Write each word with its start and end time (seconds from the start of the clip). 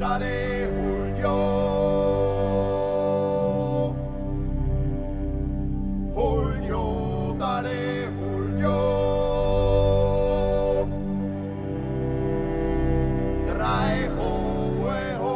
Dale 0.00 0.64
Julio. 0.72 1.36
Julio, 6.16 7.36
dale 7.38 8.08
Julio. 8.08 8.78
Drei 13.44 14.08
hohe 14.16 15.18
ho. 15.20 15.34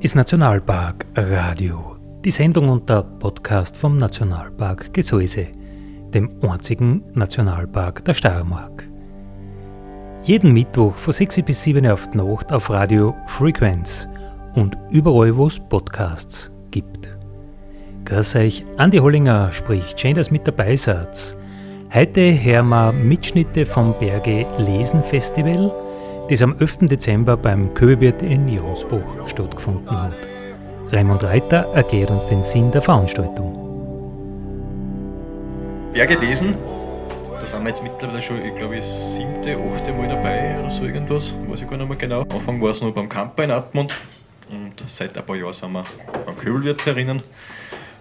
ist 0.00 0.16
Nationalpark 0.16 1.06
Radio. 1.14 1.96
Die 2.24 2.32
Sendung 2.32 2.70
und 2.70 2.90
der 2.90 3.04
Podcast 3.04 3.78
vom 3.78 3.98
Nationalpark 3.98 4.92
Gesäuse, 4.92 5.46
dem 6.12 6.28
einzigen 6.42 7.04
Nationalpark 7.14 8.04
der 8.04 8.14
Steiermark. 8.14 8.87
Jeden 10.28 10.52
Mittwoch 10.52 10.94
von 10.94 11.14
6 11.14 11.40
bis 11.40 11.62
7 11.62 11.86
Uhr 11.86 11.94
auf 11.94 12.10
die 12.10 12.18
Nacht 12.18 12.52
auf 12.52 12.68
Radio 12.68 13.16
Frequenz 13.28 14.06
und 14.54 14.76
überall, 14.90 15.34
wo 15.34 15.46
es 15.46 15.58
Podcasts 15.58 16.52
gibt. 16.70 17.16
Grüß 18.04 18.36
euch, 18.36 18.62
Andi 18.76 18.98
Hollinger 18.98 19.50
spricht, 19.52 19.98
schön, 19.98 20.12
dass 20.12 20.30
mit 20.30 20.46
dabei 20.46 20.76
seid. 20.76 21.34
Heute 21.94 22.20
hören 22.44 22.68
wir 22.68 22.92
Mitschnitte 22.92 23.64
vom 23.64 23.94
Berge 23.98 24.46
Lesen 24.58 25.02
Festival, 25.02 25.72
das 26.28 26.42
am 26.42 26.56
11. 26.58 26.80
Dezember 26.80 27.34
beim 27.34 27.72
Köbebiet 27.72 28.20
in 28.20 28.46
Jonsbuch 28.50 29.26
stattgefunden 29.26 29.90
hat. 29.90 30.12
Raimund 30.92 31.24
Reiter 31.24 31.68
erklärt 31.72 32.10
uns 32.10 32.26
den 32.26 32.42
Sinn 32.42 32.70
der 32.70 32.82
Veranstaltung. 32.82 33.54
Berge 35.94 36.16
lesen. 36.16 36.54
Sind 37.58 37.64
wir 37.64 37.70
jetzt 37.70 37.82
mittlerweile 37.82 38.22
schon, 38.22 38.44
ich 38.46 38.54
glaube, 38.54 38.76
das 38.76 39.14
siebte, 39.14 39.58
achte 39.58 39.92
Mal 39.92 40.08
dabei 40.08 40.60
oder 40.60 40.70
so 40.70 40.84
irgendwas. 40.84 41.32
Weiß 41.48 41.60
ich 41.60 41.68
gar 41.68 41.76
nicht 41.76 41.88
mehr 41.88 41.98
genau. 41.98 42.20
Anfang 42.20 42.62
war 42.62 42.70
es 42.70 42.80
noch 42.80 42.92
beim 42.92 43.08
Camper 43.08 43.42
in 43.42 43.50
Atmund 43.50 43.96
und 44.48 44.74
seit 44.86 45.18
ein 45.18 45.26
paar 45.26 45.34
Jahren 45.34 45.52
sind 45.52 45.72
wir 45.72 45.82
beim 46.24 46.36
Köbelwirt 46.36 46.86
herinnen. 46.86 47.20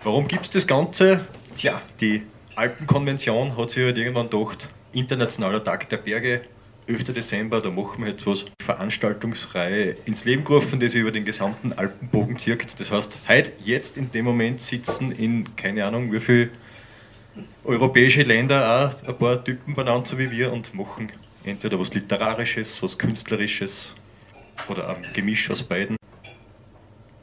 Warum 0.03 0.28
gibt 0.28 0.45
es 0.45 0.52
das 0.52 0.67
Ganze? 0.67 1.22
Tja, 1.55 1.81
die 2.00 2.22
Alpenkonvention 2.55 3.58
hat 3.58 3.72
sich 3.72 3.83
halt 3.83 3.97
irgendwann 3.97 4.30
gedacht, 4.30 4.69
Internationaler 4.91 5.63
Tag 5.63 5.89
der 5.89 5.97
Berge, 5.97 6.41
11. 6.85 7.05
Dezember, 7.05 7.59
da 7.59 7.72
machen 7.72 8.03
wir 8.03 8.11
jetzt 8.11 8.28
was. 8.28 8.45
Veranstaltungsreihe 8.63 9.95
ins 10.05 10.23
Leben 10.23 10.44
gerufen, 10.44 10.80
die 10.80 10.88
sich 10.88 11.02
über 11.02 11.11
den 11.11 11.25
gesamten 11.25 11.73
Alpenbogen 11.73 12.38
zirkt. 12.38 12.80
Das 12.80 12.91
heißt, 12.91 13.17
heute, 13.28 13.53
jetzt 13.63 13.97
in 13.97 14.11
dem 14.11 14.25
Moment 14.25 14.61
sitzen 14.61 15.11
in, 15.11 15.55
keine 15.55 15.83
Ahnung, 15.83 16.13
wie 16.13 16.19
viel 16.19 16.52
europäische 17.63 18.23
Länder 18.23 18.93
auch 18.95 19.07
ein 19.07 19.17
paar 19.17 19.43
Typen 19.43 19.75
benannt, 19.75 20.07
so 20.07 20.17
wie 20.17 20.31
wir, 20.31 20.52
und 20.52 20.73
machen 20.73 21.11
entweder 21.44 21.79
was 21.79 21.94
Literarisches, 21.94 22.81
was 22.81 22.97
Künstlerisches 22.97 23.94
oder 24.69 24.89
ein 24.89 25.05
Gemisch 25.13 25.49
aus 25.49 25.63
beiden. 25.63 25.97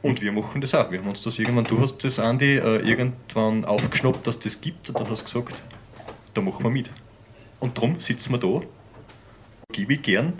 Und 0.01 0.21
wir 0.21 0.31
machen 0.31 0.61
das 0.61 0.75
auch. 0.75 0.91
Wir 0.91 0.99
haben 0.99 1.09
uns 1.09 1.21
das 1.21 1.39
irgendwann, 1.39 1.63
du 1.63 1.79
hast 1.79 2.03
das, 2.03 2.19
Andi, 2.19 2.57
äh, 2.57 2.77
irgendwann 2.87 3.65
aufgeschnappt, 3.65 4.27
dass 4.27 4.39
das 4.39 4.61
gibt 4.61 4.89
und 4.89 4.99
dann 4.99 5.09
hast 5.09 5.21
du 5.33 5.43
gesagt, 5.43 5.61
da 6.33 6.41
machen 6.41 6.63
wir 6.63 6.69
mit. 6.69 6.89
Und 7.59 7.77
darum 7.77 7.99
sitzen 7.99 8.33
wir 8.33 8.37
da, 8.37 8.61
gebe 9.71 9.93
ich 9.95 10.01
gern 10.03 10.33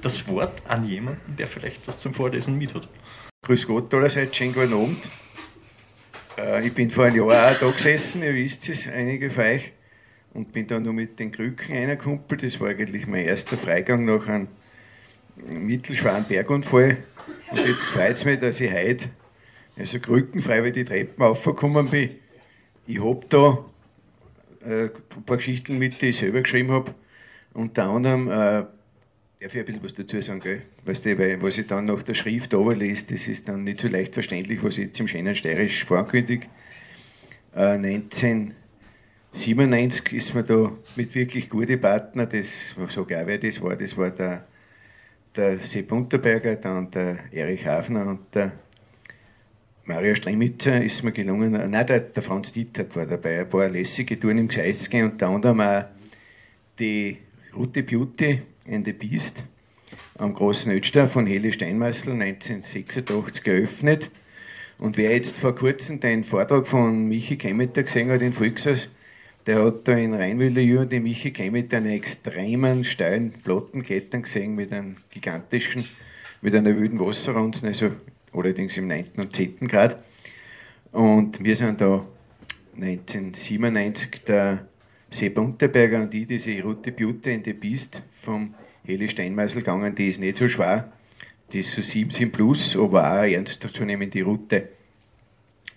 das 0.00 0.26
Wort 0.28 0.62
an 0.66 0.88
jemanden, 0.88 1.36
der 1.36 1.46
vielleicht 1.46 1.86
was 1.86 1.98
zum 1.98 2.14
Vorlesen 2.14 2.56
mit 2.56 2.74
hat. 2.74 2.88
Grüß 3.42 3.66
Gott 3.66 3.92
allerseits, 3.92 4.36
schönen 4.36 4.54
guten 4.54 4.72
Abend. 4.72 5.21
Äh, 6.38 6.66
ich 6.66 6.72
bin 6.72 6.90
vor 6.90 7.04
einem 7.04 7.28
Jahr 7.28 7.50
auch 7.50 7.58
da 7.58 7.70
gesessen, 7.70 8.22
ihr 8.22 8.34
wisst 8.34 8.68
es, 8.68 8.88
einige 8.88 9.30
von 9.30 9.44
euch, 9.44 9.72
und 10.34 10.52
bin 10.52 10.66
dann 10.66 10.84
nur 10.84 10.92
mit 10.92 11.18
den 11.18 11.32
Krücken 11.32 11.74
eingekumpelt. 11.74 12.42
Das 12.42 12.60
war 12.60 12.68
eigentlich 12.68 13.06
mein 13.06 13.26
erster 13.26 13.56
Freigang 13.56 14.04
nach 14.04 14.26
einem 14.26 14.48
mittelschweren 15.36 16.24
Bergunfall. 16.24 16.96
Und 17.50 17.58
jetzt 17.58 17.84
freut 17.84 18.16
es 18.16 18.24
mich, 18.24 18.40
dass 18.40 18.60
ich 18.60 18.72
heute 18.72 19.10
also 19.76 19.98
krückenfrei 20.00 20.58
über 20.58 20.70
die 20.70 20.84
Treppen 20.84 21.22
aufgekommen 21.22 21.88
bin. 21.88 22.10
Ich 22.86 23.02
habe 23.02 23.24
da 23.28 23.64
äh, 24.66 24.84
ein 24.84 25.22
paar 25.24 25.36
Geschichten 25.36 25.78
mit, 25.78 26.00
die 26.00 26.06
ich 26.06 26.18
selber 26.18 26.42
geschrieben 26.42 26.70
habe. 26.70 26.94
Unter 27.54 27.84
anderem 27.84 28.30
äh, 28.30 28.64
Darf 29.42 29.54
ich 29.56 29.60
ein 29.60 29.66
bisschen 29.66 29.82
was 29.82 29.94
dazu 29.94 30.22
sagen, 30.22 30.38
gell? 30.38 30.62
Weißt 30.84 31.04
du, 31.04 31.18
weil, 31.18 31.42
was 31.42 31.58
ich 31.58 31.66
dann 31.66 31.86
nach 31.86 32.04
der 32.04 32.14
Schrift 32.14 32.52
lese, 32.52 33.06
das 33.10 33.26
ist 33.26 33.48
dann 33.48 33.64
nicht 33.64 33.80
so 33.80 33.88
leicht 33.88 34.14
verständlich, 34.14 34.62
was 34.62 34.78
ich 34.78 35.00
im 35.00 35.08
schönen 35.08 35.34
Steirisch 35.34 35.84
vorkündige. 35.84 36.46
Äh, 37.52 37.72
1997 37.72 40.12
ist 40.12 40.32
man 40.36 40.46
da 40.46 40.70
mit 40.94 41.12
wirklich 41.16 41.50
guten 41.50 41.80
Partnern, 41.80 42.28
das 42.30 42.76
so 42.86 43.04
geil 43.04 43.26
wer 43.26 43.38
das 43.38 43.60
war, 43.60 43.74
das 43.74 43.96
war 43.96 44.10
der, 44.10 44.46
der 45.34 45.58
Sepp 45.58 45.90
Unterberger, 45.90 46.54
dann 46.54 46.92
der 46.92 47.18
Erich 47.32 47.66
Hafner 47.66 48.06
und 48.06 48.32
der 48.32 48.52
Mario 49.86 50.14
Stremitzer 50.14 50.84
ist 50.84 51.02
mir 51.02 51.10
gelungen, 51.10 51.56
äh, 51.56 51.66
nein, 51.66 51.88
der, 51.88 51.98
der 51.98 52.22
Franz 52.22 52.52
Dietert 52.52 52.94
war 52.94 53.06
dabei, 53.06 53.40
ein 53.40 53.50
paar 53.50 53.68
lässige 53.68 54.20
Touren 54.20 54.38
im 54.38 54.46
Gseis 54.46 54.88
gehen 54.88 55.06
und 55.06 55.14
unter 55.14 55.30
anderem 55.30 55.60
auch 55.60 55.82
die 56.78 57.16
Route 57.56 57.82
Beauty 57.82 58.42
and 58.70 58.84
the 58.84 58.92
Beast 58.92 59.44
am 60.18 60.34
Großen 60.34 60.72
Ötztal 60.72 61.08
von 61.08 61.26
Heli 61.26 61.52
Steinmeißel 61.52 62.12
1986 62.12 63.42
geöffnet. 63.42 64.10
Und 64.78 64.96
wer 64.96 65.12
jetzt 65.12 65.36
vor 65.36 65.54
kurzem 65.54 66.00
den 66.00 66.24
Vortrag 66.24 66.66
von 66.66 67.08
Michi 67.08 67.36
Kemeter 67.36 67.82
gesehen 67.82 68.10
hat 68.10 68.22
in 68.22 68.32
Volkshaus, 68.32 68.90
der 69.46 69.64
hat 69.64 69.86
da 69.88 69.92
in 69.92 70.14
Rheinwiller 70.14 70.80
und 70.80 70.92
den 70.92 71.02
Michi 71.02 71.32
Kemeter 71.32 71.78
einen 71.78 71.90
extremen 71.90 72.84
steilen 72.84 73.32
Plattenklettern 73.32 74.22
gesehen 74.22 74.54
mit 74.54 74.72
einem 74.72 74.96
gigantischen, 75.10 75.84
mit 76.40 76.54
einer 76.54 76.76
wilden 76.76 77.00
Wasserrunzen, 77.00 77.68
also 77.68 77.90
allerdings 78.32 78.76
im 78.76 78.88
9. 78.88 79.06
und 79.16 79.34
10. 79.34 79.68
Grad. 79.68 80.02
Und 80.92 81.42
wir 81.42 81.56
sind 81.56 81.80
da 81.80 82.06
1997 82.76 84.24
der 84.24 84.66
Sepp 85.10 85.38
Unterberger 85.38 86.02
und 86.02 86.14
ich, 86.14 86.26
diese 86.26 86.60
Route 86.62 86.92
Beauty 86.92 87.34
and 87.34 87.44
the 87.44 87.52
Beast 87.52 88.02
vom 88.22 88.54
Heli 88.84 89.08
Steinmeißel 89.08 89.60
gegangen, 89.60 89.94
die 89.94 90.08
ist 90.08 90.20
nicht 90.20 90.36
so 90.36 90.48
schwer. 90.48 90.92
Die 91.52 91.60
ist 91.60 91.72
so 91.72 91.82
17 91.82 92.32
plus, 92.32 92.76
aber 92.76 93.02
auch 93.02 93.18
eine 93.18 93.34
ernstzunehmende 93.34 94.22
Route. 94.22 94.68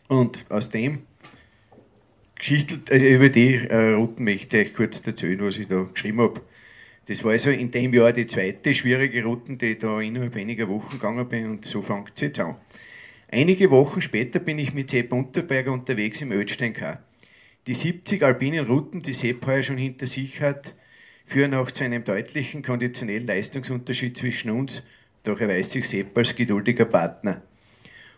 Und 0.08 0.46
aus 0.50 0.70
dem 0.70 1.00
Geschichte, 2.36 2.80
also 2.90 3.06
über 3.06 3.30
die 3.30 3.56
äh, 3.56 3.94
Routen 3.94 4.24
möchte 4.24 4.60
ich 4.60 4.74
kurz 4.74 5.06
erzählen, 5.06 5.42
was 5.42 5.58
ich 5.58 5.68
da 5.68 5.84
geschrieben 5.84 6.22
habe. 6.22 6.42
Das 7.08 7.24
war 7.24 7.32
also 7.32 7.52
in 7.52 7.72
dem 7.72 7.94
Jahr 7.94 8.14
die 8.14 8.28
zweite 8.28 8.74
schwierige 8.74 9.24
Route, 9.24 9.58
die 9.58 9.74
ich 9.74 9.80
da 9.80 10.00
innerhalb 10.00 10.36
weniger 10.36 10.68
Wochen 10.70 10.92
gegangen 10.92 11.28
bin 11.28 11.50
und 11.50 11.66
so 11.66 11.82
fängt 11.82 12.12
es 12.16 12.22
jetzt 12.22 12.40
an. 12.40 12.56
Einige 13.30 13.70
Wochen 13.72 14.02
später 14.02 14.40
bin 14.40 14.60
ich 14.60 14.74
mit 14.74 14.92
Sepp 14.92 15.12
Unterberger 15.12 15.72
unterwegs 15.72 16.22
im 16.22 16.32
Ödstein 16.32 16.74
K. 16.74 17.00
Die 17.68 17.74
70 17.74 18.24
alpinen 18.24 18.66
Routen, 18.66 19.02
die 19.02 19.14
Sepp 19.14 19.46
heuer 19.46 19.64
schon 19.64 19.78
hinter 19.78 20.08
sich 20.08 20.42
hat, 20.42 20.74
führen 21.26 21.54
auch 21.54 21.72
zu 21.72 21.84
einem 21.84 22.04
deutlichen 22.04 22.64
konditionellen 22.64 23.28
Leistungsunterschied 23.28 24.18
zwischen 24.18 24.52
uns, 24.52 24.86
doch 25.24 25.40
erweist 25.40 25.72
sich 25.72 25.88
Sepp 25.90 26.18
als 26.18 26.36
geduldiger 26.36 26.86
Partner. 26.86 27.42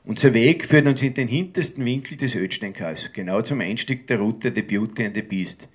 Unser 0.04 0.34
Weg 0.34 0.66
führt 0.66 0.88
uns 0.88 1.02
in 1.02 1.14
den 1.14 1.28
hintersten 1.28 1.84
Winkel 1.84 2.18
des 2.18 2.36
Ödsteinkas, 2.36 3.12
genau 3.12 3.42
zum 3.42 3.60
Einstieg 3.60 4.08
der 4.08 4.20
Route 4.20 4.54
The 4.56 4.62
Beauty 4.62 5.06
and 5.06 5.16
the 5.16 5.22
Beast. 5.22 5.68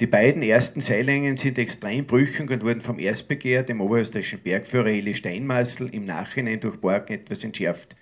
Die 0.00 0.06
beiden 0.06 0.42
ersten 0.42 0.80
Seillängen 0.80 1.36
sind 1.36 1.58
extrem 1.58 2.06
brüchig 2.06 2.50
und 2.50 2.62
wurden 2.62 2.80
vom 2.80 2.98
Erstbegehr, 3.00 3.64
dem 3.64 3.80
oberösterreichischen 3.80 4.40
Bergführer 4.40 4.86
Eli 4.86 5.14
Steinmassel, 5.14 5.88
im 5.92 6.04
Nachhinein 6.04 6.60
durch 6.60 6.76
Borgen 6.76 7.14
etwas 7.14 7.42
entschärft. 7.42 7.96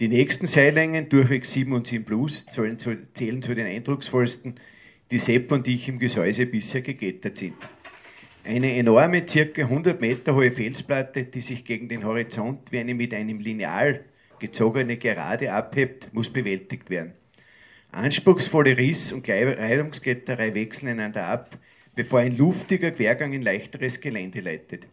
Die 0.00 0.08
nächsten 0.08 0.46
Seillängen, 0.46 1.08
durchweg 1.08 1.46
7 1.46 1.72
und 1.72 1.86
7 1.86 2.04
Plus, 2.04 2.46
zählen 2.46 3.42
zu 3.42 3.54
den 3.54 3.66
eindrucksvollsten, 3.66 4.56
die 5.10 5.18
Sepp 5.18 5.50
und 5.50 5.66
ich 5.66 5.88
im 5.88 5.98
Gesäuse 5.98 6.46
bisher 6.46 6.82
geklettert 6.82 7.38
sind. 7.38 7.54
Eine 8.46 8.76
enorme, 8.76 9.26
circa 9.26 9.62
100 9.62 10.02
Meter 10.02 10.34
hohe 10.34 10.52
Felsplatte, 10.52 11.24
die 11.24 11.40
sich 11.40 11.64
gegen 11.64 11.88
den 11.88 12.04
Horizont 12.04 12.70
wie 12.70 12.78
eine 12.78 12.94
mit 12.94 13.14
einem 13.14 13.38
Lineal 13.38 14.04
gezogene 14.38 14.98
Gerade 14.98 15.50
abhebt, 15.50 16.12
muss 16.12 16.30
bewältigt 16.30 16.90
werden. 16.90 17.14
Anspruchsvolle 17.90 18.76
Riss- 18.76 19.14
und 19.14 19.26
Reibungskletterei 19.26 20.54
wechseln 20.54 20.90
einander 20.90 21.26
ab, 21.26 21.56
bevor 21.94 22.20
ein 22.20 22.36
luftiger 22.36 22.90
Quergang 22.90 23.32
in 23.32 23.40
leichteres 23.40 24.02
Gelände 24.02 24.40
leitet. 24.40 24.86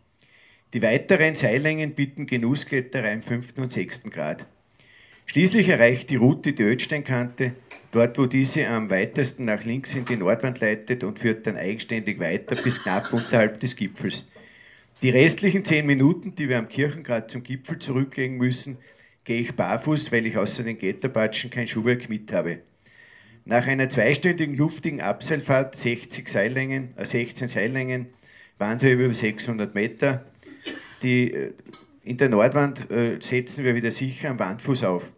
Die 0.74 0.82
weiteren 0.82 1.36
Seillängen 1.36 1.92
bieten 1.92 2.28
Genusskletterei 2.28 3.12
im 3.12 3.22
5. 3.22 3.58
und 3.58 3.70
6. 3.70 4.04
Grad. 4.12 4.46
Schließlich 5.32 5.70
erreicht 5.70 6.10
die 6.10 6.18
Route 6.18 6.52
die 6.52 6.64
Ödsteinkante, 6.64 7.54
dort 7.94 8.18
wo 8.18 8.26
diese 8.26 8.68
am 8.68 8.90
weitesten 8.90 9.46
nach 9.46 9.64
links 9.64 9.96
in 9.96 10.04
die 10.04 10.18
Nordwand 10.18 10.60
leitet 10.60 11.06
und 11.06 11.20
führt 11.20 11.48
dann 11.48 11.56
eigenständig 11.56 12.20
weiter 12.20 12.58
bis 12.58 12.84
knapp 12.84 13.14
unterhalb 13.14 13.58
des 13.62 13.78
Gipfels. 13.78 14.28
Die 15.02 15.10
restlichen 15.10 15.64
zehn 15.64 15.86
Minuten, 15.86 16.36
die 16.36 16.50
wir 16.50 16.58
am 16.58 16.68
Kirchengrad 16.68 17.32
zum 17.32 17.44
Gipfel 17.44 17.80
zurücklegen 17.80 18.36
müssen, 18.36 18.78
gehe 19.24 19.40
ich 19.40 19.56
barfuß, 19.56 20.12
weil 20.12 20.26
ich 20.26 20.36
außer 20.36 20.64
den 20.64 20.78
Getterpatschen 20.78 21.50
kein 21.50 21.70
Schuhwerk 21.70 22.10
mit 22.10 22.34
habe. 22.34 22.58
Nach 23.46 23.66
einer 23.66 23.88
zweistündigen 23.88 24.58
luftigen 24.58 25.00
Abseilfahrt, 25.00 25.78
60 25.78 26.28
Seillängen, 26.28 26.90
äh 26.98 27.06
16 27.06 27.48
Seillängen, 27.48 28.08
ich 28.60 28.84
über 28.84 29.14
600 29.14 29.74
Meter 29.76 30.26
Die, 31.04 31.32
äh, 31.32 31.54
in 32.04 32.18
der 32.18 32.28
Nordwand 32.28 32.92
äh, 32.92 33.18
setzen 33.22 33.64
wir 33.64 33.76
wieder 33.76 33.92
sicher 33.92 34.32
am 34.32 34.38
Wandfuß 34.38 34.84
auf. 34.84 35.10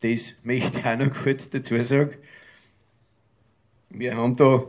Das 0.00 0.34
möchte 0.42 0.78
ich 0.78 0.84
auch 0.84 0.96
noch 0.96 1.14
kurz 1.22 1.50
dazu 1.50 1.80
sagen. 1.80 2.14
Wir 3.90 4.16
haben 4.16 4.36
da 4.36 4.64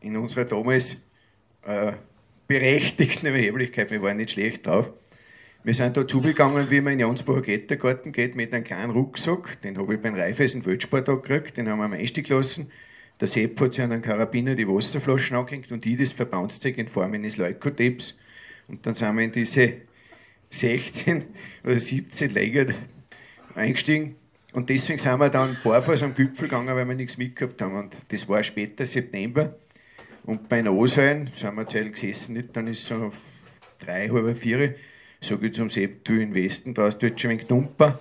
in 0.00 0.16
unserer 0.16 0.44
damals 0.44 1.02
äh, 1.64 1.92
berechtigten 2.48 3.26
Erheblichkeit, 3.26 3.90
wir 3.90 4.02
waren 4.02 4.16
nicht 4.16 4.32
schlecht 4.32 4.66
drauf. 4.66 4.90
Wir 5.64 5.74
sind 5.74 5.96
da 5.96 6.06
zugegangen, 6.08 6.70
wie 6.70 6.80
man 6.80 6.94
in 6.94 7.00
Jansbacher 7.00 7.42
Klettergarten 7.42 8.10
geht, 8.10 8.34
mit 8.34 8.52
einem 8.52 8.64
kleinen 8.64 8.90
Rucksack. 8.90 9.62
Den 9.62 9.78
habe 9.78 9.94
ich 9.94 10.00
beim 10.00 10.16
Raiffeisen 10.16 10.66
Weltsport 10.66 11.06
gekriegt, 11.06 11.56
den 11.56 11.68
haben 11.68 11.78
wir 11.78 11.84
am 11.84 11.92
Einstieg 11.92 12.26
gelassen. 12.26 12.72
Der 13.20 13.28
Sepp 13.28 13.60
hat 13.60 13.74
sich 13.74 13.84
an 13.84 13.92
einen 13.92 14.02
Karabiner 14.02 14.56
die 14.56 14.66
Wasserflaschen 14.66 15.36
angehängt 15.36 15.70
und 15.70 15.86
ich 15.86 15.96
das 15.96 16.10
Verbandszeug 16.10 16.78
in 16.78 16.88
Form 16.88 17.12
eines 17.12 17.36
Leukotapes. 17.36 18.18
Und 18.66 18.84
dann 18.84 18.96
sind 18.96 19.14
wir 19.14 19.22
in 19.22 19.30
diese 19.30 19.74
16 20.50 21.24
oder 21.62 21.78
17 21.78 22.30
Läger 22.30 22.74
eingestiegen. 23.54 24.16
Und 24.52 24.68
deswegen 24.68 24.98
sind 24.98 25.18
wir 25.18 25.30
dann 25.30 25.56
barfuß 25.64 26.02
am 26.02 26.14
Gipfel 26.14 26.48
gegangen, 26.48 26.74
weil 26.74 26.86
wir 26.86 26.94
nichts 26.94 27.16
mitgehabt 27.16 27.60
haben. 27.62 27.74
Und 27.74 27.96
das 28.08 28.28
war 28.28 28.42
später, 28.42 28.84
September. 28.84 29.54
Und 30.24 30.48
bei 30.48 30.62
Nosheim 30.62 31.28
sind 31.34 31.56
wir 31.56 31.66
Zeit 31.66 31.92
gesessen, 31.92 32.34
nicht? 32.34 32.54
dann 32.56 32.66
ist 32.68 32.80
es 32.80 32.88
so 32.88 33.12
drei, 33.78 34.08
halb 34.08 34.36
vier. 34.36 34.74
Sag 35.20 35.42
ich 35.42 35.54
zum 35.54 35.70
Sepp, 35.70 36.04
du 36.04 36.20
in 36.20 36.34
Westen, 36.34 36.74
da 36.74 36.88
du 36.88 37.06
jetzt 37.06 37.20
schon 37.20 37.30
ein 37.30 37.38
wenig 37.38 37.48
dumper. 37.48 38.00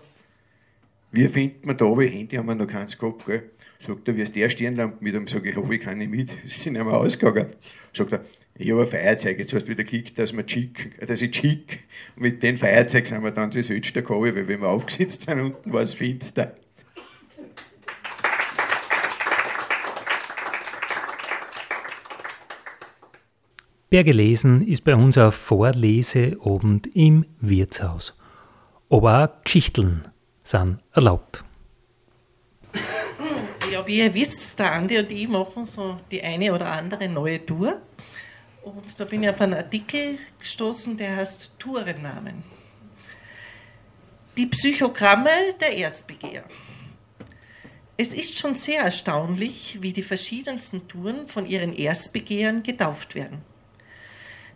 Wie 1.12 1.28
findet 1.28 1.66
man 1.66 1.78
da? 1.78 1.86
Weil 1.86 2.10
Handy 2.10 2.36
haben 2.36 2.48
wir 2.48 2.56
noch 2.56 2.68
keins 2.68 2.98
gehabt, 2.98 3.26
gell? 3.26 3.44
Sagt 3.82 4.08
er, 4.08 4.16
wie 4.16 4.22
ist 4.22 4.36
der 4.36 4.48
Stirnlampe 4.50 5.04
mit? 5.04 5.16
ihm? 5.16 5.28
sage 5.28 5.50
ich, 5.50 5.56
habe 5.56 5.76
ich 5.76 5.82
keine 5.82 6.08
mit. 6.08 6.30
Sie 6.46 6.60
sind 6.60 6.78
einmal 6.78 6.96
ausgegangen. 6.96 7.48
Sagt 7.94 8.12
er, 8.12 8.24
ich 8.56 8.70
habe 8.70 8.82
ein 8.82 8.88
Feuerzeug, 8.88 9.40
jetzt 9.40 9.54
hast 9.54 9.66
du 9.66 9.72
wieder 9.72 9.84
geklickt, 9.84 10.20
dass, 10.20 10.36
dass 10.36 11.22
ich 11.22 11.32
chic. 11.32 11.80
Und 12.16 12.22
mit 12.22 12.44
dem 12.44 12.58
Feuerzeug 12.58 13.08
sind 13.08 13.24
wir 13.24 13.32
dann 13.32 13.52
zu 13.52 13.64
Südster 13.64 14.02
gekommen, 14.02 14.36
weil 14.36 14.48
wenn 14.48 14.62
wir 14.62 14.68
aufgesetzt 14.68 15.24
sind, 15.24 15.40
unten 15.40 15.74
war 15.74 15.82
es 15.82 15.96
finster. 15.96 16.56
Wer 23.90 24.04
gelesen 24.04 24.66
ist 24.68 24.86
bei 24.86 24.96
uns 24.96 25.18
auf 25.18 25.34
Vorleseabend 25.34 26.96
im 26.96 27.26
Wirtshaus. 27.40 28.16
Aber 28.90 29.24
auch 29.24 29.44
Geschichteln 29.44 30.08
sind 30.44 30.80
erlaubt. 30.94 31.44
Wie 33.92 33.98
ihr 33.98 34.14
wisst, 34.14 34.58
der 34.58 34.72
Andi 34.72 35.00
und 35.00 35.12
ich 35.12 35.28
machen 35.28 35.66
so 35.66 35.98
die 36.10 36.24
eine 36.24 36.54
oder 36.54 36.68
andere 36.68 37.10
neue 37.10 37.46
Tour. 37.46 37.82
Und 38.64 38.98
da 38.98 39.04
bin 39.04 39.22
ich 39.22 39.28
auf 39.28 39.42
einen 39.42 39.56
Artikel 39.56 40.18
gestoßen, 40.40 40.96
der 40.96 41.18
heißt 41.18 41.52
Tourennamen. 41.60 42.42
Die 44.38 44.46
Psychogramme 44.46 45.30
der 45.60 45.74
Erstbegehr. 45.74 46.46
Es 47.98 48.14
ist 48.14 48.40
schon 48.40 48.56
sehr 48.56 48.84
erstaunlich, 48.84 49.80
wie 49.82 49.92
die 49.92 50.04
verschiedensten 50.04 50.88
Touren 50.88 51.28
von 51.28 51.46
ihren 51.46 51.76
Erstbegehren 51.76 52.64
getauft 52.64 53.14
werden. 53.14 53.42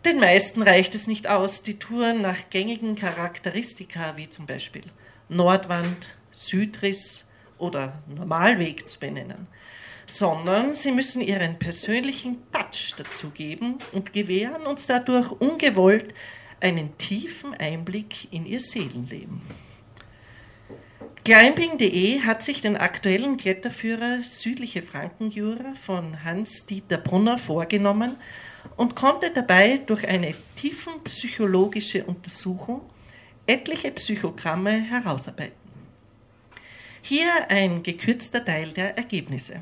Den 0.06 0.18
meisten 0.18 0.62
reicht 0.62 0.96
es 0.96 1.08
nicht 1.08 1.28
aus, 1.28 1.62
die 1.62 1.78
Touren 1.78 2.22
nach 2.22 2.50
gängigen 2.50 2.96
Charakteristika 2.96 4.16
wie 4.16 4.30
zum 4.30 4.46
Beispiel 4.46 4.84
Nordwand, 5.28 6.16
Südriss 6.32 7.25
oder 7.66 8.00
Normalweg 8.08 8.88
zu 8.88 9.00
benennen, 9.00 9.48
sondern 10.08 10.74
sie 10.74 10.92
müssen 10.92 11.22
ihren 11.22 11.60
persönlichen 11.60 12.38
Touch 12.52 12.94
dazugeben 12.98 13.78
und 13.92 14.14
gewähren 14.14 14.66
uns 14.66 14.88
dadurch 14.88 15.32
ungewollt 15.32 16.14
einen 16.60 16.98
tiefen 16.98 17.54
Einblick 17.54 18.32
in 18.32 18.46
ihr 18.46 18.60
Seelenleben. 18.60 19.42
Climbing.de 21.24 22.22
hat 22.22 22.44
sich 22.44 22.62
den 22.62 22.78
aktuellen 22.78 23.38
Kletterführer 23.38 24.24
Südliche 24.24 24.84
Frankenjura 24.84 25.74
von 25.84 26.24
Hans-Dieter 26.24 26.98
Brunner 26.98 27.40
vorgenommen 27.40 28.18
und 28.78 28.96
konnte 28.96 29.32
dabei 29.32 29.80
durch 29.86 30.08
eine 30.08 30.36
tiefenpsychologische 30.56 32.04
Untersuchung 32.04 32.82
etliche 33.48 33.92
Psychogramme 33.92 34.72
herausarbeiten. 34.72 35.65
Hier 37.08 37.52
ein 37.52 37.84
gekürzter 37.84 38.44
Teil 38.44 38.72
der 38.72 38.98
Ergebnisse. 38.98 39.60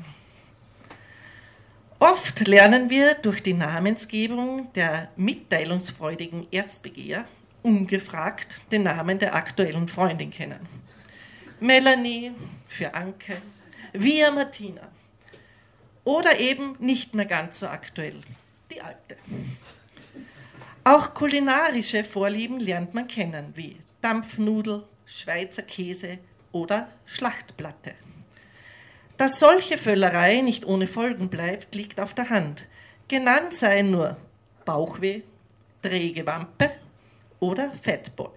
Oft 1.98 2.48
lernen 2.48 2.88
wir 2.88 3.16
durch 3.16 3.42
die 3.42 3.52
Namensgebung 3.52 4.72
der 4.72 5.10
mitteilungsfreudigen 5.16 6.46
Erstbegehr 6.50 7.26
ungefragt 7.62 8.46
den 8.72 8.84
Namen 8.84 9.18
der 9.18 9.34
aktuellen 9.34 9.88
Freundin 9.88 10.30
kennen. 10.30 10.66
Melanie 11.60 12.32
für 12.66 12.94
Anke, 12.94 13.36
Via 13.92 14.30
Martina. 14.30 14.88
Oder 16.04 16.40
eben 16.40 16.76
nicht 16.78 17.14
mehr 17.14 17.26
ganz 17.26 17.60
so 17.60 17.66
aktuell, 17.66 18.22
die 18.70 18.80
alte. 18.80 19.18
Auch 20.82 21.12
kulinarische 21.12 22.04
Vorlieben 22.04 22.58
lernt 22.58 22.94
man 22.94 23.06
kennen, 23.06 23.52
wie 23.54 23.76
Dampfnudel, 24.00 24.84
Schweizer 25.04 25.62
Käse 25.62 26.20
oder 26.54 26.88
Schlachtplatte. 27.04 27.94
Dass 29.16 29.38
solche 29.38 29.76
Völlerei 29.76 30.40
nicht 30.40 30.64
ohne 30.64 30.86
Folgen 30.86 31.28
bleibt, 31.28 31.74
liegt 31.74 32.00
auf 32.00 32.14
der 32.14 32.30
Hand. 32.30 32.64
Genannt 33.08 33.52
seien 33.52 33.90
nur 33.90 34.16
Bauchweh, 34.64 35.22
träge 35.82 36.24
Wampe 36.26 36.70
oder 37.40 37.70
Fatboy. 37.82 38.30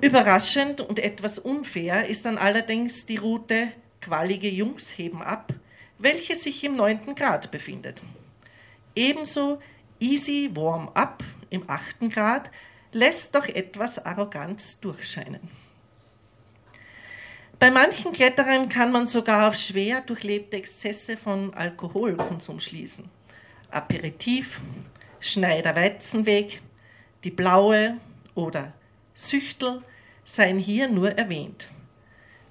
Überraschend 0.00 0.80
und 0.80 0.98
etwas 0.98 1.38
unfair 1.38 2.08
ist 2.08 2.24
dann 2.26 2.38
allerdings 2.38 3.06
die 3.06 3.16
Route 3.16 3.68
Qualige 4.00 4.48
Jungs 4.48 4.98
heben 4.98 5.22
ab, 5.22 5.54
welche 5.98 6.34
sich 6.34 6.64
im 6.64 6.76
9. 6.76 7.14
Grad 7.14 7.50
befindet. 7.50 8.02
Ebenso 8.94 9.60
Easy 10.00 10.50
Warm 10.54 10.88
Up 10.94 11.22
im 11.50 11.68
8. 11.70 12.10
Grad 12.10 12.50
lässt 12.92 13.34
doch 13.34 13.46
etwas 13.46 14.04
Arroganz 14.04 14.80
durchscheinen. 14.80 15.61
Bei 17.62 17.70
manchen 17.70 18.12
Kletterern 18.12 18.68
kann 18.68 18.90
man 18.90 19.06
sogar 19.06 19.48
auf 19.48 19.54
schwer 19.54 20.00
durchlebte 20.00 20.56
Exzesse 20.56 21.16
von 21.16 21.54
Alkoholkonsum 21.54 22.58
schließen. 22.58 23.08
Aperitif, 23.70 24.60
Schneider 25.20 25.76
Weizenweg, 25.76 26.60
die 27.22 27.30
Blaue 27.30 27.98
oder 28.34 28.72
Süchtel 29.14 29.80
seien 30.24 30.58
hier 30.58 30.88
nur 30.88 31.12
erwähnt. 31.12 31.68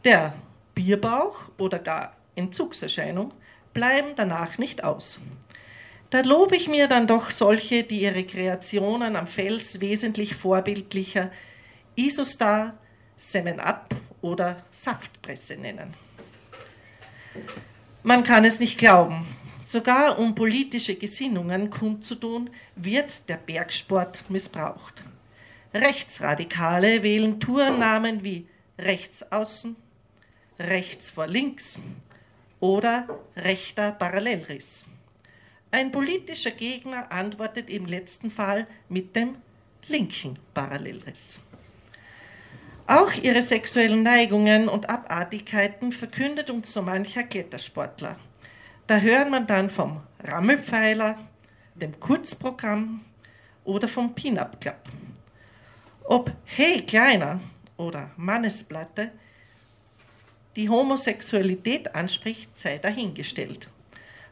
Der 0.06 0.34
Bierbauch 0.75 1.41
oder 1.58 1.80
gar 1.80 2.15
Entzugserscheinung 2.36 3.34
bleiben 3.74 4.13
danach 4.15 4.60
nicht 4.60 4.82
aus. 4.82 5.20
Da 6.10 6.22
lobe 6.22 6.56
ich 6.56 6.70
mir 6.70 6.88
dann 6.88 7.08
doch 7.08 7.32
solche, 7.32 7.84
die 7.84 8.03
ihre 8.03 8.24
Kreationen 8.24 9.18
am 9.18 9.27
Fels 9.27 9.82
wesentlich 9.82 10.36
vorbildlicher 10.36 11.32
Isostar, 11.98 12.75
Semen 13.18 13.60
Up 13.60 13.94
oder 14.22 14.63
Saftpresse 14.72 15.58
nennen. 15.58 15.94
Man 18.04 18.24
kann 18.24 18.46
es 18.46 18.60
nicht 18.60 18.78
glauben. 18.78 19.25
Sogar 19.68 20.20
um 20.20 20.36
politische 20.36 20.96
Gesinnungen 20.96 21.70
kundzutun, 21.70 22.50
wird 22.75 23.30
der 23.30 23.38
Bergsport 23.38 24.30
missbraucht. 24.30 25.01
Rechtsradikale 25.74 27.04
wählen 27.04 27.40
Tournamen 27.40 28.24
wie 28.24 28.48
rechts 28.78 29.32
außen, 29.32 29.75
rechts 30.60 31.10
vor 31.10 31.28
links 31.28 31.80
oder 32.60 33.08
rechter 33.38 33.92
Parallelriss. 33.94 34.86
Ein 35.72 35.92
politischer 35.94 36.51
Gegner 36.51 37.10
antwortet 37.12 37.70
im 37.70 37.86
letzten 37.86 38.30
Fall 38.30 38.68
mit 38.90 39.16
dem 39.16 39.36
linken 39.88 40.38
Parallelriss. 40.54 41.40
Auch 42.88 43.14
ihre 43.14 43.42
sexuellen 43.42 44.04
Neigungen 44.04 44.68
und 44.68 44.90
Abartigkeiten 44.90 45.92
verkündet 45.92 46.50
uns 46.50 46.74
so 46.74 46.82
mancher 46.82 47.24
Klettersportler. 47.24 48.18
Da 48.88 48.98
hört 48.98 49.30
man 49.30 49.48
dann 49.48 49.70
vom 49.70 50.02
Rammelpfeiler, 50.24 51.18
dem 51.76 52.00
Kurzprogramm 52.00 53.02
oder 53.64 53.88
vom 53.88 54.14
Pin-Up 54.14 54.60
Club. 54.60 54.80
Ob 56.04 56.32
Hey 56.46 56.82
Kleiner 56.82 57.40
oder 57.78 58.12
Mannesplatte 58.18 59.12
die 60.56 60.68
Homosexualität 60.68 61.96
anspricht, 61.96 62.60
sei 62.60 62.78
dahingestellt. 62.78 63.68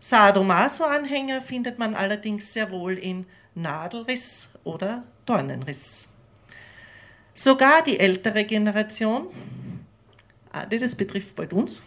Sadomaso-Anhänger 0.01 1.41
findet 1.41 1.79
man 1.79 1.95
allerdings 1.95 2.53
sehr 2.53 2.71
wohl 2.71 2.97
in 2.97 3.25
Nadelriss 3.55 4.51
oder 4.63 5.03
Dornenriss. 5.25 6.13
Sogar 7.41 7.83
die 7.83 8.01
ältere 8.01 8.43
Generation, 8.43 9.27
das 10.51 10.95
betrifft 10.95 11.37
bald 11.37 11.53
uns, 11.53 11.81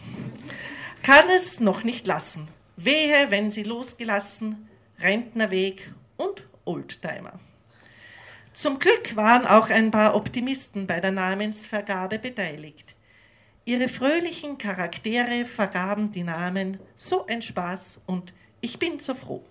kann 1.03 1.29
es 1.29 1.61
noch 1.61 1.85
nicht 1.85 2.07
lassen. 2.07 2.49
Wehe, 2.79 3.27
wenn 3.31 3.51
sie 3.51 3.65
losgelassen, 3.65 4.67
Rentnerweg 4.99 5.93
und 6.17 6.49
Oldtimer. 6.65 7.39
Zum 8.55 8.79
Glück 8.79 9.15
waren 9.15 9.47
auch 9.47 9.69
ein 9.69 9.91
paar 9.91 10.15
Optimisten 10.15 10.87
bei 10.87 11.01
der 11.01 11.13
Namensvergabe 11.13 12.19
beteiligt. 12.19 12.95
Ihre 13.67 13.89
fröhlichen 13.89 14.57
Charaktere 14.57 15.45
vergaben 15.45 16.13
die 16.13 16.25
Namen 16.25 16.79
So 16.97 17.27
ein 17.27 17.43
Spaß 17.43 18.01
und 18.07 18.33
Ich 18.63 18.79
bin 18.79 19.01
so 19.01 19.13
froh. 19.13 19.45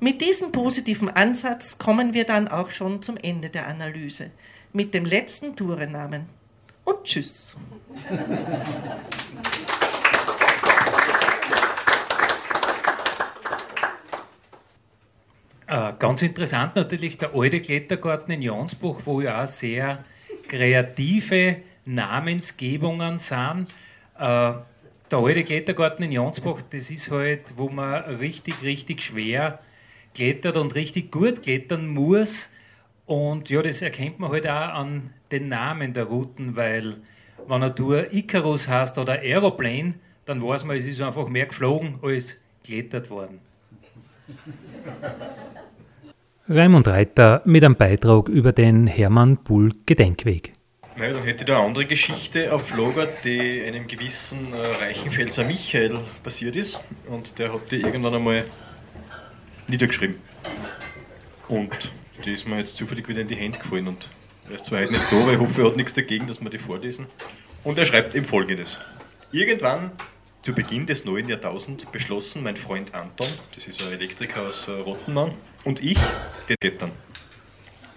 Mit 0.00 0.22
diesem 0.22 0.50
positiven 0.50 1.10
Ansatz 1.10 1.76
kommen 1.76 2.14
wir 2.14 2.24
dann 2.24 2.48
auch 2.48 2.70
schon 2.70 3.02
zum 3.02 3.18
Ende 3.18 3.50
der 3.50 3.66
Analyse 3.66 4.30
mit 4.72 4.94
dem 4.94 5.04
letzten 5.04 5.56
Tourennamen. 5.56 6.26
Und 6.84 7.04
tschüss. 7.04 7.56
Äh, 15.66 15.92
ganz 15.98 16.22
interessant 16.22 16.76
natürlich 16.76 17.18
der 17.18 17.34
alte 17.34 17.60
Klettergarten 17.60 18.32
in 18.32 18.40
Jansbach, 18.40 18.96
wo 19.04 19.20
ja 19.20 19.44
auch 19.44 19.46
sehr 19.46 20.02
kreative 20.48 21.56
Namensgebungen 21.84 23.18
sind. 23.18 23.68
Äh, 24.18 24.52
der 25.10 25.18
alte 25.18 25.44
Klettergarten 25.44 26.04
in 26.06 26.12
Jansbach, 26.12 26.62
das 26.70 26.90
ist 26.90 27.10
halt, 27.10 27.42
wo 27.56 27.68
man 27.68 28.02
richtig, 28.16 28.62
richtig 28.62 29.02
schwer 29.02 29.58
klettert 30.14 30.56
und 30.56 30.74
richtig 30.74 31.12
gut 31.12 31.42
klettern 31.42 31.86
muss. 31.88 32.48
Und 33.08 33.48
ja, 33.48 33.62
das 33.62 33.80
erkennt 33.80 34.18
man 34.18 34.30
halt 34.30 34.46
auch 34.46 34.74
an 34.74 35.10
den 35.32 35.48
Namen 35.48 35.94
der 35.94 36.04
Routen, 36.04 36.56
weil 36.56 36.98
wenn 37.46 37.62
eine 37.62 37.74
Tour 37.74 38.12
Icarus 38.12 38.68
heißt 38.68 38.98
oder 38.98 39.14
Aeroplane, 39.14 39.94
dann 40.26 40.42
weiß 40.42 40.64
man, 40.64 40.76
es 40.76 40.86
ist 40.86 41.00
einfach 41.00 41.26
mehr 41.26 41.46
geflogen 41.46 41.98
als 42.02 42.38
geklettert 42.62 43.08
worden. 43.08 43.40
Raimund 46.50 46.86
Reiter 46.86 47.40
mit 47.46 47.64
einem 47.64 47.76
Beitrag 47.76 48.28
über 48.28 48.52
den 48.52 48.86
Hermann 48.86 49.38
Bull 49.38 49.72
Gedenkweg. 49.86 50.52
Ja, 50.98 51.10
dann 51.10 51.22
hätte 51.22 51.44
ich 51.44 51.50
eine 51.50 51.64
andere 51.64 51.86
Geschichte 51.86 52.52
auf 52.52 52.76
Lager, 52.76 53.08
die 53.24 53.62
einem 53.62 53.86
gewissen 53.86 54.52
äh, 54.52 54.84
Reichenfelser 54.84 55.44
Michael 55.44 55.98
passiert 56.22 56.56
ist. 56.56 56.78
Und 57.08 57.38
der 57.38 57.54
hat 57.54 57.70
die 57.70 57.80
irgendwann 57.80 58.16
einmal 58.16 58.44
niedergeschrieben. 59.66 60.16
Und 61.48 61.70
die 62.24 62.32
ist 62.32 62.46
mir 62.46 62.58
jetzt 62.58 62.76
zufällig 62.76 63.08
wieder 63.08 63.20
in 63.20 63.28
die 63.28 63.36
Hände 63.36 63.58
gefallen. 63.58 63.88
Und 63.88 64.08
er 64.48 64.56
ist 64.56 64.66
zwar 64.66 64.80
heute 64.80 64.92
nicht 64.92 65.12
da, 65.12 65.20
aber 65.20 65.32
ich 65.32 65.38
hoffe, 65.38 65.62
er 65.62 65.68
hat 65.68 65.76
nichts 65.76 65.94
dagegen, 65.94 66.26
dass 66.26 66.40
wir 66.40 66.50
die 66.50 66.58
vorlesen. 66.58 67.06
Und 67.64 67.78
er 67.78 67.86
schreibt 67.86 68.14
ihm 68.14 68.24
folgendes. 68.24 68.78
Irgendwann 69.30 69.92
zu 70.42 70.54
Beginn 70.54 70.86
des 70.86 71.04
neuen 71.04 71.28
Jahrtausends 71.28 71.84
beschlossen 71.86 72.42
mein 72.42 72.56
Freund 72.56 72.94
Anton, 72.94 73.28
das 73.54 73.66
ist 73.66 73.84
ein 73.84 73.92
Elektriker 73.92 74.42
aus 74.42 74.68
äh, 74.68 74.72
Rottenmann, 74.72 75.32
und 75.64 75.82
ich 75.82 75.98
den 76.48 76.56
Klettern. 76.60 76.92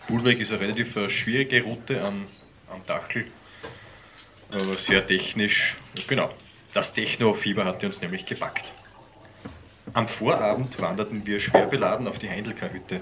Bulweg 0.07 0.39
ist 0.39 0.51
eine 0.51 0.61
relativ 0.61 0.95
äh, 0.97 1.09
schwierige 1.09 1.63
Route 1.63 2.03
am, 2.03 2.25
am 2.69 2.81
Dachel, 2.85 3.27
aber 4.51 4.75
sehr 4.75 5.05
technisch. 5.05 5.77
Genau, 6.07 6.33
das 6.73 6.93
Techno-Fieber 6.93 7.63
hatte 7.63 7.85
uns 7.85 8.01
nämlich 8.01 8.25
gepackt. 8.25 8.65
Am 9.93 10.07
Vorabend 10.07 10.81
wanderten 10.81 11.25
wir 11.25 11.39
schwer 11.39 11.67
beladen 11.67 12.07
auf 12.07 12.17
die 12.17 12.29
Heindelker-Hütte. 12.29 13.01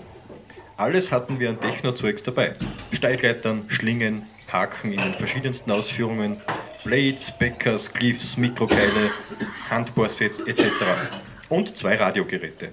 Alles 0.79 1.11
hatten 1.11 1.41
wir 1.41 1.49
an 1.49 1.59
Techno-Zeugs 1.59 2.23
dabei. 2.23 2.55
Steigleitern, 2.93 3.65
Schlingen, 3.67 4.25
Haken 4.49 4.93
in 4.93 5.01
den 5.01 5.13
verschiedensten 5.13 5.71
Ausführungen, 5.71 6.37
Blades, 6.85 7.37
Bäckers, 7.37 7.91
Cliffs, 7.91 8.37
Mikrokeile, 8.37 9.11
Handbohrset 9.69 10.47
etc. 10.47 10.63
Und 11.49 11.75
zwei 11.75 11.97
Radiogeräte. 11.97 12.69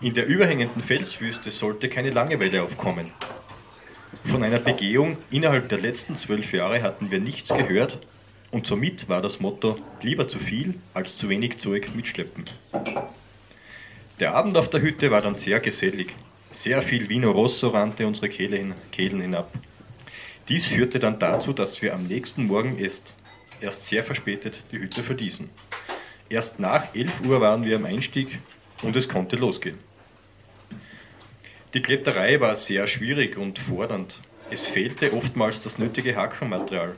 In 0.00 0.14
der 0.14 0.26
überhängenden 0.26 0.82
Felswüste 0.82 1.52
sollte 1.52 1.88
keine 1.88 2.10
Langeweile 2.10 2.64
aufkommen. 2.64 3.12
Von 4.24 4.42
einer 4.42 4.58
Begehung 4.58 5.18
innerhalb 5.30 5.68
der 5.68 5.78
letzten 5.78 6.16
zwölf 6.16 6.52
Jahre 6.52 6.82
hatten 6.82 7.12
wir 7.12 7.20
nichts 7.20 7.50
gehört 7.50 8.04
und 8.50 8.66
somit 8.66 9.08
war 9.08 9.22
das 9.22 9.38
Motto 9.38 9.78
lieber 10.00 10.26
zu 10.26 10.40
viel 10.40 10.74
als 10.92 11.16
zu 11.16 11.28
wenig 11.28 11.58
Zeug 11.58 11.94
mitschleppen. 11.94 12.46
Der 14.18 14.34
Abend 14.34 14.56
auf 14.56 14.70
der 14.70 14.80
Hütte 14.80 15.12
war 15.12 15.20
dann 15.20 15.36
sehr 15.36 15.60
gesellig. 15.60 16.12
Sehr 16.54 16.82
viel 16.82 17.08
Vino 17.08 17.30
Rosso 17.30 17.68
rannte 17.68 18.06
unsere 18.06 18.28
Kehlen 18.28 18.74
hinab. 18.96 19.50
Dies 20.48 20.66
führte 20.66 20.98
dann 20.98 21.18
dazu, 21.18 21.52
dass 21.52 21.80
wir 21.80 21.94
am 21.94 22.06
nächsten 22.06 22.46
Morgen 22.46 22.78
erst, 22.78 23.14
erst 23.60 23.84
sehr 23.84 24.04
verspätet 24.04 24.62
die 24.70 24.78
Hütte 24.78 25.02
verließen. 25.02 25.48
Erst 26.28 26.60
nach 26.60 26.94
11 26.94 27.12
Uhr 27.26 27.40
waren 27.40 27.64
wir 27.64 27.76
am 27.76 27.86
Einstieg 27.86 28.38
und 28.82 28.96
es 28.96 29.08
konnte 29.08 29.36
losgehen. 29.36 29.78
Die 31.74 31.80
Kletterei 31.80 32.38
war 32.40 32.54
sehr 32.54 32.86
schwierig 32.86 33.38
und 33.38 33.58
fordernd. 33.58 34.18
Es 34.50 34.66
fehlte 34.66 35.14
oftmals 35.14 35.62
das 35.62 35.78
nötige 35.78 36.16
Hackenmaterial. 36.16 36.96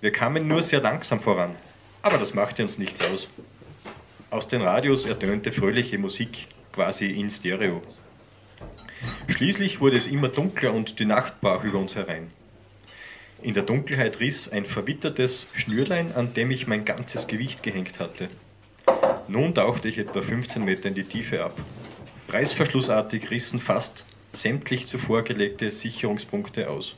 Wir 0.00 0.10
kamen 0.10 0.48
nur 0.48 0.62
sehr 0.64 0.80
langsam 0.80 1.20
voran, 1.20 1.54
aber 2.02 2.18
das 2.18 2.34
machte 2.34 2.62
uns 2.62 2.78
nichts 2.78 3.04
aus. 3.08 3.28
Aus 4.30 4.48
den 4.48 4.62
Radios 4.62 5.04
ertönte 5.04 5.52
fröhliche 5.52 5.98
Musik, 5.98 6.46
quasi 6.72 7.10
in 7.10 7.30
Stereo. 7.30 7.82
Schließlich 9.28 9.80
wurde 9.80 9.96
es 9.96 10.06
immer 10.06 10.28
dunkler 10.28 10.72
und 10.72 10.98
die 10.98 11.04
Nacht 11.04 11.40
brach 11.40 11.64
über 11.64 11.78
uns 11.78 11.94
herein. 11.94 12.30
In 13.42 13.54
der 13.54 13.62
Dunkelheit 13.62 14.20
riss 14.20 14.50
ein 14.50 14.66
verwittertes 14.66 15.46
Schnürlein, 15.54 16.12
an 16.12 16.32
dem 16.34 16.50
ich 16.50 16.66
mein 16.66 16.84
ganzes 16.84 17.26
Gewicht 17.26 17.62
gehängt 17.62 17.98
hatte. 17.98 18.28
Nun 19.28 19.54
tauchte 19.54 19.88
ich 19.88 19.98
etwa 19.98 20.20
15 20.20 20.64
Meter 20.64 20.88
in 20.88 20.94
die 20.94 21.04
Tiefe 21.04 21.42
ab. 21.42 21.58
Reißverschlussartig 22.28 23.30
rissen 23.30 23.60
fast 23.60 24.04
sämtlich 24.32 24.86
zuvor 24.86 25.22
gelegte 25.22 25.72
Sicherungspunkte 25.72 26.68
aus. 26.68 26.96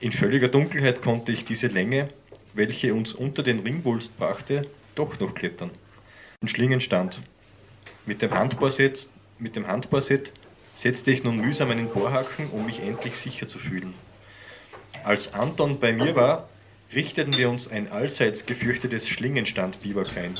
In 0.00 0.12
völliger 0.12 0.48
Dunkelheit 0.48 1.00
konnte 1.00 1.32
ich 1.32 1.44
diese 1.44 1.68
Länge, 1.68 2.10
welche 2.52 2.92
uns 2.92 3.12
unter 3.14 3.42
den 3.42 3.60
Ringwulst 3.60 4.18
brachte, 4.18 4.66
doch 4.94 5.18
noch 5.20 5.34
klettern. 5.34 5.70
Ein 6.42 6.48
Schlingen 6.48 6.80
stand. 6.80 7.18
Mit 8.04 8.20
dem 8.20 8.32
Handbohrset, 8.32 9.08
mit 9.38 9.56
dem 9.56 9.66
Handbohrset 9.66 10.30
setzte 10.76 11.10
ich 11.10 11.24
nun 11.24 11.36
mühsam 11.36 11.70
einen 11.70 11.88
Bohrhaken, 11.88 12.50
um 12.50 12.66
mich 12.66 12.80
endlich 12.80 13.16
sicher 13.16 13.48
zu 13.48 13.58
fühlen. 13.58 13.94
Als 15.04 15.34
Anton 15.34 15.80
bei 15.80 15.92
mir 15.92 16.14
war, 16.14 16.48
richteten 16.92 17.36
wir 17.36 17.50
uns 17.50 17.68
ein 17.68 17.90
allseits 17.90 18.46
gefürchtetes 18.46 19.08
Schlingenstandbiwak 19.08 20.16
ein. 20.16 20.38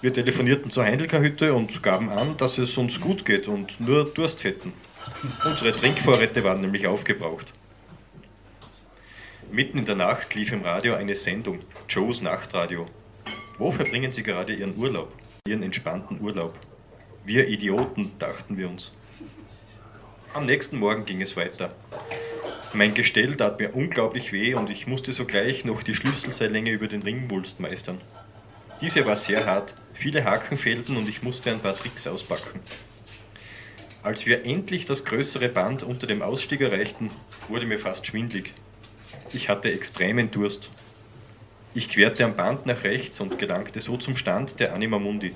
Wir 0.00 0.12
telefonierten 0.12 0.70
zur 0.70 0.84
Heindelker-Hütte 0.84 1.54
und 1.54 1.82
gaben 1.82 2.10
an, 2.10 2.36
dass 2.36 2.58
es 2.58 2.76
uns 2.76 3.00
gut 3.00 3.24
geht 3.24 3.48
und 3.48 3.80
nur 3.80 4.04
Durst 4.04 4.44
hätten. 4.44 4.72
Unsere 5.44 5.72
Trinkvorräte 5.72 6.44
waren 6.44 6.60
nämlich 6.60 6.86
aufgebraucht. 6.86 7.46
Mitten 9.50 9.78
in 9.78 9.86
der 9.86 9.96
Nacht 9.96 10.34
lief 10.34 10.52
im 10.52 10.62
Radio 10.62 10.94
eine 10.94 11.14
Sendung, 11.14 11.60
Joes 11.88 12.20
Nachtradio. 12.20 12.86
Wo 13.56 13.72
verbringen 13.72 14.12
Sie 14.12 14.22
gerade 14.22 14.54
Ihren 14.54 14.76
Urlaub, 14.76 15.12
Ihren 15.48 15.62
entspannten 15.62 16.20
Urlaub? 16.20 16.54
Wir 17.28 17.46
Idioten, 17.46 18.12
dachten 18.18 18.56
wir 18.56 18.70
uns. 18.70 18.90
Am 20.32 20.46
nächsten 20.46 20.78
Morgen 20.78 21.04
ging 21.04 21.20
es 21.20 21.36
weiter. 21.36 21.74
Mein 22.72 22.94
Gestell 22.94 23.36
tat 23.36 23.60
mir 23.60 23.76
unglaublich 23.76 24.32
weh 24.32 24.54
und 24.54 24.70
ich 24.70 24.86
musste 24.86 25.12
sogleich 25.12 25.66
noch 25.66 25.82
die 25.82 25.94
Schlüsselseillänge 25.94 26.70
über 26.70 26.88
den 26.88 27.02
Ringwulst 27.02 27.60
meistern. 27.60 28.00
Diese 28.80 29.04
war 29.04 29.16
sehr 29.16 29.44
hart, 29.44 29.74
viele 29.92 30.24
Haken 30.24 30.56
fehlten 30.56 30.96
und 30.96 31.06
ich 31.06 31.22
musste 31.22 31.50
ein 31.50 31.60
paar 31.60 31.76
Tricks 31.76 32.06
auspacken. 32.06 32.60
Als 34.02 34.24
wir 34.24 34.46
endlich 34.46 34.86
das 34.86 35.04
größere 35.04 35.50
Band 35.50 35.82
unter 35.82 36.06
dem 36.06 36.22
Ausstieg 36.22 36.62
erreichten, 36.62 37.10
wurde 37.48 37.66
mir 37.66 37.78
fast 37.78 38.06
schwindlig. 38.06 38.54
Ich 39.34 39.50
hatte 39.50 39.70
extremen 39.70 40.30
Durst. 40.30 40.70
Ich 41.74 41.90
querte 41.90 42.24
am 42.24 42.36
Band 42.36 42.64
nach 42.64 42.84
rechts 42.84 43.20
und 43.20 43.38
gelangte 43.38 43.82
so 43.82 43.98
zum 43.98 44.16
Stand 44.16 44.60
der 44.60 44.72
Anima 44.72 44.98
Mundi. 44.98 45.34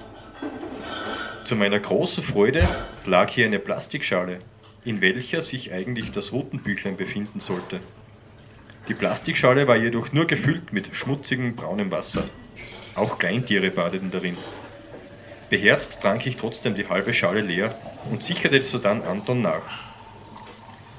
Zu 1.52 1.59
meiner 1.59 1.80
großen 1.80 2.25
Freude 2.25 2.66
lag 3.04 3.28
hier 3.28 3.44
eine 3.44 3.59
Plastikschale, 3.59 4.38
in 4.87 5.02
welcher 5.02 5.42
sich 5.42 5.71
eigentlich 5.71 6.11
das 6.11 6.32
Routenbüchlein 6.32 6.97
befinden 6.97 7.40
sollte. 7.40 7.80
Die 8.88 8.94
Plastikschale 8.94 9.68
war 9.68 9.76
jedoch 9.76 10.14
nur 10.14 10.26
gefüllt 10.26 10.73
mit 10.73 10.88
schmutzigem 10.94 11.54
braunem 11.54 11.90
Wasser. 11.90 12.25
Auch 12.94 13.18
Kleintiere 13.18 13.68
badeten 13.68 14.11
darin. 14.11 14.38
Beherzt 15.50 16.00
trank 16.00 16.26
ich 16.26 16.38
trotzdem 16.38 16.75
die 16.75 16.88
halbe 16.88 17.12
Schale 17.12 17.42
leer 17.42 17.78
und 18.11 18.23
sicherte 18.23 18.64
sodann 18.64 19.02
Anton 19.02 19.42
nach. 19.42 19.92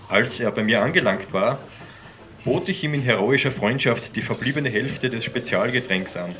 Als 0.08 0.40
er 0.40 0.52
bei 0.52 0.62
mir 0.62 0.84
angelangt 0.84 1.34
war, 1.34 1.58
bot 2.46 2.70
ich 2.70 2.84
ihm 2.84 2.94
in 2.94 3.02
heroischer 3.02 3.52
Freundschaft 3.52 4.16
die 4.16 4.22
verbliebene 4.22 4.70
Hälfte 4.70 5.10
des 5.10 5.24
Spezialgetränks 5.24 6.16
an. 6.16 6.36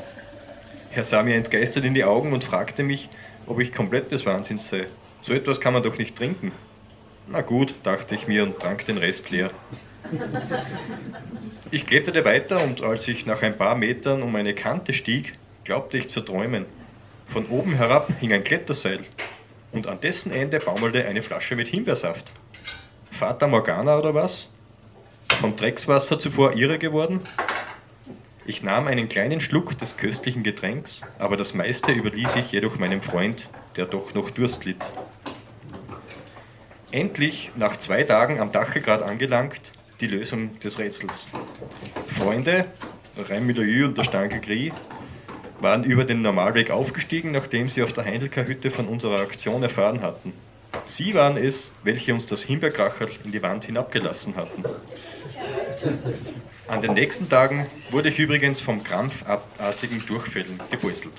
Er 0.94 1.02
sah 1.02 1.24
mir 1.24 1.34
entgeistert 1.34 1.84
in 1.84 1.94
die 1.94 2.04
Augen 2.04 2.32
und 2.32 2.44
fragte 2.44 2.84
mich, 2.84 3.08
ob 3.46 3.60
ich 3.60 3.72
komplett 3.72 4.12
des 4.12 4.26
Wahnsinns 4.26 4.68
sei. 4.68 4.86
So 5.22 5.32
etwas 5.32 5.60
kann 5.60 5.72
man 5.72 5.82
doch 5.82 5.98
nicht 5.98 6.16
trinken. 6.16 6.52
Na 7.28 7.40
gut, 7.40 7.74
dachte 7.82 8.14
ich 8.14 8.28
mir 8.28 8.42
und 8.42 8.58
trank 8.58 8.84
den 8.86 8.98
Rest 8.98 9.30
leer. 9.30 9.50
Ich 11.70 11.86
kletterte 11.86 12.24
weiter 12.24 12.62
und 12.62 12.82
als 12.82 13.08
ich 13.08 13.24
nach 13.24 13.42
ein 13.42 13.56
paar 13.56 13.74
Metern 13.74 14.22
um 14.22 14.36
eine 14.36 14.54
Kante 14.54 14.92
stieg, 14.92 15.32
glaubte 15.64 15.96
ich 15.96 16.08
zu 16.08 16.20
träumen. 16.20 16.66
Von 17.32 17.46
oben 17.46 17.74
herab 17.74 18.12
hing 18.20 18.32
ein 18.32 18.44
Kletterseil. 18.44 19.00
und 19.74 19.88
an 19.88 20.00
dessen 20.00 20.32
Ende 20.32 20.60
baumelte 20.60 21.04
eine 21.04 21.22
Flasche 21.22 21.56
mit 21.56 21.68
Himbeersaft. 21.68 22.24
Vater 23.10 23.48
Morgana 23.48 23.98
oder 23.98 24.14
was? 24.14 24.48
Vom 25.40 25.56
Dreckswasser 25.56 26.18
zuvor 26.20 26.54
irre 26.54 26.78
geworden? 26.78 27.20
Ich 28.46 28.62
nahm 28.62 28.88
einen 28.88 29.08
kleinen 29.08 29.40
Schluck 29.40 29.78
des 29.78 29.96
köstlichen 29.96 30.42
Getränks, 30.42 31.00
aber 31.18 31.38
das 31.38 31.54
meiste 31.54 31.92
überließ 31.92 32.36
ich 32.36 32.52
jedoch 32.52 32.78
meinem 32.78 33.00
Freund, 33.00 33.48
der 33.76 33.86
doch 33.86 34.12
noch 34.12 34.28
Durst 34.28 34.66
litt. 34.66 34.84
Endlich, 36.90 37.50
nach 37.56 37.78
zwei 37.78 38.02
Tagen 38.02 38.40
am 38.40 38.52
Dachelgrad 38.52 39.02
angelangt, 39.02 39.72
die 40.00 40.08
Lösung 40.08 40.60
des 40.60 40.78
Rätsels. 40.78 41.26
Freunde, 42.18 42.66
Ü 43.16 43.84
und 43.86 43.96
der 43.96 44.04
Stange 44.04 44.40
Grie, 44.40 44.72
waren 45.60 45.84
über 45.84 46.04
den 46.04 46.20
Normalweg 46.20 46.70
aufgestiegen, 46.70 47.32
nachdem 47.32 47.70
sie 47.70 47.82
auf 47.82 47.94
der 47.94 48.04
Heindelker 48.04 48.46
Hütte 48.46 48.70
von 48.70 48.88
unserer 48.88 49.20
Aktion 49.20 49.62
erfahren 49.62 50.02
hatten. 50.02 50.34
Sie 50.84 51.14
waren 51.14 51.38
es, 51.38 51.72
welche 51.82 52.12
uns 52.12 52.26
das 52.26 52.42
Himbeerkracherl 52.42 53.08
in 53.24 53.32
die 53.32 53.42
Wand 53.42 53.64
hinabgelassen 53.64 54.36
hatten. 54.36 54.64
An 56.66 56.80
den 56.80 56.94
nächsten 56.94 57.28
Tagen 57.28 57.66
wurde 57.90 58.08
ich 58.08 58.18
übrigens 58.18 58.60
vom 58.60 58.82
krampfartigen 58.82 60.04
Durchfällen 60.06 60.58
gebeutelt. 60.70 61.12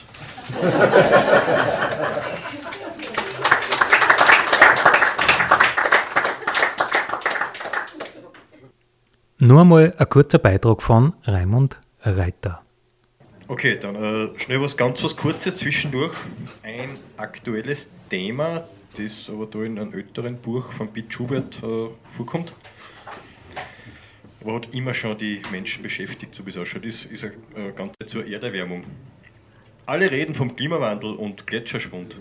Nur 9.38 9.62
einmal 9.62 9.94
ein 9.98 10.10
kurzer 10.10 10.40
Beitrag 10.40 10.82
von 10.82 11.14
Raimund 11.26 11.80
Reiter. 12.02 12.62
Okay, 13.48 13.78
dann 13.80 13.96
äh, 13.96 14.40
schnell 14.40 14.60
was 14.62 14.76
ganz 14.76 15.04
was 15.04 15.16
Kurzes 15.16 15.58
zwischendurch. 15.58 16.16
Ein 16.64 16.90
aktuelles 17.18 17.92
Thema, 18.10 18.64
das 18.98 19.30
aber 19.30 19.46
da 19.46 19.60
in 19.60 19.78
einem 19.78 19.94
älteren 19.94 20.38
Buch 20.38 20.72
von 20.72 20.88
Piet 20.92 21.14
Schubert 21.14 21.62
äh, 21.62 21.90
vorkommt. 22.18 22.56
Aber 24.46 24.58
hat 24.58 24.76
immer 24.76 24.94
schon 24.94 25.18
die 25.18 25.42
Menschen 25.52 25.82
beschäftigt, 25.82 26.36
so 26.36 26.46
wie 26.46 26.52
es 26.52 26.58
ausschaut. 26.58 26.86
Das 26.86 27.04
ist 27.04 27.24
eine 27.24 27.70
äh, 27.70 27.72
ganze 27.72 27.96
zur 28.06 28.28
Erderwärmung. 28.28 28.84
Alle 29.88 30.12
reden 30.12 30.36
vom 30.36 30.56
Klimawandel 30.56 31.16
und 31.16 31.48
Gletscherschwund. 31.48 32.18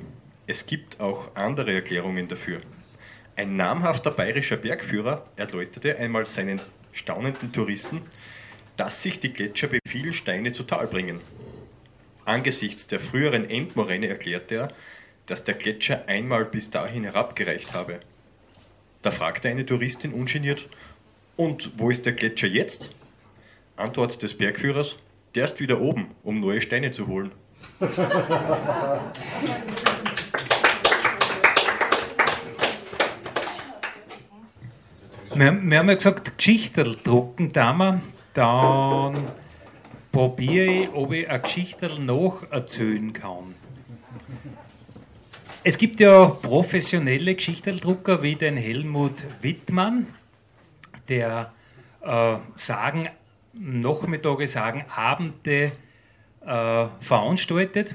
Es 0.47 0.65
gibt 0.65 1.01
auch 1.01 1.37
andere 1.37 1.75
Erklärungen 1.75 2.27
dafür. 2.27 2.63
Ein 3.37 3.57
namhafter 3.57 4.11
bayerischer 4.11 4.57
Bergführer 4.57 5.27
erläuterte 5.37 5.99
einmal 5.99 6.25
seinen 6.25 6.63
staunenden 6.95 7.53
Touristen, 7.53 8.01
dass 8.79 9.03
sich 9.03 9.21
die 9.21 9.35
Gletscher 9.35 9.67
bei 9.67 9.81
vielen 9.87 10.15
Steine 10.15 10.53
zu 10.53 10.63
Tal 10.63 10.87
bringen. 10.87 11.21
Angesichts 12.25 12.87
der 12.87 13.01
früheren 13.01 13.51
Endmoräne 13.51 14.09
erklärte 14.09 14.55
er, 14.55 14.73
dass 15.27 15.45
der 15.45 15.57
Gletscher 15.57 16.09
einmal 16.09 16.47
bis 16.47 16.71
dahin 16.71 17.05
herabgereicht 17.05 17.75
habe. 17.75 18.01
Da 19.03 19.11
fragte 19.11 19.51
eine 19.51 19.67
Touristin 19.67 20.15
ungeniert, 20.15 20.67
und 21.37 21.79
wo 21.79 21.91
ist 21.91 22.07
der 22.07 22.13
Gletscher 22.13 22.49
jetzt? 22.49 22.91
Antwort 23.77 24.23
des 24.23 24.37
Bergführers, 24.37 24.97
der 25.35 25.47
ist 25.47 25.61
wieder 25.61 25.81
oben, 25.81 26.09
um 26.23 26.41
neue 26.41 26.61
Steine 26.61 26.93
zu 26.93 27.07
holen. 27.07 27.33
Wir, 35.35 35.53
wir 35.53 35.79
haben 35.79 35.89
ja 35.89 35.95
gesagt, 35.95 36.39
Geschichtel 36.39 36.97
drucken 37.03 37.53
da 37.53 38.01
dann 38.35 39.15
probiere 40.13 40.67
ich, 40.67 40.89
ob 40.93 41.13
ich 41.13 41.29
ein 41.29 41.43
Geschichtel 41.43 41.99
noch 41.99 42.49
erzählen 42.53 43.13
kann. 43.13 43.55
Es 45.65 45.79
gibt 45.79 45.99
ja 45.99 46.27
professionelle 46.27 47.35
Geschichteldrucker 47.35 48.23
wie 48.23 48.37
den 48.37 48.57
Helmut 48.57 49.15
Wittmann, 49.41 50.07
der 51.09 51.53
äh, 52.03 52.37
Sagen, 52.57 53.09
Nachmittage, 53.53 54.47
Sagen, 54.49 54.85
Abende 54.95 55.73
äh, 56.45 56.87
veranstaltet. 57.01 57.95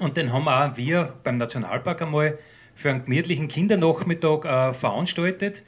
Und 0.00 0.16
den 0.16 0.32
haben 0.32 0.48
auch 0.48 0.76
wir 0.76 1.12
beim 1.22 1.36
Nationalpark 1.36 2.02
einmal 2.02 2.38
für 2.74 2.90
einen 2.90 3.04
gemütlichen 3.04 3.48
Kindernachmittag 3.48 4.44
äh, 4.44 4.72
veranstaltet. 4.72 5.62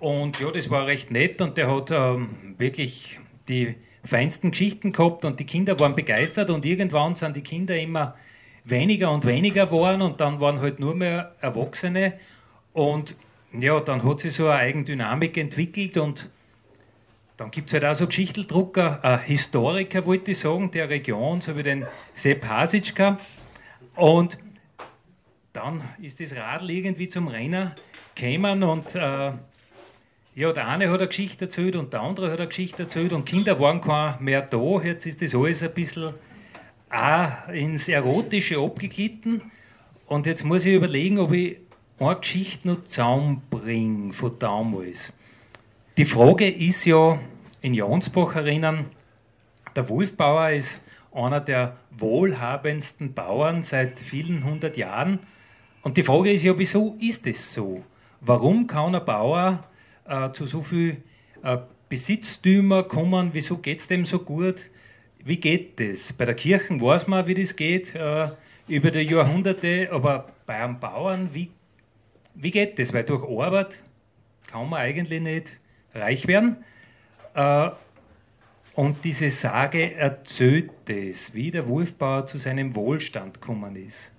Und 0.00 0.40
ja, 0.40 0.50
das 0.50 0.70
war 0.70 0.86
recht 0.86 1.10
nett 1.10 1.40
und 1.40 1.56
der 1.56 1.74
hat 1.74 1.90
ähm, 1.90 2.54
wirklich 2.58 3.18
die 3.48 3.74
feinsten 4.04 4.50
Geschichten 4.50 4.92
gehabt 4.92 5.24
und 5.24 5.40
die 5.40 5.46
Kinder 5.46 5.78
waren 5.80 5.94
begeistert 5.94 6.50
und 6.50 6.66
irgendwann 6.66 7.14
sind 7.14 7.36
die 7.36 7.42
Kinder 7.42 7.78
immer 7.78 8.14
weniger 8.64 9.10
und 9.10 9.26
weniger 9.26 9.66
geworden 9.66 10.02
und 10.02 10.20
dann 10.20 10.40
waren 10.40 10.60
halt 10.60 10.78
nur 10.78 10.94
mehr 10.94 11.34
Erwachsene 11.40 12.14
und 12.72 13.14
ja, 13.58 13.80
dann 13.80 14.02
hat 14.04 14.20
sich 14.20 14.34
so 14.34 14.48
eine 14.48 14.60
Eigendynamik 14.60 15.36
entwickelt 15.36 15.96
und 15.96 16.28
dann 17.36 17.50
gibt 17.50 17.68
es 17.68 17.74
halt 17.74 17.84
auch 17.84 17.94
so 17.94 18.06
Geschichteldrucker, 18.06 19.00
äh, 19.02 19.18
Historiker, 19.18 20.06
wollte 20.06 20.30
ich 20.30 20.38
sagen, 20.38 20.70
der 20.70 20.88
Region, 20.88 21.40
so 21.40 21.56
wie 21.56 21.62
den 21.62 21.84
Sepp 22.14 22.46
Hasitschka. 22.46 23.18
Und 23.96 24.38
dann 25.52 25.82
ist 26.00 26.20
das 26.20 26.34
Radl 26.36 26.70
irgendwie 26.70 27.08
zum 27.08 27.28
Renner 27.28 27.74
gekommen 28.14 28.62
und 28.62 28.94
äh, 28.94 29.32
ja, 30.36 30.52
der 30.52 30.66
eine 30.66 30.90
hat 30.90 30.98
eine 30.98 31.08
Geschichte 31.08 31.44
erzählt 31.44 31.76
und 31.76 31.92
der 31.92 32.00
andere 32.00 32.30
hat 32.32 32.38
eine 32.38 32.48
Geschichte 32.48 32.82
erzählt 32.82 33.12
und 33.12 33.24
Kinder 33.24 33.58
waren 33.60 33.80
kein 33.80 34.22
mehr 34.22 34.42
da. 34.42 34.80
Jetzt 34.82 35.06
ist 35.06 35.22
das 35.22 35.34
alles 35.34 35.62
ein 35.62 35.72
bisschen 35.72 36.14
auch 36.90 37.48
ins 37.52 37.88
Erotische 37.88 38.58
abgeglitten. 38.58 39.52
Und 40.06 40.26
jetzt 40.26 40.44
muss 40.44 40.64
ich 40.64 40.74
überlegen, 40.74 41.18
ob 41.18 41.32
ich 41.32 41.58
eine 41.98 42.16
Geschichte 42.16 42.68
noch 42.68 42.84
zusammenbringe 42.84 44.12
von 44.12 44.38
damals. 44.38 45.12
Die 45.96 46.04
Frage 46.04 46.48
ist 46.48 46.84
ja 46.84 47.18
in 47.60 47.74
Jansbach 47.74 48.34
erinnern, 48.34 48.86
der 49.76 49.88
Wolfbauer 49.88 50.50
ist 50.50 50.80
einer 51.12 51.40
der 51.40 51.76
wohlhabendsten 51.92 53.14
Bauern 53.14 53.62
seit 53.62 53.90
vielen 53.98 54.44
hundert 54.44 54.76
Jahren. 54.76 55.20
Und 55.82 55.96
die 55.96 56.02
Frage 56.02 56.32
ist 56.32 56.42
ja, 56.42 56.58
wieso 56.58 56.96
ist 57.00 57.26
es 57.26 57.54
so? 57.54 57.84
Warum 58.20 58.66
kann 58.66 58.94
ein 58.94 59.04
Bauer 59.04 59.64
äh, 60.06 60.30
zu 60.32 60.46
so 60.46 60.62
viel 60.62 61.02
äh, 61.42 61.58
Besitztümer 61.88 62.82
kommen, 62.84 63.30
wieso 63.32 63.58
geht 63.58 63.78
es 63.80 63.86
dem 63.86 64.04
so 64.04 64.18
gut? 64.18 64.62
Wie 65.22 65.36
geht 65.36 65.78
das? 65.78 66.12
Bei 66.12 66.24
der 66.24 66.34
Kirche 66.34 66.80
weiß 66.80 67.06
man, 67.06 67.26
wie 67.26 67.34
das 67.34 67.54
geht, 67.54 67.94
äh, 67.94 68.28
über 68.68 68.90
die 68.90 69.00
Jahrhunderte, 69.00 69.88
aber 69.92 70.28
bei 70.46 70.62
einem 70.62 70.80
Bauern, 70.80 71.30
wie, 71.32 71.50
wie 72.34 72.50
geht 72.50 72.78
das? 72.78 72.92
Weil 72.92 73.04
durch 73.04 73.22
Arbeit 73.24 73.82
kann 74.46 74.68
man 74.68 74.80
eigentlich 74.80 75.20
nicht 75.20 75.56
reich 75.94 76.26
werden. 76.26 76.56
Äh, 77.34 77.70
und 78.74 79.04
diese 79.04 79.30
Sage 79.30 79.94
erzählt 79.94 80.70
es, 80.86 81.32
wie 81.34 81.50
der 81.50 81.68
Wolfbauer 81.68 82.26
zu 82.26 82.38
seinem 82.38 82.74
Wohlstand 82.74 83.40
gekommen 83.40 83.76
ist. 83.76 84.12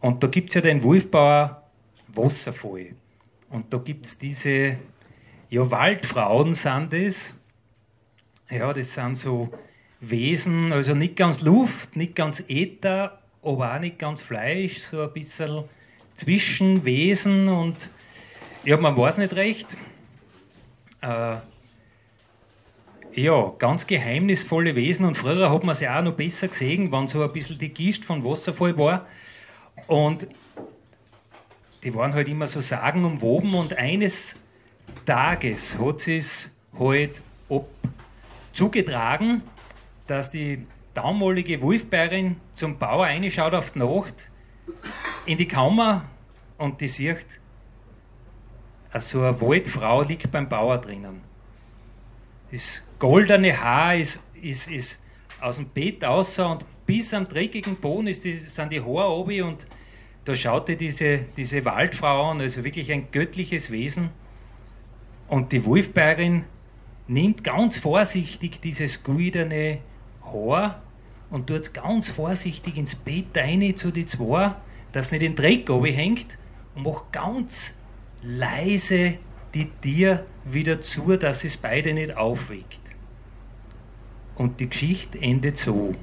Und 0.00 0.22
da 0.22 0.26
gibt 0.28 0.50
es 0.50 0.54
ja 0.54 0.60
den 0.62 0.82
Wolfbauer 0.82 1.62
Wasserfall. 2.08 2.90
Und 3.50 3.72
da 3.72 3.78
gibt 3.78 4.06
es 4.06 4.18
diese 4.18 4.76
ja, 5.50 5.70
Waldfrauen 5.70 6.54
sind 6.54 6.92
das. 6.92 7.34
Ja, 8.48 8.72
das 8.72 8.94
sind 8.94 9.16
so 9.16 9.52
Wesen, 10.00 10.72
also 10.72 10.94
nicht 10.94 11.16
ganz 11.16 11.42
Luft, 11.42 11.94
nicht 11.96 12.16
ganz 12.16 12.42
Äther, 12.48 13.18
aber 13.42 13.74
auch 13.74 13.80
nicht 13.80 13.98
ganz 13.98 14.22
Fleisch, 14.22 14.78
so 14.78 15.02
ein 15.02 15.12
bisschen 15.12 15.64
Zwischenwesen 16.20 17.48
und 17.48 17.76
ja, 18.64 18.76
man 18.76 18.94
weiß 18.94 19.16
nicht 19.16 19.34
recht. 19.36 19.68
Äh, 21.00 21.36
ja, 23.14 23.52
ganz 23.58 23.86
geheimnisvolle 23.86 24.74
Wesen 24.76 25.06
und 25.06 25.16
früher 25.16 25.50
hat 25.50 25.64
man 25.64 25.74
sie 25.74 25.88
auch 25.88 26.02
noch 26.02 26.12
besser 26.12 26.48
gesehen, 26.48 26.92
wenn 26.92 27.08
so 27.08 27.22
ein 27.22 27.32
bisschen 27.32 27.58
die 27.58 27.70
Gischt 27.70 28.04
von 28.04 28.22
Wasserfall 28.22 28.76
war. 28.76 29.06
Und 29.86 30.26
die 31.82 31.94
waren 31.94 32.12
halt 32.12 32.28
immer 32.28 32.46
so 32.46 32.60
sagenumwoben 32.60 33.54
und 33.54 33.78
eines 33.78 34.36
Tages 35.06 35.78
hat 35.78 36.06
es 36.06 36.50
halt 36.78 37.12
ab 37.48 37.64
zugetragen, 38.52 39.40
dass 40.06 40.30
die 40.30 40.66
damalige 40.92 41.62
Wolfbärin 41.62 42.36
zum 42.52 42.76
Bauer 42.78 43.06
reinschaut 43.06 43.54
auf 43.54 43.70
die 43.70 43.78
Nacht 43.78 44.14
in 45.30 45.38
die 45.38 45.46
Kammer 45.46 46.06
und 46.58 46.80
die 46.80 46.88
sieht, 46.88 47.24
so 48.98 49.22
eine 49.22 49.40
Waldfrau 49.40 50.02
liegt 50.02 50.28
beim 50.32 50.48
Bauer 50.48 50.78
drinnen. 50.78 51.20
Das 52.50 52.84
goldene 52.98 53.56
Haar 53.56 53.94
ist, 53.94 54.20
ist, 54.42 54.68
ist 54.68 55.00
aus 55.40 55.56
dem 55.56 55.68
Bett 55.68 56.04
außer 56.04 56.50
und 56.50 56.64
bis 56.84 57.14
am 57.14 57.28
dreckigen 57.28 57.76
Boden 57.76 58.08
ist 58.08 58.24
die, 58.24 58.38
sind 58.38 58.72
die 58.72 58.80
Haare 58.80 59.12
oben 59.12 59.42
und 59.42 59.66
da 60.24 60.34
schaute 60.34 60.76
diese, 60.76 61.20
diese 61.36 61.64
Waldfrau 61.64 62.32
an, 62.32 62.40
also 62.40 62.64
wirklich 62.64 62.90
ein 62.90 63.12
göttliches 63.12 63.70
Wesen. 63.70 64.10
Und 65.28 65.52
die 65.52 65.64
Wolfbärin 65.64 66.44
nimmt 67.06 67.44
ganz 67.44 67.78
vorsichtig 67.78 68.60
dieses 68.60 69.04
güderne 69.04 69.78
Haar 70.24 70.82
und 71.30 71.46
tut 71.46 71.60
es 71.60 71.72
ganz 71.72 72.08
vorsichtig 72.08 72.76
ins 72.76 72.96
Bett 72.96 73.26
rein 73.36 73.76
zu 73.76 73.92
den 73.92 74.08
zwei, 74.08 74.56
dass 74.92 75.12
nicht 75.12 75.22
in 75.22 75.34
den 75.34 75.36
Dreck 75.36 75.68
hängt 75.68 76.26
und 76.74 76.84
macht 76.84 77.12
ganz 77.12 77.74
leise 78.22 79.18
die 79.54 79.70
Tier 79.82 80.24
wieder 80.44 80.80
zu, 80.80 81.16
dass 81.16 81.44
es 81.44 81.56
beide 81.56 81.92
nicht 81.92 82.16
aufweckt. 82.16 82.78
Und 84.36 84.60
die 84.60 84.68
Geschichte 84.68 85.20
endet 85.20 85.58
so. 85.58 85.94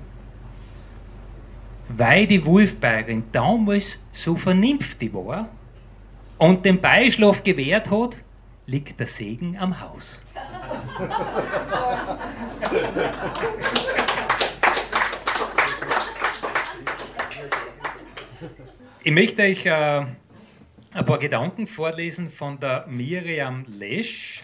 Weil 1.90 2.28
die 2.28 2.46
Wolfbäuerin 2.46 3.24
damals 3.32 4.00
so 4.12 4.36
vernünftig 4.36 5.14
war 5.14 5.48
und 6.38 6.66
den 6.66 6.82
Beischlaf 6.82 7.44
gewährt 7.44 7.90
hat, 7.90 8.18
liegt 8.66 9.00
der 9.00 9.08
Segen 9.08 9.58
am 9.58 9.80
Haus. 9.80 10.22
Ich 19.08 19.14
möchte 19.14 19.42
euch 19.42 19.66
äh, 19.66 19.70
ein 19.70 21.06
paar 21.06 21.18
Gedanken 21.18 21.66
vorlesen 21.66 22.30
von 22.30 22.60
der 22.60 22.88
Miriam 22.90 23.64
Lesch. 23.66 24.44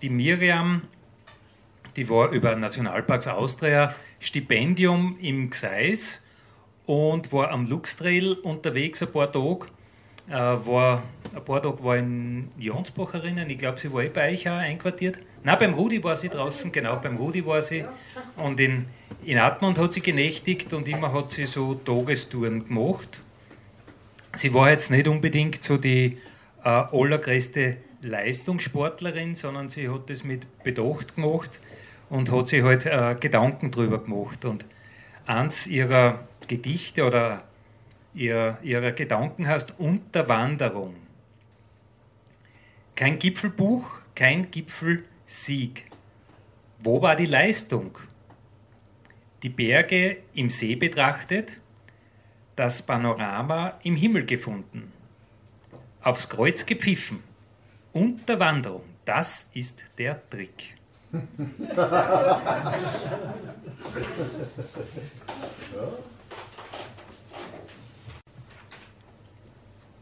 Die 0.00 0.08
Miriam, 0.08 0.82
die 1.96 2.08
war 2.08 2.30
über 2.30 2.54
Nationalparks 2.54 3.26
Austria 3.26 3.92
Stipendium 4.20 5.18
im 5.20 5.50
Gseis 5.50 6.22
und 6.86 7.32
war 7.32 7.50
am 7.50 7.66
Luxtrail 7.66 8.34
unterwegs 8.34 9.02
ein 9.02 9.10
paar 9.10 9.32
Tage. 9.32 9.66
Äh, 10.28 10.32
war, 10.32 11.02
ein 11.34 11.44
paar 11.44 11.60
Tage 11.60 11.82
war 11.82 11.96
in 11.96 12.52
Jonsbach 12.56 13.14
erinnern. 13.14 13.50
Ich 13.50 13.58
glaube, 13.58 13.80
sie 13.80 13.92
war 13.92 14.04
eh 14.04 14.10
bei 14.10 14.30
euch 14.30 14.48
auch 14.48 14.58
einquartiert. 14.58 15.18
Nein, 15.42 15.56
beim 15.58 15.74
Rudi 15.74 16.04
war 16.04 16.14
sie 16.14 16.28
draußen, 16.28 16.70
genau, 16.70 17.00
beim 17.02 17.16
Rudi 17.16 17.44
war 17.44 17.62
sie. 17.62 17.84
Und 18.36 18.60
in, 18.60 18.86
in 19.24 19.38
Atmund 19.38 19.76
hat 19.76 19.92
sie 19.92 20.02
genächtigt 20.02 20.72
und 20.72 20.86
immer 20.86 21.12
hat 21.12 21.32
sie 21.32 21.46
so 21.46 21.74
Tagestouren 21.74 22.64
gemacht. 22.64 23.18
Sie 24.38 24.54
war 24.54 24.70
jetzt 24.70 24.88
nicht 24.92 25.08
unbedingt 25.08 25.64
so 25.64 25.78
die 25.78 26.16
äh, 26.62 26.68
allergrößte 26.68 27.76
Leistungssportlerin, 28.02 29.34
sondern 29.34 29.68
sie 29.68 29.88
hat 29.88 30.08
das 30.08 30.22
mit 30.22 30.46
Bedacht 30.62 31.16
gemacht 31.16 31.50
und 32.08 32.30
hat 32.30 32.46
sich 32.46 32.62
halt 32.62 32.86
äh, 32.86 33.16
Gedanken 33.18 33.72
drüber 33.72 33.98
gemacht. 33.98 34.44
Und 34.44 34.64
eins 35.26 35.66
ihrer 35.66 36.20
Gedichte 36.46 37.04
oder 37.04 37.42
ihr, 38.14 38.58
ihrer 38.62 38.92
Gedanken 38.92 39.48
heißt 39.48 39.74
Unterwanderung. 39.76 40.94
Kein 42.94 43.18
Gipfelbuch, 43.18 43.90
kein 44.14 44.52
Gipfelsieg. 44.52 45.86
Wo 46.78 47.02
war 47.02 47.16
die 47.16 47.26
Leistung? 47.26 47.98
Die 49.42 49.48
Berge 49.48 50.18
im 50.32 50.48
See 50.48 50.76
betrachtet, 50.76 51.58
das 52.58 52.82
Panorama 52.82 53.78
im 53.84 53.94
Himmel 53.94 54.26
gefunden, 54.26 54.92
aufs 56.02 56.28
Kreuz 56.28 56.66
gepfiffen. 56.66 57.22
Unterwanderung, 57.92 58.82
das 59.04 59.48
ist 59.54 59.78
der 59.96 60.20
Trick. 60.28 60.74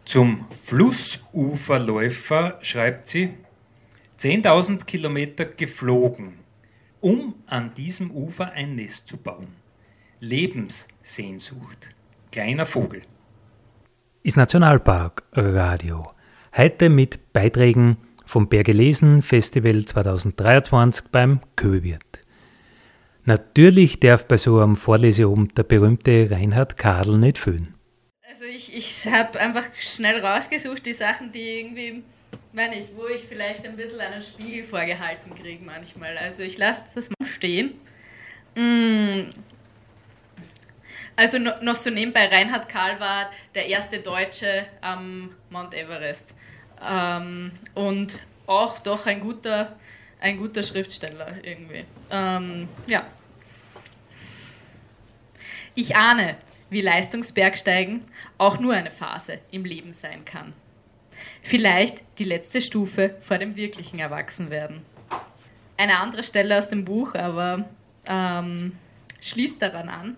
Zum 0.07 0.47
Flussuferläufer 0.64 2.59
schreibt 2.62 3.09
sie, 3.09 3.35
10.000 4.19 4.87
Kilometer 4.87 5.45
geflogen, 5.45 6.38
um 7.03 7.35
an 7.47 7.75
diesem 7.75 8.11
Ufer 8.11 8.53
ein 8.53 8.77
Nest 8.77 9.09
zu 9.09 9.19
bauen. 9.19 9.49
Lebenssehnsucht. 10.21 11.90
Kleiner 12.37 12.66
Vogel. 12.66 13.01
Ist 14.22 14.37
Nationalpark 14.37 15.22
Radio. 15.33 16.12
Heute 16.55 16.90
mit 16.90 17.33
Beiträgen 17.33 17.96
vom 18.27 18.51
Bergelesen 18.51 19.22
Festival 19.22 19.87
2023 19.87 21.09
beim 21.11 21.40
Köwirt. 21.57 22.20
Natürlich 23.25 24.01
darf 24.01 24.29
bei 24.29 24.37
so 24.37 24.59
einem 24.59 24.77
Vorleseabend 24.77 25.57
der 25.57 25.62
berühmte 25.62 26.31
Reinhard 26.31 26.77
Kadel 26.77 27.16
nicht 27.16 27.38
fehlen. 27.38 27.72
Also 28.29 28.44
ich, 28.44 28.77
ich 28.77 29.07
habe 29.07 29.40
einfach 29.40 29.64
schnell 29.81 30.22
rausgesucht, 30.22 30.85
die 30.85 30.92
Sachen, 30.92 31.33
die 31.33 31.61
irgendwie, 31.61 32.03
meine 32.53 32.79
ich, 32.79 32.88
wo 32.94 33.07
ich 33.07 33.22
vielleicht 33.22 33.64
ein 33.64 33.77
bisschen 33.77 34.01
einen 34.01 34.20
Spiegel 34.20 34.64
vorgehalten 34.64 35.35
kriege 35.35 35.64
manchmal. 35.64 36.18
Also 36.18 36.42
ich 36.42 36.59
lasse 36.59 36.83
das 36.94 37.09
mal 37.18 37.27
stehen. 37.27 37.81
Also 41.16 41.38
noch 41.38 41.76
so 41.76 41.88
nebenbei, 41.88 42.29
Reinhard 42.29 42.68
Kahl 42.68 43.00
war 43.00 43.31
der 43.55 43.66
erste 43.66 44.00
Deutsche 44.00 44.66
am 44.83 45.31
Mount 45.48 45.72
Everest. 45.72 46.35
Ähm, 46.87 47.52
und 47.74 48.18
auch 48.46 48.79
doch 48.81 49.07
ein 49.07 49.20
guter, 49.20 49.76
ein 50.20 50.37
guter 50.37 50.62
Schriftsteller 50.62 51.42
irgendwie. 51.42 51.85
Ähm, 52.11 52.68
ja. 52.87 53.05
Ich 55.74 55.96
ahne, 55.96 56.37
wie 56.68 56.83
Leistungsbergsteigen 56.83 58.02
auch 58.37 58.61
nur 58.61 58.74
eine 58.74 58.90
Phase 58.90 59.38
im 59.50 59.64
Leben 59.64 59.92
sein 59.94 60.24
kann. 60.26 60.52
Vielleicht 61.42 62.02
die 62.18 62.24
letzte 62.24 62.61
Stufe 62.61 63.16
vor 63.22 63.38
dem 63.38 63.57
wirklichen 63.57 63.98
Erwachsenwerden. 63.98 64.85
Eine 65.79 65.98
andere 65.98 66.22
Stelle 66.22 66.59
aus 66.59 66.68
dem 66.68 66.85
Buch 66.85 67.14
aber 67.14 67.68
ähm, 68.07 68.72
schließt 69.20 69.61
daran 69.62 69.88
an. 69.88 70.16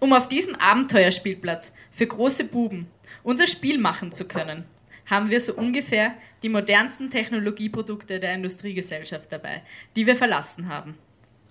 Um 0.00 0.12
auf 0.12 0.28
diesem 0.28 0.54
Abenteuerspielplatz 0.54 1.72
für 1.90 2.06
große 2.06 2.44
Buben 2.44 2.88
unser 3.24 3.46
Spiel 3.46 3.78
machen 3.78 4.12
zu 4.12 4.28
können, 4.28 4.64
haben 5.06 5.30
wir 5.30 5.40
so 5.40 5.54
ungefähr 5.54 6.14
die 6.42 6.48
modernsten 6.48 7.10
Technologieprodukte 7.10 8.20
der 8.20 8.34
Industriegesellschaft 8.34 9.32
dabei, 9.32 9.62
die 9.96 10.06
wir 10.06 10.14
verlassen 10.14 10.68
haben, 10.68 10.96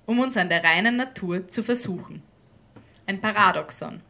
um 0.05 0.19
uns 0.19 0.37
an 0.37 0.49
der 0.49 0.63
reinen 0.63 0.95
Natur 0.95 1.47
zu 1.49 1.63
versuchen. 1.63 2.23
Ein 3.05 3.19
Paradoxon. 3.19 4.01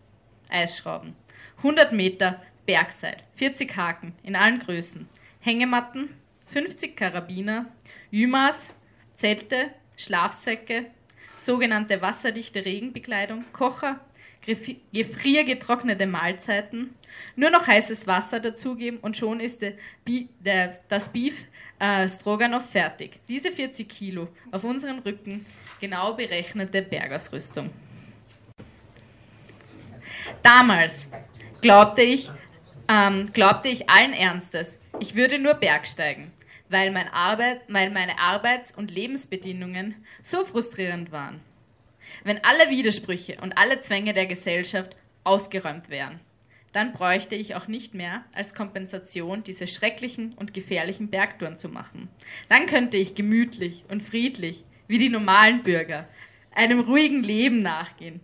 Eisschrauben. 0.49 1.15
100 1.57 1.91
Meter 1.91 2.41
Bergseil, 2.65 3.17
40 3.35 3.75
Haken 3.75 4.13
in 4.23 4.35
allen 4.35 4.59
Größen, 4.59 5.07
Hängematten, 5.39 6.09
50 6.47 6.95
Karabiner, 6.95 7.67
Jümas, 8.11 8.57
Zelte, 9.15 9.71
Schlafsäcke, 9.95 10.85
sogenannte 11.39 12.01
wasserdichte 12.01 12.65
Regenbekleidung, 12.65 13.43
Kocher, 13.53 13.99
gefriergetrocknete 14.93 16.07
Mahlzeiten, 16.07 16.95
nur 17.35 17.49
noch 17.49 17.67
heißes 17.67 18.07
Wasser 18.07 18.39
dazugeben 18.39 18.99
und 18.99 19.17
schon 19.17 19.39
ist 19.39 19.61
der, 19.61 19.73
der, 20.07 20.79
das 20.87 21.09
Beef 21.09 21.35
äh, 21.79 22.07
Stroganoff 22.07 22.69
fertig. 22.69 23.19
Diese 23.27 23.51
40 23.51 23.87
Kilo 23.87 24.29
auf 24.51 24.63
unseren 24.63 24.99
Rücken, 24.99 25.45
genau 25.79 26.13
berechnete 26.13 26.81
Bergausrüstung. 26.81 27.69
Damals 30.43 31.07
glaubte 31.61 32.01
ich, 32.01 32.29
ähm, 32.87 33.31
glaubte 33.33 33.67
ich 33.67 33.89
allen 33.89 34.13
Ernstes, 34.13 34.77
ich 34.99 35.15
würde 35.15 35.39
nur 35.39 35.53
Bergsteigen, 35.55 36.31
weil, 36.69 36.91
mein 36.91 37.07
Arbeit, 37.09 37.61
weil 37.67 37.89
meine 37.91 38.17
Arbeits- 38.19 38.75
und 38.75 38.91
Lebensbedingungen 38.91 39.95
so 40.23 40.43
frustrierend 40.45 41.11
waren. 41.11 41.39
Wenn 42.27 42.43
alle 42.43 42.69
Widersprüche 42.69 43.37
und 43.39 43.57
alle 43.57 43.79
Zwänge 43.79 44.13
der 44.13 44.25
Gesellschaft 44.25 44.97
ausgeräumt 45.23 45.89
wären, 45.89 46.19
dann 46.73 46.91
bräuchte 46.91 47.35
ich 47.35 47.55
auch 47.55 47.69
nicht 47.69 47.93
mehr 47.93 48.25
als 48.33 48.53
Kompensation 48.53 49.45
diese 49.45 49.65
schrecklichen 49.65 50.33
und 50.33 50.53
gefährlichen 50.53 51.09
Bergtouren 51.09 51.57
zu 51.57 51.69
machen. 51.69 52.09
Dann 52.49 52.65
könnte 52.65 52.97
ich 52.97 53.15
gemütlich 53.15 53.85
und 53.87 54.03
friedlich, 54.03 54.65
wie 54.89 54.97
die 54.97 55.07
normalen 55.07 55.63
Bürger, 55.63 56.05
einem 56.53 56.81
ruhigen 56.81 57.23
Leben 57.23 57.61
nachgehen. 57.61 58.19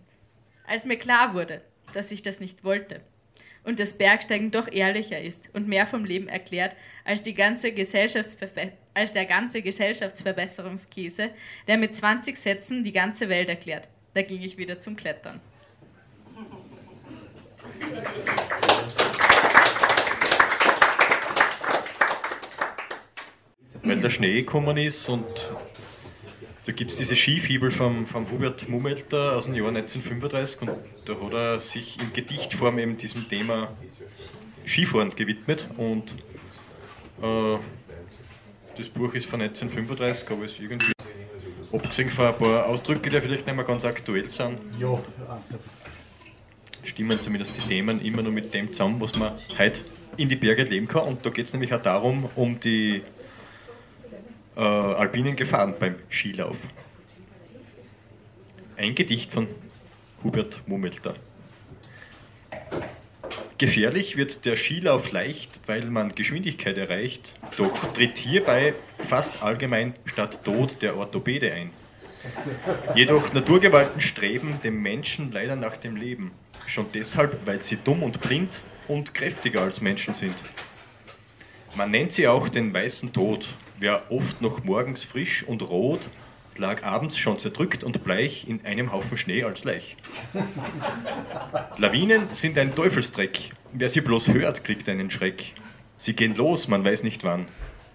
Als 0.66 0.84
mir 0.84 0.98
klar 0.98 1.32
wurde, 1.32 1.62
dass 1.94 2.12
ich 2.12 2.20
das 2.20 2.40
nicht 2.40 2.62
wollte 2.62 3.00
und 3.64 3.80
das 3.80 3.96
Bergsteigen 3.96 4.50
doch 4.50 4.70
ehrlicher 4.70 5.22
ist 5.22 5.48
und 5.54 5.66
mehr 5.66 5.86
vom 5.86 6.04
Leben 6.04 6.28
erklärt 6.28 6.76
als, 7.06 7.22
die 7.22 7.34
ganze 7.34 7.72
als 8.92 9.12
der 9.14 9.24
ganze 9.24 9.62
Gesellschaftsverbesserungskäse, 9.62 11.30
der 11.66 11.78
mit 11.78 11.96
20 11.96 12.36
Sätzen 12.36 12.84
die 12.84 12.92
ganze 12.92 13.30
Welt 13.30 13.48
erklärt. 13.48 13.88
Da 14.14 14.22
ging 14.22 14.40
ich 14.42 14.56
wieder 14.56 14.80
zum 14.80 14.94
Klettern. 14.94 15.40
Weil 23.82 24.00
der 24.00 24.10
Schnee 24.10 24.36
gekommen 24.36 24.76
ist 24.76 25.08
und 25.08 25.26
da 26.64 26.72
gibt 26.72 26.92
es 26.92 26.96
diese 26.96 27.16
Skifibel 27.16 27.72
vom, 27.72 28.06
vom 28.06 28.30
Hubert 28.30 28.68
Mummelter 28.68 29.36
aus 29.36 29.44
dem 29.44 29.54
Jahr 29.54 29.68
1935 29.68 30.62
und 30.62 30.70
da 31.04 31.14
hat 31.20 31.32
er 31.32 31.60
sich 31.60 32.00
in 32.00 32.12
Gedichtform 32.12 32.78
eben 32.78 32.96
diesem 32.96 33.28
Thema 33.28 33.76
Skifahren 34.64 35.10
gewidmet 35.14 35.68
und 35.76 36.12
äh, 37.20 37.58
das 38.78 38.88
Buch 38.88 39.12
ist 39.14 39.26
von 39.26 39.42
1935, 39.42 40.30
aber 40.30 40.44
es 40.44 40.58
irgendwie, 40.58 40.93
abgesehen 41.74 42.08
von 42.08 42.26
ein 42.26 42.38
paar 42.38 42.66
Ausdrücke, 42.66 43.10
die 43.10 43.20
vielleicht 43.20 43.46
nicht 43.46 43.56
mehr 43.56 43.64
ganz 43.64 43.84
aktuell 43.84 44.28
sind, 44.28 44.58
stimmen 46.84 47.20
zumindest 47.20 47.56
die 47.56 47.68
Themen 47.68 48.00
immer 48.00 48.22
nur 48.22 48.32
mit 48.32 48.54
dem 48.54 48.70
zusammen, 48.70 49.00
was 49.00 49.18
man 49.18 49.32
heute 49.58 49.80
in 50.16 50.28
die 50.28 50.36
Berge 50.36 50.64
leben 50.64 50.86
kann. 50.86 51.02
Und 51.02 51.26
da 51.26 51.30
geht 51.30 51.46
es 51.46 51.52
nämlich 51.52 51.72
auch 51.74 51.82
darum, 51.82 52.28
um 52.36 52.60
die 52.60 53.02
äh, 54.56 54.60
alpinen 54.60 55.34
Gefahren 55.34 55.74
beim 55.78 55.96
Skilauf. 56.10 56.56
Ein 58.76 58.94
Gedicht 58.94 59.32
von 59.32 59.48
Hubert 60.22 60.62
Mummelter. 60.66 61.14
Gefährlich 63.56 64.16
wird 64.16 64.44
der 64.46 64.56
Skilauf 64.56 65.12
leicht, 65.12 65.60
weil 65.66 65.84
man 65.84 66.14
Geschwindigkeit 66.16 66.76
erreicht, 66.76 67.34
doch 67.56 67.92
tritt 67.92 68.16
hierbei 68.16 68.74
fast 69.08 69.44
allgemein 69.44 69.94
statt 70.06 70.44
Tod 70.44 70.82
der 70.82 70.96
Orthopäde 70.96 71.52
ein. 71.52 71.70
Jedoch 72.96 73.32
Naturgewalten 73.32 74.00
streben 74.00 74.58
dem 74.64 74.82
Menschen 74.82 75.30
leider 75.30 75.54
nach 75.54 75.76
dem 75.76 75.94
Leben, 75.94 76.32
schon 76.66 76.86
deshalb, 76.92 77.46
weil 77.46 77.62
sie 77.62 77.76
dumm 77.76 78.02
und 78.02 78.20
blind 78.20 78.60
und 78.88 79.14
kräftiger 79.14 79.62
als 79.62 79.80
Menschen 79.80 80.14
sind. 80.14 80.34
Man 81.76 81.92
nennt 81.92 82.12
sie 82.12 82.26
auch 82.26 82.48
den 82.48 82.74
weißen 82.74 83.12
Tod, 83.12 83.46
wer 83.78 84.10
oft 84.10 84.40
noch 84.40 84.64
morgens 84.64 85.04
frisch 85.04 85.44
und 85.44 85.62
rot 85.62 86.00
lag 86.58 86.82
abends 86.84 87.16
schon 87.18 87.38
zerdrückt 87.38 87.84
und 87.84 88.04
bleich 88.04 88.48
in 88.48 88.64
einem 88.64 88.92
Haufen 88.92 89.18
Schnee 89.18 89.44
als 89.44 89.64
Leich. 89.64 89.96
Lawinen 91.78 92.28
sind 92.32 92.58
ein 92.58 92.74
Teufelsdreck. 92.74 93.52
Wer 93.72 93.88
sie 93.88 94.00
bloß 94.00 94.28
hört, 94.28 94.64
kriegt 94.64 94.88
einen 94.88 95.10
Schreck. 95.10 95.52
Sie 95.98 96.14
gehen 96.14 96.34
los, 96.36 96.68
man 96.68 96.84
weiß 96.84 97.02
nicht 97.02 97.24
wann, 97.24 97.46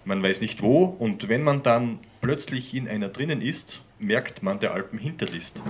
man 0.04 0.22
weiß 0.22 0.40
nicht 0.40 0.62
wo, 0.62 0.84
und 0.84 1.28
wenn 1.28 1.42
man 1.42 1.62
dann 1.62 2.00
plötzlich 2.20 2.74
in 2.74 2.88
einer 2.88 3.08
drinnen 3.08 3.42
ist, 3.42 3.80
merkt 3.98 4.42
man 4.42 4.60
der 4.60 4.72
Alpen 4.72 4.98
Hinterlist. 4.98 5.62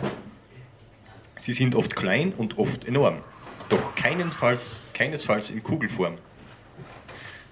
Sie 1.37 1.53
sind 1.53 1.74
oft 1.74 1.96
klein 1.96 2.33
und 2.37 2.59
oft 2.59 2.87
enorm, 2.87 3.18
doch 3.68 3.94
keinesfalls, 3.94 4.81
keinesfalls 4.94 5.50
in 5.50 5.62
Kugelform. 5.62 6.14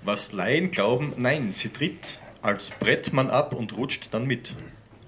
Was 0.04 0.32
Laien 0.32 0.70
glauben, 0.70 1.12
nein, 1.16 1.52
sie 1.52 1.70
tritt 1.70 2.20
als 2.40 2.70
Brettmann 2.70 3.30
ab 3.30 3.52
und 3.52 3.76
rutscht 3.76 4.08
dann 4.12 4.26
mit 4.26 4.54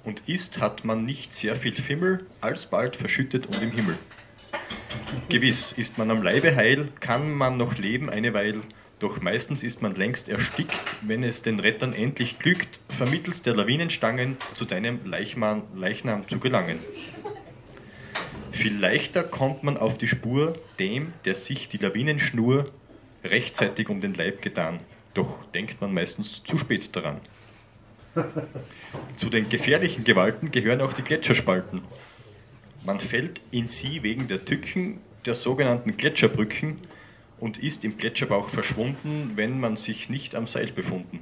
und 0.05 0.23
ist, 0.27 0.59
hat 0.59 0.85
man 0.85 1.05
nicht 1.05 1.35
sehr 1.35 1.57
viel 1.57 1.75
Fimmel, 1.75 2.27
alsbald 2.41 2.97
verschüttet 2.97 3.47
und 3.47 3.63
im 3.63 3.71
Himmel. 3.71 3.99
Gewiss, 5.29 5.73
ist 5.73 5.99
man 5.99 6.11
am 6.11 6.23
Leibe 6.23 6.55
heil, 6.57 6.89
kann 7.01 7.33
man 7.33 7.57
noch 7.57 7.77
leben 7.77 8.11
eine 8.11 8.35
Weile, 8.35 8.63
doch 8.99 9.21
meistens 9.21 9.63
ist 9.63 9.83
man 9.83 9.95
längst 9.95 10.29
erstickt, 10.29 10.79
wenn 11.03 11.25
es 11.25 11.43
den 11.43 11.59
Rettern 11.59 11.95
endlich 11.95 12.39
glückt, 12.39 12.81
vermittels 12.89 13.43
der 13.43 13.55
Lawinenstangen 13.55 14.37
zu 14.55 14.65
deinem 14.65 15.01
Leichmann, 15.07 15.63
Leichnam 15.75 16.29
zu 16.29 16.39
gelangen. 16.39 16.79
Viel 18.53 18.77
leichter 18.77 19.23
kommt 19.23 19.63
man 19.63 19.79
auf 19.79 19.97
die 19.97 20.09
Spur 20.09 20.59
dem, 20.79 21.15
der 21.25 21.35
sich 21.35 21.69
die 21.69 21.79
Lawinenschnur 21.79 22.71
rechtzeitig 23.25 23.89
um 23.89 24.01
den 24.01 24.15
Leib 24.15 24.43
getan, 24.43 24.81
doch 25.15 25.45
denkt 25.55 25.81
man 25.81 25.95
meistens 25.95 26.43
zu 26.45 26.59
spät 26.59 26.95
daran. 26.95 27.21
Zu 29.17 29.31
den 29.31 29.49
gefährlichen 29.49 30.05
Gewalten 30.05 30.51
gehören 30.51 30.81
auch 30.81 30.93
die 30.93 31.03
Gletscherspalten. 31.03 31.83
Man 32.85 33.01
fällt 33.01 33.41
in 33.51 33.67
sie 33.67 34.03
wegen 34.03 34.29
der 34.29 34.45
Tücken 34.45 35.01
der 35.27 35.35
sogenannten 35.35 35.97
Gletscherbrücken 35.97 36.79
und 37.39 37.63
ist 37.63 37.85
im 37.85 37.99
Gletscherbauch 37.99 38.49
verschwunden, 38.49 39.33
wenn 39.37 39.61
man 39.61 39.77
sich 39.77 40.09
nicht 40.09 40.35
am 40.35 40.47
Seil 40.47 40.73
befunden. 40.73 41.21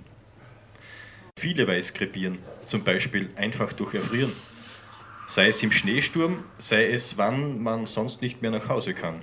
Viele 1.38 1.66
weiß 1.66 1.94
krepieren, 1.94 2.38
zum 2.64 2.84
Beispiel 2.84 3.30
einfach 3.36 3.72
durch 3.72 3.94
Erfrieren. 3.94 4.32
Sei 5.28 5.48
es 5.48 5.62
im 5.62 5.72
Schneesturm, 5.72 6.44
sei 6.58 6.90
es 6.90 7.16
wann 7.16 7.62
man 7.62 7.86
sonst 7.86 8.22
nicht 8.22 8.42
mehr 8.42 8.50
nach 8.50 8.68
Hause 8.68 8.94
kann. 8.94 9.22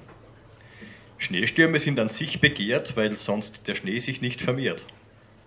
Schneestürme 1.17 1.79
sind 1.79 1.99
an 1.99 2.09
sich 2.09 2.39
begehrt, 2.41 2.95
weil 2.95 3.17
sonst 3.17 3.67
der 3.67 3.75
Schnee 3.75 3.99
sich 3.99 4.21
nicht 4.21 4.41
vermehrt. 4.41 4.85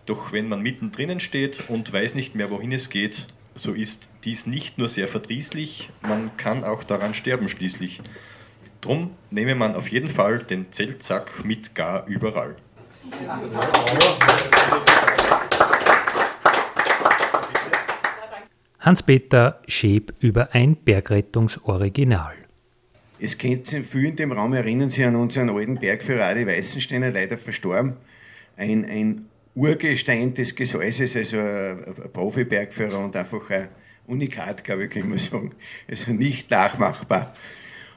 Doch 0.08 0.32
wenn 0.32 0.48
man 0.48 0.62
mittendrin 0.62 1.20
steht 1.20 1.68
und 1.68 1.92
weiß 1.92 2.14
nicht 2.14 2.34
mehr, 2.34 2.50
wohin 2.50 2.72
es 2.72 2.88
geht, 2.88 3.26
so 3.54 3.74
ist 3.74 4.08
dies 4.24 4.46
nicht 4.46 4.78
nur 4.78 4.88
sehr 4.88 5.06
verdrießlich, 5.06 5.90
man 6.00 6.34
kann 6.38 6.64
auch 6.64 6.82
daran 6.82 7.12
sterben 7.12 7.50
schließlich. 7.50 8.00
Drum 8.80 9.10
nehme 9.30 9.54
man 9.54 9.74
auf 9.74 9.88
jeden 9.88 10.08
Fall 10.08 10.38
den 10.38 10.72
Zeltsack 10.72 11.44
mit 11.44 11.74
gar 11.74 12.06
überall. 12.06 12.56
Hans-Peter 18.80 19.60
Schäb 19.68 20.14
über 20.20 20.54
ein 20.54 20.74
Bergrettungsoriginal. 20.76 22.32
Es 23.20 23.36
kennt 23.36 23.66
sich 23.66 23.86
viele 23.86 24.08
in 24.08 24.16
dem 24.16 24.32
Raum 24.32 24.54
erinnern 24.54 24.88
sich 24.88 25.04
an 25.04 25.16
unseren 25.16 25.50
alten 25.50 25.78
Bergführer 25.78 26.24
Adi 26.24 26.46
Weißensteiner, 26.46 27.10
leider 27.10 27.36
verstorben. 27.36 27.98
Ein, 28.56 28.86
ein 28.86 29.28
Urgestein 29.58 30.34
des 30.34 30.54
Gesäuses, 30.54 31.16
also 31.16 31.38
ein, 31.38 32.10
Profi-Bergführer 32.12 33.04
und 33.04 33.16
einfach 33.16 33.50
ein 33.50 33.68
Unikat, 34.06 34.62
glaube 34.62 34.84
ich, 34.84 34.90
kann 34.90 35.08
man 35.08 35.18
sagen. 35.18 35.52
Also 35.88 36.12
nicht 36.12 36.50
nachmachbar. 36.50 37.34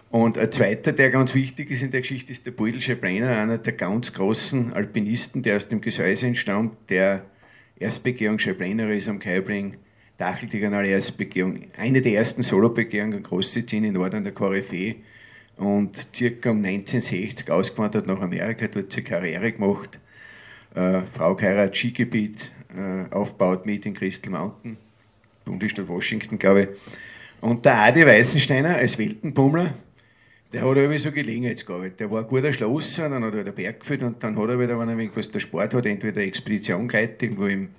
Und 0.09 0.37
ein 0.37 0.51
zweiter, 0.51 0.91
der 0.91 1.11
ganz 1.11 1.35
wichtig 1.35 1.69
ist 1.69 1.83
in 1.83 1.91
der 1.91 2.01
Geschichte, 2.01 2.31
ist 2.31 2.45
der 2.45 2.51
Beutelsche 2.51 2.95
Brenner, 2.95 3.37
einer 3.37 3.59
der 3.59 3.73
ganz 3.73 4.11
großen 4.11 4.73
Alpinisten, 4.73 5.43
der 5.43 5.55
aus 5.55 5.69
dem 5.69 5.81
Gesäuse 5.81 6.27
entstammt, 6.27 6.75
der 6.89 7.25
Erstbegehung 7.79 8.39
Scheibrenner 8.39 8.91
ist 8.91 9.07
am 9.07 9.19
Kaibring, 9.19 9.77
Dacheldiagonale 10.17 10.89
Erstbegehung, 10.89 11.67
eine 11.77 12.01
der 12.01 12.13
ersten 12.13 12.43
Solobegehungen, 12.43 13.23
große 13.23 13.65
Ziehen 13.65 13.83
in 13.83 13.93
Norden 13.93 14.23
der 14.23 14.33
Koryphäe 14.33 14.95
und 15.57 16.09
circa 16.13 16.51
um 16.51 16.57
1960 16.57 17.49
ausgewandert 17.49 18.05
nach 18.05 18.19
Amerika, 18.19 18.67
dort 18.67 18.91
seine 18.91 19.05
Karriere 19.05 19.51
gemacht, 19.51 19.99
äh, 20.75 21.01
Frau 21.13 21.35
geheiratet, 21.35 21.75
Skigebiet 21.75 22.51
äh, 22.75 23.13
aufbaut 23.13 23.65
mit 23.65 23.85
in 23.85 23.93
Crystal 23.93 24.31
Mountain, 24.31 24.77
Bundesstaat 25.45 25.87
Washington, 25.87 26.39
glaube 26.39 26.61
ich. 26.61 26.67
Und 27.41 27.65
der 27.65 27.77
Adi 27.77 28.05
Weißensteiner 28.05 28.75
als 28.75 28.97
Weltenbummler, 28.97 29.73
der 30.53 30.61
hat 30.63 30.77
irgendwie 30.77 30.97
so 30.97 31.11
Gelegenheitsgearbeit. 31.11 31.99
Der 31.99 32.11
war 32.11 32.21
ein 32.21 32.27
guter 32.27 32.53
Schlosser, 32.53 33.09
dann 33.09 33.23
hat 33.23 33.33
er 33.33 33.43
den 33.45 33.55
Berg 33.55 33.79
geführt 33.79 34.03
und 34.03 34.23
dann 34.23 34.37
hat 34.37 34.49
er 34.49 34.59
wieder, 34.59 34.77
wenn 34.77 34.89
er 34.89 34.97
irgendwas 34.97 35.31
der 35.31 35.39
Sport 35.39 35.73
hat, 35.73 35.85
entweder 35.85 36.21
Expedition 36.21 36.87
geleitet, 36.87 37.23
irgendwo 37.23 37.45
im 37.45 37.69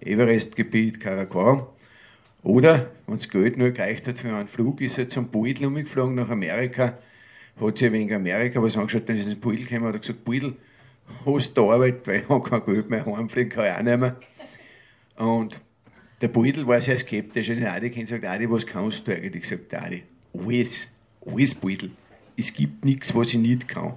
Everest-Gebiet, 0.00 1.00
Karakoram, 1.00 1.66
oder, 2.42 2.90
wenn 3.06 3.16
das 3.16 3.28
Geld 3.28 3.56
nur 3.56 3.70
gereicht 3.70 4.06
hat 4.08 4.18
für 4.18 4.34
einen 4.34 4.48
Flug, 4.48 4.80
ist 4.80 4.98
er 4.98 5.08
zum 5.08 5.28
Beudel 5.28 5.66
umgeflogen 5.66 6.16
nach 6.16 6.28
Amerika, 6.28 6.98
hat 7.60 7.78
sich 7.78 7.92
wegen 7.92 8.12
Amerika 8.12 8.60
was 8.62 8.76
angeschaut, 8.76 9.08
dann 9.08 9.16
ist 9.16 9.26
er 9.26 9.32
ins 9.32 9.40
Beudel 9.40 9.64
gekommen 9.64 9.86
und 9.86 9.94
hat 9.94 10.02
gesagt, 10.02 10.24
Beudel, 10.24 10.54
hast 11.24 11.56
du 11.56 11.70
Arbeit, 11.70 12.06
weil 12.06 12.20
ich 12.20 12.28
habe 12.28 12.48
kein 12.48 12.64
Geld 12.64 12.90
mehr, 12.90 13.04
heimfliegen 13.04 13.50
kann 13.50 13.66
ich 13.66 13.72
auch 13.72 13.82
nicht 13.82 13.98
mehr. 13.98 14.16
Und 15.16 15.60
der 16.20 16.28
Beudel 16.28 16.66
war 16.66 16.80
sehr 16.80 16.98
skeptisch, 16.98 17.50
und 17.50 17.64
Adi 17.64 17.90
kennt 17.90 18.08
sagt, 18.08 18.24
Adi, 18.24 18.50
was 18.50 18.66
kannst 18.66 19.06
du 19.06 19.12
eigentlich? 19.12 19.34
Ich 19.44 19.50
gesagt, 19.50 19.74
Adi, 19.74 20.02
alles, 20.34 20.88
alles 21.26 21.54
Beudel. 21.54 21.90
Es 22.36 22.52
gibt 22.54 22.84
nichts, 22.84 23.14
was 23.14 23.34
ich 23.34 23.40
nicht 23.40 23.68
kann. 23.68 23.94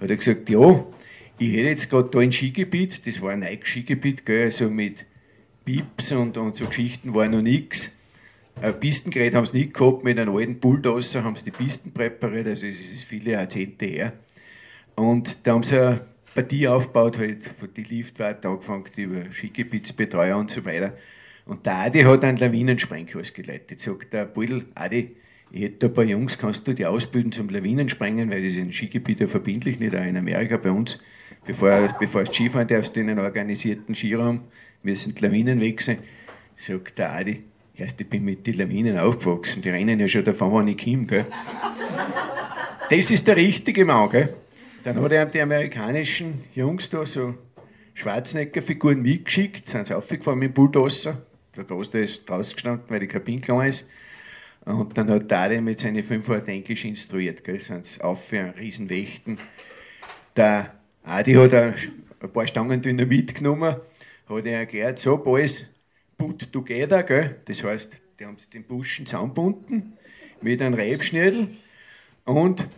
Hat 0.00 0.10
er 0.10 0.16
gesagt, 0.16 0.48
ja, 0.48 0.84
ich 1.38 1.52
hätte 1.52 1.68
jetzt 1.68 1.90
gerade 1.90 2.10
da 2.10 2.18
ein 2.20 2.32
Skigebiet, 2.32 3.06
das 3.06 3.20
war 3.20 3.32
ein 3.32 3.40
neues 3.40 3.60
Skigebiet, 3.64 4.24
gell, 4.24 4.44
also 4.44 4.70
mit 4.70 5.04
Pips 5.64 6.12
und, 6.12 6.36
und 6.36 6.54
so 6.54 6.66
Geschichten 6.66 7.14
war 7.14 7.26
noch 7.28 7.42
nichts. 7.42 7.96
Ein 8.60 8.78
Pistengerät 8.78 9.34
haben 9.34 9.46
sie 9.46 9.58
nicht 9.58 9.74
gehabt, 9.74 10.04
mit 10.04 10.18
einem 10.18 10.36
alten 10.36 10.60
Bulldozer 10.60 11.24
haben 11.24 11.34
sie 11.36 11.46
die 11.46 11.50
Pisten 11.50 11.92
präpariert, 11.92 12.46
also 12.46 12.66
es 12.66 12.80
ist 12.80 13.04
viele 13.04 13.32
Jahrzehnte 13.32 13.86
her. 13.86 14.12
Und 14.94 15.38
da 15.44 15.54
haben 15.54 15.64
sie 15.64 16.00
Partie 16.34 16.66
aufgebaut, 16.66 17.18
halt 17.18 17.46
von 17.58 17.68
die 17.74 17.82
Liftwarte 17.82 18.48
angefangen, 18.48 18.84
über 18.96 19.32
Skigebietsbetreuer 19.32 20.36
und 20.36 20.50
so 20.50 20.64
weiter. 20.64 20.94
Und 21.46 21.66
der 21.66 21.74
Adi 21.74 22.00
hat 22.00 22.24
einen 22.24 22.38
Lawinensprengkurs 22.38 23.34
geleitet. 23.34 23.80
Sagt 23.80 24.12
der 24.12 24.24
Buddel, 24.24 24.66
Adi, 24.74 25.16
ich 25.52 25.62
hätte 25.62 25.76
da 25.78 25.86
ein 25.86 25.94
paar 25.94 26.04
Jungs, 26.04 26.38
kannst 26.38 26.66
du 26.66 26.72
die 26.72 26.86
ausbilden 26.86 27.30
zum 27.30 27.48
Lawinensprengen, 27.48 28.30
weil 28.30 28.42
das 28.42 28.54
ist 28.54 28.58
in 28.58 28.72
Skigebieten 28.72 29.28
verbindlich, 29.28 29.78
nicht 29.78 29.94
auch 29.94 30.04
in 30.04 30.16
Amerika 30.16 30.56
bei 30.56 30.70
uns. 30.70 31.02
Bevor, 31.46 31.94
bevor 32.00 32.24
du 32.24 32.32
Skifahren 32.32 32.66
darfst 32.66 32.96
in 32.96 33.10
einen 33.10 33.18
organisierten 33.18 33.94
Skiraum, 33.94 34.40
müssen 34.82 35.14
die 35.14 35.20
Lawinen 35.20 35.60
wechseln. 35.60 35.98
Sagt 36.56 36.98
der 36.98 37.12
Adi, 37.12 37.44
erst 37.76 38.00
ich 38.00 38.08
bin 38.08 38.24
mit 38.24 38.46
den 38.46 38.54
Lawinen 38.54 38.98
aufgewachsen, 38.98 39.62
die 39.62 39.70
rennen 39.70 40.00
ja 40.00 40.08
schon 40.08 40.24
davon, 40.24 40.52
wann 40.52 40.68
ich 40.68 40.82
komme, 40.82 41.04
gell. 41.04 41.26
Das 42.90 43.10
ist 43.10 43.26
der 43.28 43.36
richtige 43.36 43.84
Mann, 43.84 44.10
gell. 44.10 44.34
Dann 44.84 45.00
hat 45.00 45.12
er 45.12 45.24
die 45.24 45.40
amerikanischen 45.40 46.44
Jungs 46.54 46.90
da 46.90 47.06
so 47.06 47.34
Schwarzenegger-Figuren 47.94 49.00
mitgeschickt, 49.00 49.66
sind 49.66 49.86
sie 49.86 49.96
aufgefahren 49.96 50.38
mit 50.38 50.50
dem 50.50 50.52
Bulldozer. 50.52 51.22
Der 51.56 51.64
Großteil 51.64 52.02
ist 52.02 52.28
draußen 52.28 52.52
gestanden, 52.52 52.84
weil 52.88 53.00
die 53.00 53.06
Kabine 53.06 53.40
klein 53.40 53.70
ist. 53.70 53.88
Und 54.66 54.96
dann 54.98 55.08
hat 55.08 55.30
Dade 55.30 55.62
mit 55.62 55.78
seinen 55.78 56.04
500 56.04 56.48
Englisch 56.48 56.84
instruiert, 56.84 57.44
gell, 57.44 57.60
sind 57.60 57.86
sie 57.86 58.02
auf 58.02 58.26
für 58.26 58.40
einen 58.40 58.50
riesen 58.50 58.90
Wächten. 58.90 59.38
Der 60.36 60.74
Adi 61.02 61.32
hat 61.32 61.54
ein, 61.54 61.74
paar 62.32 62.46
Stangen 62.46 62.82
Dynamit 62.82 63.34
genommen, 63.34 63.76
hat 64.28 64.46
er 64.46 64.58
erklärt, 64.58 64.98
so, 64.98 65.16
Boys, 65.16 65.66
put 66.18 66.52
together, 66.52 67.02
gell. 67.04 67.36
Das 67.46 67.64
heißt, 67.64 67.96
die 68.20 68.26
haben 68.26 68.36
den 68.52 68.64
Buschen 68.64 69.06
zusammengebunden 69.06 69.94
mit 70.42 70.60
einem 70.60 70.74
Rebschnittel 70.74 71.48
und 72.24 72.68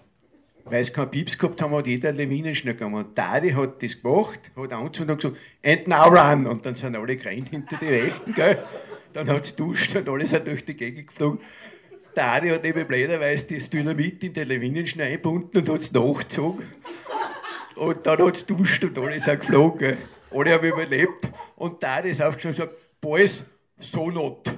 weil 0.68 0.82
es 0.82 0.92
keinen 0.92 1.10
Pieps 1.10 1.38
gehabt 1.38 1.62
haben, 1.62 1.74
hat 1.74 1.86
jeder 1.86 2.12
Lawinenschnur 2.12 2.74
gegangen. 2.74 2.94
Und 2.94 3.16
Dadi 3.16 3.50
hat 3.50 3.82
das 3.82 4.02
gemacht, 4.02 4.40
hat 4.56 4.72
angezogen 4.72 5.10
und 5.10 5.20
gesagt, 5.20 5.36
and 5.64 5.88
now 5.88 6.08
run. 6.08 6.46
Und 6.46 6.66
dann 6.66 6.74
sind 6.74 6.96
alle 6.96 7.16
gerannt 7.16 7.48
hinter 7.50 7.76
die 7.80 7.86
Rechten, 7.86 8.34
gell. 8.34 8.62
Dann 9.12 9.28
hat 9.28 9.44
es 9.44 9.56
duscht 9.56 9.96
und 9.96 10.08
alle 10.08 10.26
sind 10.26 10.46
durch 10.46 10.64
die 10.64 10.76
Gegend 10.76 11.08
geflogen. 11.08 11.40
Der 12.14 12.32
hat 12.32 12.64
eben 12.64 12.86
blöderweise 12.86 13.54
das 13.54 13.70
Dynamit 13.70 14.24
in 14.24 14.32
die 14.32 14.44
Lawinenschnur 14.44 15.06
eingebunden 15.06 15.58
und 15.58 15.68
hat 15.68 15.80
es 15.80 15.92
nachgezogen. 15.92 16.66
Und 17.76 18.06
dann 18.06 18.18
hat 18.18 18.36
es 18.36 18.46
duscht 18.46 18.84
und 18.84 18.98
alle 18.98 19.20
sind 19.20 19.40
geflogen. 19.40 19.78
Gell. 19.78 19.98
Alle 20.30 20.52
haben 20.52 20.66
überlebt. 20.66 21.28
Und 21.56 21.82
der 21.82 22.04
ist 22.04 22.20
aufgestanden 22.20 22.62
und 22.62 22.68
gesagt, 22.68 23.00
Boys, 23.00 23.50
so 23.78 24.10
not. 24.10 24.50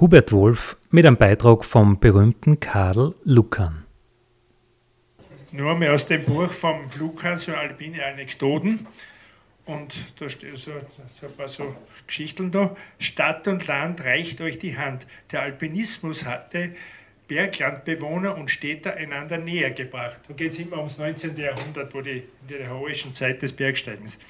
Hubert 0.00 0.30
Wolf 0.30 0.76
mit 0.90 1.04
einem 1.04 1.16
Beitrag 1.16 1.64
vom 1.64 1.98
berühmten 1.98 2.60
Karl 2.60 3.16
Lukan. 3.24 3.84
Nur 5.50 5.72
einmal 5.72 5.88
aus 5.88 6.06
dem 6.06 6.24
Buch 6.24 6.52
vom 6.52 6.82
Lukan, 7.00 7.36
so 7.38 7.52
alpine 7.52 8.04
Anekdoten. 8.04 8.86
Und 9.64 9.96
da 10.20 10.28
steht 10.28 10.56
so, 10.56 10.70
so 11.20 11.26
ein 11.26 11.32
paar 11.36 11.48
so 11.48 11.74
Geschichten 12.06 12.52
da. 12.52 12.76
Stadt 13.00 13.48
und 13.48 13.66
Land 13.66 14.04
reicht 14.04 14.40
euch 14.40 14.60
die 14.60 14.78
Hand. 14.78 15.04
Der 15.32 15.42
Alpinismus 15.42 16.24
hatte 16.24 16.76
Berglandbewohner 17.26 18.36
und 18.36 18.52
Städter 18.52 18.94
einander 18.94 19.38
näher 19.38 19.72
gebracht. 19.72 20.20
Da 20.28 20.34
geht 20.34 20.52
es 20.52 20.60
immer 20.60 20.76
ums 20.78 20.98
19. 20.98 21.36
Jahrhundert, 21.36 21.92
wo 21.92 22.02
die, 22.02 22.22
in 22.42 22.48
der 22.48 22.68
heroischen 22.68 23.16
Zeit 23.16 23.42
des 23.42 23.52
Bergsteigens. 23.52 24.20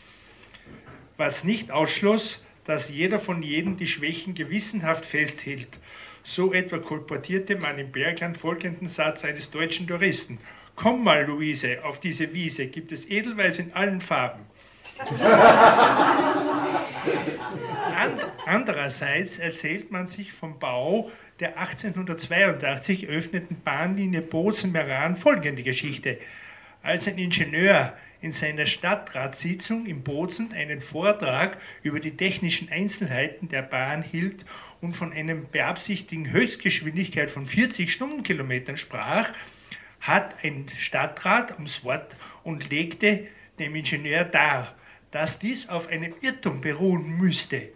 Was 1.18 1.44
nicht 1.44 1.70
ausschloss, 1.70 2.42
dass 2.68 2.90
jeder 2.90 3.18
von 3.18 3.42
jedem 3.42 3.78
die 3.78 3.86
Schwächen 3.86 4.34
gewissenhaft 4.34 5.06
festhielt. 5.06 5.78
So 6.22 6.52
etwa 6.52 6.76
kolportierte 6.76 7.56
man 7.56 7.78
im 7.78 7.90
Bergland 7.90 8.36
folgenden 8.36 8.88
Satz 8.88 9.24
eines 9.24 9.50
deutschen 9.50 9.86
Touristen. 9.86 10.38
Komm 10.76 11.02
mal, 11.02 11.24
Luise, 11.24 11.82
auf 11.82 11.98
diese 11.98 12.34
Wiese 12.34 12.66
gibt 12.66 12.92
es 12.92 13.08
Edelweiß 13.08 13.60
in 13.60 13.72
allen 13.72 14.02
Farben. 14.02 14.44
Andererseits 18.44 19.38
erzählt 19.38 19.90
man 19.90 20.06
sich 20.06 20.34
vom 20.34 20.58
Bau 20.58 21.10
der 21.40 21.56
1882 21.58 23.08
eröffneten 23.08 23.62
Bahnlinie 23.64 24.20
Bozen-Meran 24.20 25.16
folgende 25.16 25.62
Geschichte. 25.62 26.18
Als 26.82 27.08
ein 27.08 27.16
Ingenieur 27.16 27.96
in 28.20 28.32
seiner 28.32 28.66
Stadtratssitzung 28.66 29.86
in 29.86 30.02
Bozen 30.02 30.52
einen 30.52 30.80
Vortrag 30.80 31.58
über 31.82 32.00
die 32.00 32.16
technischen 32.16 32.70
Einzelheiten 32.70 33.48
der 33.48 33.62
Bahn 33.62 34.02
hielt 34.02 34.44
und 34.80 34.94
von 34.94 35.12
einer 35.12 35.34
beabsichtigten 35.34 36.30
Höchstgeschwindigkeit 36.30 37.30
von 37.30 37.46
40 37.46 37.92
Stundenkilometern 37.92 38.76
sprach, 38.76 39.30
hat 40.00 40.34
ein 40.42 40.66
Stadtrat 40.76 41.54
ums 41.54 41.84
Wort 41.84 42.16
und 42.44 42.70
legte 42.70 43.26
dem 43.58 43.74
Ingenieur 43.74 44.24
dar, 44.24 44.74
dass 45.10 45.38
dies 45.38 45.68
auf 45.68 45.88
einem 45.88 46.14
Irrtum 46.20 46.60
beruhen 46.60 47.18
müsste. 47.18 47.68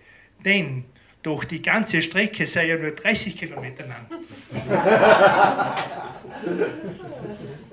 Denn 0.45 0.85
doch 1.23 1.45
die 1.45 1.63
ganze 1.63 2.03
Strecke 2.03 2.47
sei 2.47 2.67
ja 2.67 2.77
nur 2.77 2.93
30 2.93 3.39
Kilometer 3.39 3.87
lang. 3.87 4.07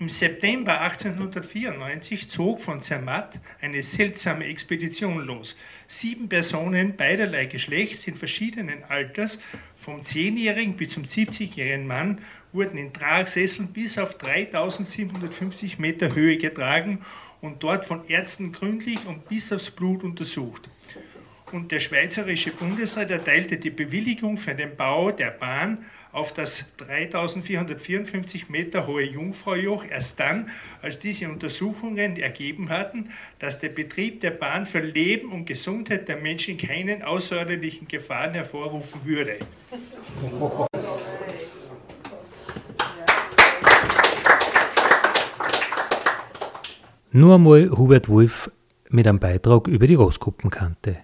Im 0.00 0.08
September 0.08 0.80
1894 0.80 2.28
zog 2.28 2.60
von 2.60 2.82
Zermatt 2.82 3.38
eine 3.60 3.80
seltsame 3.84 4.46
Expedition 4.46 5.24
los. 5.24 5.56
Sieben 5.86 6.28
Personen 6.28 6.96
beiderlei 6.96 7.46
Geschlechts 7.46 8.08
in 8.08 8.16
verschiedenen 8.16 8.82
Alters, 8.88 9.40
vom 9.76 10.00
10-jährigen 10.00 10.76
bis 10.76 10.90
zum 10.90 11.04
70-jährigen 11.04 11.86
Mann, 11.86 12.18
wurden 12.52 12.76
in 12.76 12.92
Tragsesseln 12.92 13.68
bis 13.68 13.96
auf 13.96 14.18
3750 14.18 15.78
Meter 15.78 16.12
Höhe 16.12 16.38
getragen 16.38 17.04
und 17.40 17.62
dort 17.62 17.84
von 17.84 18.08
Ärzten 18.08 18.50
gründlich 18.50 18.98
und 19.06 19.28
bis 19.28 19.52
aufs 19.52 19.70
Blut 19.70 20.02
untersucht. 20.02 20.68
Und 21.52 21.70
der 21.70 21.78
Schweizerische 21.78 22.50
Bundesrat 22.50 23.12
erteilte 23.12 23.58
die 23.58 23.70
Bewilligung 23.70 24.38
für 24.38 24.56
den 24.56 24.74
Bau 24.74 25.12
der 25.12 25.30
Bahn 25.30 25.84
auf 26.14 26.32
das 26.32 26.64
3454 26.78 28.48
Meter 28.48 28.86
hohe 28.86 29.02
Jungfraujoch 29.02 29.84
erst 29.84 30.20
dann, 30.20 30.48
als 30.80 31.00
diese 31.00 31.28
Untersuchungen 31.28 32.16
ergeben 32.16 32.68
hatten, 32.68 33.10
dass 33.40 33.58
der 33.58 33.70
Betrieb 33.70 34.20
der 34.20 34.30
Bahn 34.30 34.64
für 34.64 34.78
Leben 34.78 35.32
und 35.32 35.44
Gesundheit 35.44 36.08
der 36.08 36.16
Menschen 36.18 36.56
keinen 36.56 37.02
außerordentlichen 37.02 37.88
Gefahren 37.88 38.32
hervorrufen 38.34 39.00
würde. 39.04 39.38
Nur 47.10 47.34
einmal 47.34 47.70
Hubert 47.70 48.08
Wolf 48.08 48.52
mit 48.88 49.08
einem 49.08 49.18
Beitrag 49.18 49.66
über 49.66 49.88
die 49.88 49.94
Roskuppenkante. 49.94 50.98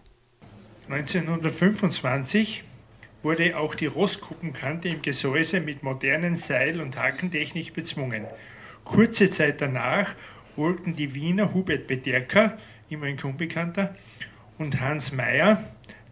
1925 0.88 2.64
wurde 3.22 3.56
auch 3.56 3.74
die 3.74 3.86
Roskuppenkante 3.86 4.88
im 4.88 5.02
Gesäuse 5.02 5.60
mit 5.60 5.82
modernen 5.82 6.36
Seil- 6.36 6.80
und 6.80 6.96
Hakentechnik 6.96 7.74
bezwungen. 7.74 8.24
Kurze 8.84 9.30
Zeit 9.30 9.60
danach 9.60 10.14
wollten 10.56 10.96
die 10.96 11.14
Wiener 11.14 11.54
Hubert 11.54 11.86
Bederker, 11.86 12.58
immer 12.88 13.06
ein 13.06 13.20
Unbekannter, 13.20 13.94
und 14.58 14.80
Hans 14.80 15.12
Meyer 15.12 15.64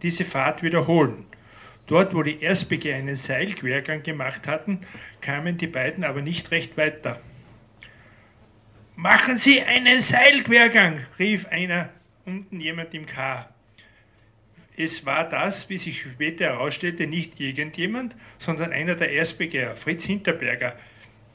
diese 0.03 0.25
Fahrt 0.25 0.63
wiederholen. 0.63 1.25
Dort, 1.87 2.15
wo 2.15 2.23
die 2.23 2.41
Erstbegehr 2.41 2.97
einen 2.97 3.17
Seilquergang 3.17 4.03
gemacht 4.03 4.47
hatten, 4.47 4.81
kamen 5.21 5.57
die 5.57 5.67
beiden 5.67 6.05
aber 6.05 6.21
nicht 6.21 6.51
recht 6.51 6.77
weiter. 6.77 7.21
Machen 8.95 9.39
Sie 9.39 9.63
einen 9.63 10.03
Seilquergang, 10.03 11.07
rief 11.19 11.47
einer 11.49 11.89
unten 12.27 12.61
jemand 12.61 12.93
im 12.95 13.07
K. 13.07 13.49
Es 14.81 15.05
war 15.05 15.29
das, 15.29 15.69
wie 15.71 15.77
sich 15.77 16.03
später 16.03 16.45
herausstellte, 16.45 17.09
nicht 17.09 17.41
irgendjemand, 17.41 18.15
sondern 18.39 18.73
einer 18.73 18.95
der 18.95 19.11
Erstbegeher, 19.11 19.75
Fritz 19.75 20.05
Hinterberger, 20.05 20.79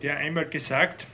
der 0.01 0.15
einmal 0.15 0.45
gesagt 0.45 1.05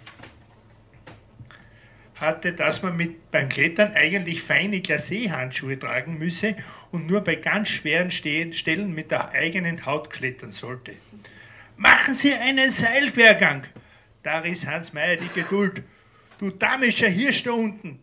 hatte, 2.14 2.54
dass 2.54 2.84
man 2.84 2.96
mit, 2.96 3.32
beim 3.32 3.50
Klettern 3.50 3.94
eigentlich 3.96 4.44
feine 4.44 4.78
Glacé-Handschuhe 4.78 5.80
tragen 5.80 6.20
müsse 6.20 6.56
und 6.92 7.08
nur 7.08 7.22
bei 7.22 7.34
ganz 7.34 7.70
schweren 7.70 8.12
Stellen 8.12 8.94
mit 8.94 9.10
der 9.10 9.32
eigenen 9.32 9.88
Haut 9.88 10.12
klettern 10.12 10.52
sollte. 10.52 10.94
Machen 11.78 12.14
Sie 12.14 12.36
einen 12.36 12.72
Seilquergang! 12.72 13.64
Da 14.22 14.40
riss 14.40 14.68
Hans 14.68 14.94
Meyer 14.94 15.16
die 15.16 15.34
Geduld. 15.34 15.82
Du 16.38 16.52
damischer 16.52 17.10
Hirsch 17.10 17.42
da 17.42 17.54
unten! 17.54 18.00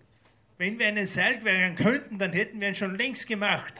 Wenn 0.58 0.80
wir 0.80 0.88
einen 0.88 1.06
Seilquergang 1.06 1.76
könnten, 1.76 2.18
dann 2.18 2.32
hätten 2.32 2.60
wir 2.60 2.68
ihn 2.68 2.74
schon 2.74 2.96
längst 2.96 3.28
gemacht. 3.28 3.74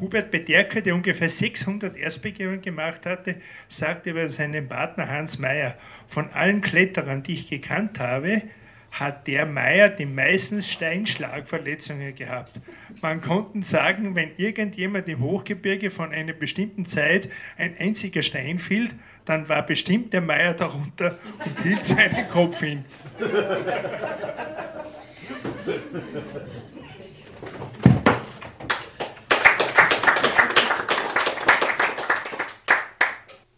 Hubert 0.00 0.30
Bederker, 0.30 0.80
der 0.80 0.94
ungefähr 0.94 1.28
600 1.28 1.96
Erstbegehungen 1.96 2.62
gemacht 2.62 3.04
hatte, 3.04 3.36
sagte 3.68 4.10
über 4.10 4.28
seinen 4.28 4.68
Partner 4.68 5.08
Hans 5.08 5.38
Meyer, 5.38 5.76
von 6.06 6.30
allen 6.30 6.60
Kletterern, 6.60 7.22
die 7.22 7.34
ich 7.34 7.48
gekannt 7.48 7.98
habe, 7.98 8.42
hat 8.90 9.26
der 9.26 9.44
Meier 9.44 9.88
die 9.90 10.06
meisten 10.06 10.62
Steinschlagverletzungen 10.62 12.14
gehabt. 12.14 12.60
Man 13.02 13.20
konnte 13.20 13.62
sagen, 13.62 14.14
wenn 14.14 14.30
irgendjemand 14.36 15.08
im 15.08 15.20
Hochgebirge 15.20 15.90
von 15.90 16.12
einer 16.12 16.32
bestimmten 16.32 16.86
Zeit 16.86 17.28
ein 17.56 17.76
einziger 17.78 18.22
Stein 18.22 18.58
fiel, 18.58 18.90
dann 19.24 19.48
war 19.48 19.64
bestimmt 19.66 20.12
der 20.12 20.22
Meier 20.22 20.54
darunter 20.54 21.18
und 21.44 21.62
hielt 21.62 21.84
seinen 21.84 22.28
Kopf 22.30 22.60
hin. 22.60 22.84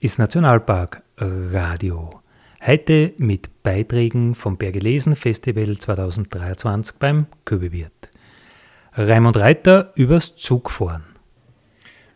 Ist 0.03 0.19
Nationalpark 0.19 1.03
Radio. 1.19 2.23
Heute 2.67 3.13
mit 3.19 3.63
Beiträgen 3.63 4.35
vom 4.35 4.57
Bergelesen 4.57 5.15
Festival 5.15 5.77
2023 5.77 6.97
beim 6.97 7.27
Köbewirt. 7.45 8.09
Raimund 8.95 9.37
Reiter 9.37 9.93
übers 9.97 10.37
Zugfahren. 10.37 11.05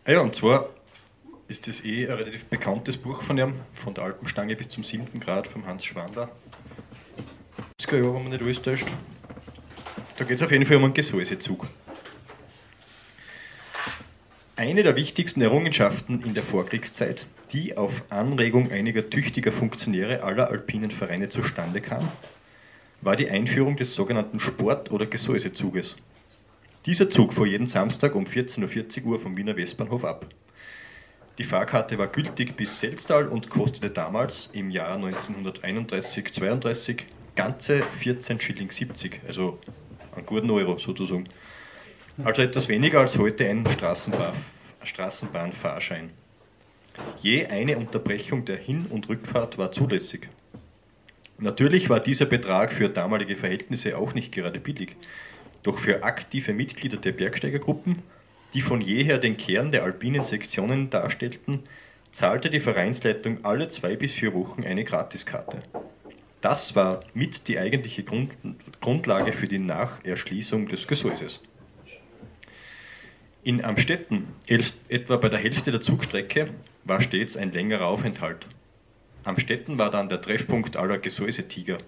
Ah 0.03 0.13
ja, 0.13 0.19
und 0.21 0.33
zwar 0.33 0.69
ist 1.47 1.67
das 1.67 1.85
eh 1.85 2.07
ein 2.07 2.15
relativ 2.15 2.45
bekanntes 2.45 2.97
Buch 2.97 3.21
von 3.21 3.37
ihm, 3.37 3.53
von 3.75 3.93
der 3.93 4.05
Alpenstange 4.05 4.55
bis 4.55 4.69
zum 4.69 4.83
siebten 4.83 5.19
Grad 5.19 5.47
von 5.47 5.67
Hans 5.67 5.85
Schwander. 5.85 6.29
70er 7.79 7.97
Jahre, 7.97 8.15
wenn 8.15 8.29
nicht 8.29 8.41
alles 8.41 8.61
täuscht. 8.63 8.87
Da 10.17 10.25
geht 10.25 10.37
es 10.37 10.43
auf 10.43 10.51
jeden 10.51 10.65
Fall 10.65 10.77
um 10.77 10.85
einen 10.85 10.95
Gesäusezug. 10.95 11.67
Eine 14.55 14.81
der 14.81 14.95
wichtigsten 14.95 15.41
Errungenschaften 15.41 16.23
in 16.23 16.33
der 16.33 16.41
Vorkriegszeit, 16.41 17.27
die 17.55 17.77
auf 17.77 18.03
Anregung 18.09 18.69
einiger 18.69 19.09
tüchtiger 19.09 19.53
Funktionäre 19.53 20.23
aller 20.23 20.49
alpinen 20.49 20.91
Vereine 20.91 21.29
zustande 21.29 21.79
kam, 21.79 22.05
war 23.01 23.15
die 23.15 23.29
Einführung 23.29 23.77
des 23.77 23.95
sogenannten 23.95 24.41
Sport- 24.41 24.91
oder 24.91 25.05
Gesäusezuges. 25.05 25.95
Dieser 26.85 27.09
Zug 27.09 27.33
fuhr 27.33 27.47
jeden 27.47 27.67
Samstag 27.67 28.13
um 28.13 28.25
14.40 28.25 29.05
Uhr 29.05 29.21
vom 29.21 29.37
Wiener 29.37 29.55
Westbahnhof 29.55 30.03
ab. 30.03 30.27
Die 31.37 31.45
Fahrkarte 31.45 31.97
war 31.97 32.07
gültig 32.07 32.57
bis 32.57 32.81
Selztal 32.81 33.29
und 33.29 33.49
kostete 33.49 33.89
damals 33.89 34.49
im 34.51 34.69
Jahr 34.69 34.97
1931-32 34.97 37.03
ganze 37.37 37.83
14 37.99 38.41
Schilling 38.41 38.69
70, 38.69 39.21
also 39.27 39.59
einen 40.13 40.25
guten 40.25 40.49
Euro 40.49 40.77
sozusagen. 40.77 41.29
Also 42.21 42.41
etwas 42.41 42.67
weniger 42.67 42.99
als 42.99 43.17
heute 43.17 43.49
ein 43.49 43.65
Straßenbahn, 43.65 44.33
Straßenbahnfahrschein. 44.83 46.24
Je 47.21 47.45
eine 47.45 47.77
Unterbrechung 47.77 48.45
der 48.45 48.57
Hin- 48.57 48.87
und 48.89 49.09
Rückfahrt 49.09 49.57
war 49.57 49.71
zulässig. 49.71 50.29
Natürlich 51.37 51.89
war 51.89 51.99
dieser 51.99 52.25
Betrag 52.25 52.71
für 52.71 52.87
damalige 52.87 53.35
Verhältnisse 53.35 53.97
auch 53.97 54.13
nicht 54.13 54.31
gerade 54.31 54.59
billig, 54.59 54.95
doch 55.63 55.79
für 55.79 56.03
aktive 56.03 56.53
Mitglieder 56.53 56.97
der 56.97 57.11
Bergsteigergruppen, 57.11 58.03
die 58.53 58.61
von 58.61 58.79
jeher 58.79 59.17
den 59.17 59.35
Kern 59.35 59.71
der 59.71 59.83
alpinen 59.83 60.23
Sektionen 60.23 60.89
darstellten, 60.89 61.63
zahlte 62.13 62.49
die 62.49 62.61
Vereinsleitung 62.61 63.43
alle 63.43 63.67
zwei 63.67 63.97
bis 63.97 64.13
vier 64.13 64.33
Wochen 64.33 64.63
eine 64.63 64.85
Gratiskarte. 64.85 65.61
Das 66.39 66.75
war 66.75 67.03
mit 67.13 67.47
die 67.49 67.59
eigentliche 67.59 68.03
Grund, 68.03 68.31
Grundlage 68.79 69.33
für 69.33 69.47
die 69.47 69.59
Nacherschließung 69.59 70.69
des 70.69 70.87
Gesäuses. 70.87 71.41
In 73.43 73.65
Amstetten, 73.65 74.27
etwa 74.47 75.17
bei 75.17 75.27
der 75.27 75.39
Hälfte 75.39 75.71
der 75.71 75.81
Zugstrecke, 75.81 76.49
war 76.85 77.01
stets 77.01 77.35
ein 77.35 77.51
längerer 77.51 77.87
Aufenthalt. 77.87 78.47
Amstetten 79.23 79.77
war 79.77 79.89
dann 79.89 80.07
der 80.07 80.21
Treffpunkt 80.21 80.77
aller 80.77 80.99
Gesäusetiger. 80.99 81.79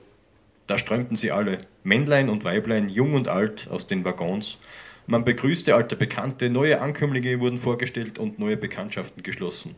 Da 0.66 0.78
strömten 0.78 1.16
sie 1.16 1.32
alle, 1.32 1.60
Männlein 1.84 2.30
und 2.30 2.44
Weiblein, 2.44 2.90
jung 2.90 3.14
und 3.14 3.28
alt, 3.28 3.68
aus 3.70 3.88
den 3.88 4.04
Waggons. 4.04 4.58
Man 5.06 5.24
begrüßte 5.24 5.74
alte 5.76 5.96
Bekannte, 5.96 6.50
neue 6.50 6.82
Ankömmlinge 6.82 7.40
wurden 7.40 7.60
vorgestellt 7.60 8.20
und 8.20 8.40
neue 8.40 8.58
Bekanntschaften 8.58 9.24
geschlossen. 9.24 9.76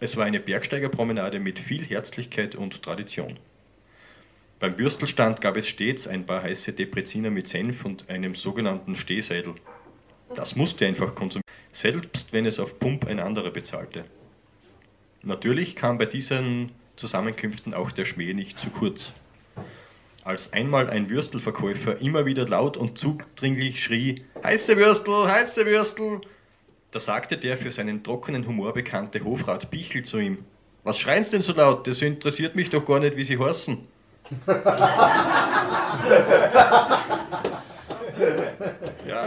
Es 0.00 0.16
war 0.16 0.26
eine 0.26 0.38
Bergsteigerpromenade 0.38 1.40
mit 1.40 1.58
viel 1.58 1.84
Herzlichkeit 1.84 2.54
und 2.54 2.82
Tradition. 2.82 3.38
Beim 4.60 4.76
Bürstelstand 4.76 5.40
gab 5.40 5.56
es 5.56 5.66
stets 5.66 6.06
ein 6.06 6.26
paar 6.26 6.42
heiße 6.42 6.74
Depreziner 6.74 7.30
mit 7.30 7.48
Senf 7.48 7.84
und 7.84 8.08
einem 8.08 8.34
sogenannten 8.34 8.96
Stehseidel. 8.96 9.54
Das 10.34 10.56
musste 10.56 10.86
einfach 10.86 11.14
konsumieren, 11.14 11.43
selbst 11.74 12.32
wenn 12.32 12.46
es 12.46 12.58
auf 12.58 12.78
Pump 12.78 13.06
ein 13.06 13.20
anderer 13.20 13.50
bezahlte. 13.50 14.04
Natürlich 15.22 15.76
kam 15.76 15.98
bei 15.98 16.06
diesen 16.06 16.72
Zusammenkünften 16.96 17.74
auch 17.74 17.90
der 17.90 18.06
Schmäh 18.06 18.32
nicht 18.32 18.58
zu 18.58 18.70
kurz. 18.70 19.10
Als 20.22 20.54
einmal 20.54 20.88
ein 20.88 21.10
Würstelverkäufer 21.10 22.00
immer 22.00 22.24
wieder 22.24 22.48
laut 22.48 22.78
und 22.78 22.98
zudringlich 22.98 23.84
schrie: 23.84 24.24
Heiße 24.42 24.76
Würstel, 24.76 25.28
heiße 25.28 25.66
Würstel! 25.66 26.22
Da 26.92 27.00
sagte 27.00 27.36
der 27.36 27.58
für 27.58 27.72
seinen 27.72 28.04
trockenen 28.04 28.46
Humor 28.46 28.72
bekannte 28.72 29.24
Hofrat 29.24 29.70
Bichel 29.70 30.04
zu 30.04 30.18
ihm: 30.18 30.38
Was 30.84 30.98
schreien's 30.98 31.30
denn 31.30 31.42
so 31.42 31.52
laut? 31.52 31.86
Das 31.86 32.00
interessiert 32.00 32.54
mich 32.54 32.70
doch 32.70 32.86
gar 32.86 33.00
nicht, 33.00 33.16
wie 33.16 33.24
sie 33.24 33.38
heißen. 33.38 33.78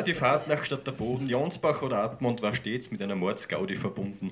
Die 0.05 0.13
Fahrt 0.13 0.47
nach 0.47 0.63
Stadterboden, 0.63 1.27
Jonsbach 1.27 1.81
oder 1.81 1.97
Admont 2.03 2.41
war 2.41 2.53
stets 2.53 2.91
mit 2.91 3.01
einer 3.01 3.15
Mordsgaudi 3.15 3.75
verbunden. 3.75 4.31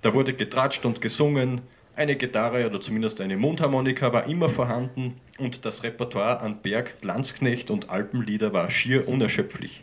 Da 0.00 0.14
wurde 0.14 0.32
getratscht 0.32 0.84
und 0.84 1.00
gesungen, 1.00 1.60
eine 1.94 2.16
Gitarre 2.16 2.66
oder 2.66 2.80
zumindest 2.80 3.20
eine 3.20 3.36
Mundharmonika 3.36 4.12
war 4.12 4.26
immer 4.26 4.48
vorhanden 4.48 5.20
und 5.38 5.64
das 5.66 5.82
Repertoire 5.82 6.40
an 6.40 6.62
Berg, 6.62 6.94
Landsknecht 7.02 7.70
und 7.70 7.90
Alpenlieder 7.90 8.52
war 8.52 8.70
schier 8.70 9.06
unerschöpflich. 9.06 9.82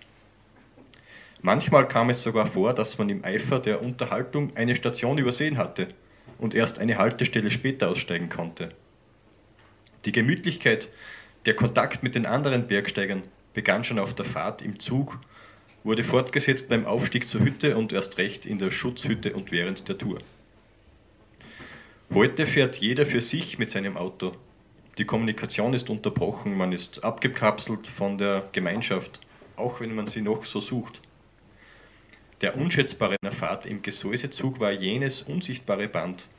Manchmal 1.41 1.87
kam 1.87 2.09
es 2.09 2.23
sogar 2.23 2.47
vor, 2.47 2.73
dass 2.73 2.97
man 2.97 3.09
im 3.09 3.23
Eifer 3.23 3.59
der 3.59 3.83
Unterhaltung 3.83 4.51
eine 4.55 4.75
Station 4.75 5.19
übersehen 5.19 5.57
hatte 5.57 5.87
und 6.39 6.55
erst 6.55 6.79
eine 6.79 6.97
Haltestelle 6.97 7.51
später 7.51 7.89
aussteigen 7.89 8.29
konnte. 8.29 8.71
Die 10.05 10.11
Gemütlichkeit, 10.11 10.89
der 11.45 11.55
Kontakt 11.55 12.03
mit 12.03 12.15
den 12.15 12.25
anderen 12.25 12.67
Bergsteigern 12.67 13.23
begann 13.59 13.83
schon 13.83 13.99
auf 13.99 14.13
der 14.13 14.23
Fahrt 14.23 14.61
im 14.61 14.79
Zug, 14.79 15.19
wurde 15.83 16.05
fortgesetzt 16.05 16.69
beim 16.69 16.85
Aufstieg 16.85 17.27
zur 17.27 17.41
Hütte 17.41 17.75
und 17.75 17.91
erst 17.91 18.17
recht 18.17 18.45
in 18.45 18.57
der 18.57 18.71
Schutzhütte 18.71 19.33
und 19.33 19.51
während 19.51 19.89
der 19.89 19.97
Tour. 19.97 20.19
Heute 22.13 22.47
fährt 22.47 22.77
jeder 22.77 23.05
für 23.05 23.19
sich 23.19 23.59
mit 23.59 23.69
seinem 23.69 23.97
Auto. 23.97 24.31
Die 24.97 25.03
Kommunikation 25.03 25.73
ist 25.73 25.89
unterbrochen, 25.89 26.55
man 26.55 26.71
ist 26.71 27.03
abgekapselt 27.03 27.85
von 27.85 28.17
der 28.17 28.47
Gemeinschaft, 28.53 29.19
auch 29.57 29.81
wenn 29.81 29.93
man 29.93 30.07
sie 30.07 30.21
noch 30.21 30.45
so 30.45 30.61
sucht. 30.61 31.01
Der 32.39 32.55
unschätzbare 32.55 33.17
Fahrt 33.37 33.65
im 33.65 33.81
Gesäusezug 33.81 34.61
war 34.61 34.71
jenes 34.71 35.23
unsichtbare 35.23 35.89
Band, 35.89 36.29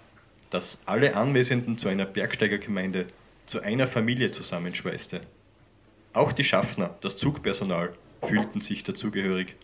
das 0.48 0.82
alle 0.86 1.14
Anwesenden 1.16 1.76
zu 1.76 1.88
einer 1.88 2.06
Bergsteigergemeinde, 2.06 3.08
zu 3.44 3.60
einer 3.60 3.88
Familie 3.88 4.32
zusammenschweißte. 4.32 5.20
Auch 6.12 6.32
die 6.32 6.44
Schaffner, 6.44 6.96
das 7.02 7.16
Zugpersonal, 7.16 7.94
fühlten 8.26 8.60
sich 8.60 8.82
dazugehörig. 8.82 9.54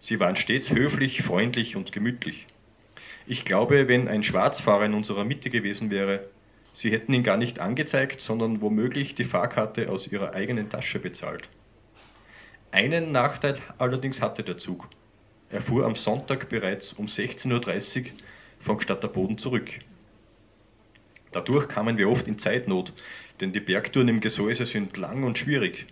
Sie 0.00 0.18
waren 0.18 0.36
stets 0.36 0.70
höflich, 0.70 1.22
freundlich 1.22 1.76
und 1.76 1.92
gemütlich. 1.92 2.46
Ich 3.26 3.44
glaube, 3.44 3.86
wenn 3.86 4.08
ein 4.08 4.22
Schwarzfahrer 4.22 4.86
in 4.86 4.94
unserer 4.94 5.24
Mitte 5.24 5.50
gewesen 5.50 5.90
wäre, 5.90 6.24
sie 6.72 6.90
hätten 6.90 7.12
ihn 7.12 7.22
gar 7.22 7.36
nicht 7.36 7.60
angezeigt, 7.60 8.20
sondern 8.20 8.62
womöglich 8.62 9.14
die 9.14 9.24
Fahrkarte 9.24 9.90
aus 9.90 10.10
ihrer 10.10 10.32
eigenen 10.32 10.70
Tasche 10.70 10.98
bezahlt. 10.98 11.48
Einen 12.70 13.12
Nachteil 13.12 13.58
allerdings 13.76 14.22
hatte 14.22 14.42
der 14.42 14.56
Zug. 14.56 14.88
Er 15.50 15.60
fuhr 15.60 15.84
am 15.84 15.96
Sonntag 15.96 16.48
bereits 16.48 16.94
um 16.94 17.06
16.30 17.06 18.00
Uhr 18.00 18.10
von 18.60 18.80
Stadterboden 18.80 19.36
zurück. 19.36 19.68
Dadurch 21.30 21.68
kamen 21.68 21.98
wir 21.98 22.08
oft 22.08 22.26
in 22.26 22.38
Zeitnot, 22.38 22.92
denn 23.40 23.52
die 23.52 23.60
Bergtouren 23.60 24.08
im 24.08 24.20
Gesäuse 24.20 24.66
sind 24.66 24.96
lang 24.96 25.24
und 25.24 25.38
schwierig. 25.38 25.86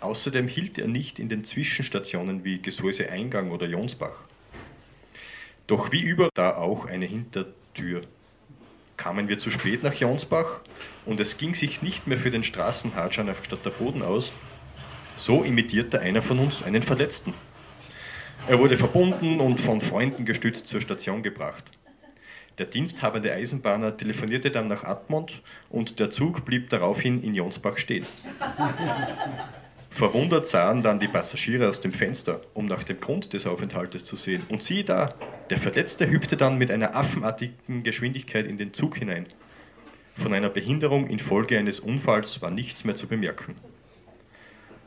Außerdem 0.00 0.48
hielt 0.48 0.78
er 0.78 0.88
nicht 0.88 1.18
in 1.18 1.28
den 1.28 1.44
Zwischenstationen 1.44 2.44
wie 2.44 2.60
Gesäuse 2.60 3.10
Eingang 3.10 3.50
oder 3.50 3.66
Jonsbach. 3.66 4.16
Doch 5.66 5.90
wie 5.90 6.02
über 6.02 6.28
da 6.34 6.56
auch 6.56 6.86
eine 6.86 7.06
Hintertür. 7.06 8.02
Kamen 8.96 9.28
wir 9.28 9.38
zu 9.38 9.50
spät 9.50 9.82
nach 9.82 9.94
Jonsbach 9.94 10.60
und 11.04 11.20
es 11.20 11.38
ging 11.38 11.54
sich 11.54 11.82
nicht 11.82 12.06
mehr 12.06 12.18
für 12.18 12.30
den 12.30 12.44
Straßenhatscher 12.44 13.24
nach 13.24 13.44
Stadterboden 13.44 14.02
aus, 14.02 14.32
so 15.16 15.42
imitierte 15.42 16.00
einer 16.00 16.22
von 16.22 16.38
uns 16.38 16.62
einen 16.62 16.82
Verletzten. 16.82 17.34
Er 18.48 18.58
wurde 18.58 18.76
verbunden 18.76 19.40
und 19.40 19.60
von 19.60 19.80
Freunden 19.80 20.24
gestützt 20.24 20.68
zur 20.68 20.80
Station 20.80 21.22
gebracht. 21.22 21.64
Der 22.58 22.66
diensthabende 22.66 23.32
Eisenbahner 23.32 23.96
telefonierte 23.96 24.50
dann 24.50 24.68
nach 24.68 24.84
Admont 24.84 25.42
und 25.68 26.00
der 26.00 26.10
Zug 26.10 26.44
blieb 26.46 26.70
daraufhin 26.70 27.22
in 27.22 27.34
Jonsbach 27.34 27.76
stehen. 27.76 28.06
Verwundert 29.90 30.46
sahen 30.46 30.82
dann 30.82 31.00
die 31.00 31.08
Passagiere 31.08 31.68
aus 31.68 31.80
dem 31.80 31.92
Fenster, 31.92 32.42
um 32.52 32.66
nach 32.66 32.82
dem 32.82 33.00
Grund 33.00 33.32
des 33.32 33.46
Aufenthaltes 33.46 34.04
zu 34.04 34.16
sehen. 34.16 34.42
Und 34.50 34.62
siehe 34.62 34.84
da, 34.84 35.14
der 35.48 35.58
Verletzte 35.58 36.10
hüpfte 36.10 36.36
dann 36.36 36.58
mit 36.58 36.70
einer 36.70 36.94
affenartigen 36.94 37.82
Geschwindigkeit 37.82 38.46
in 38.46 38.58
den 38.58 38.74
Zug 38.74 38.98
hinein. 38.98 39.26
Von 40.16 40.32
einer 40.32 40.50
Behinderung 40.50 41.08
infolge 41.08 41.58
eines 41.58 41.80
Unfalls 41.80 42.40
war 42.42 42.50
nichts 42.50 42.84
mehr 42.84 42.94
zu 42.94 43.06
bemerken. 43.06 43.54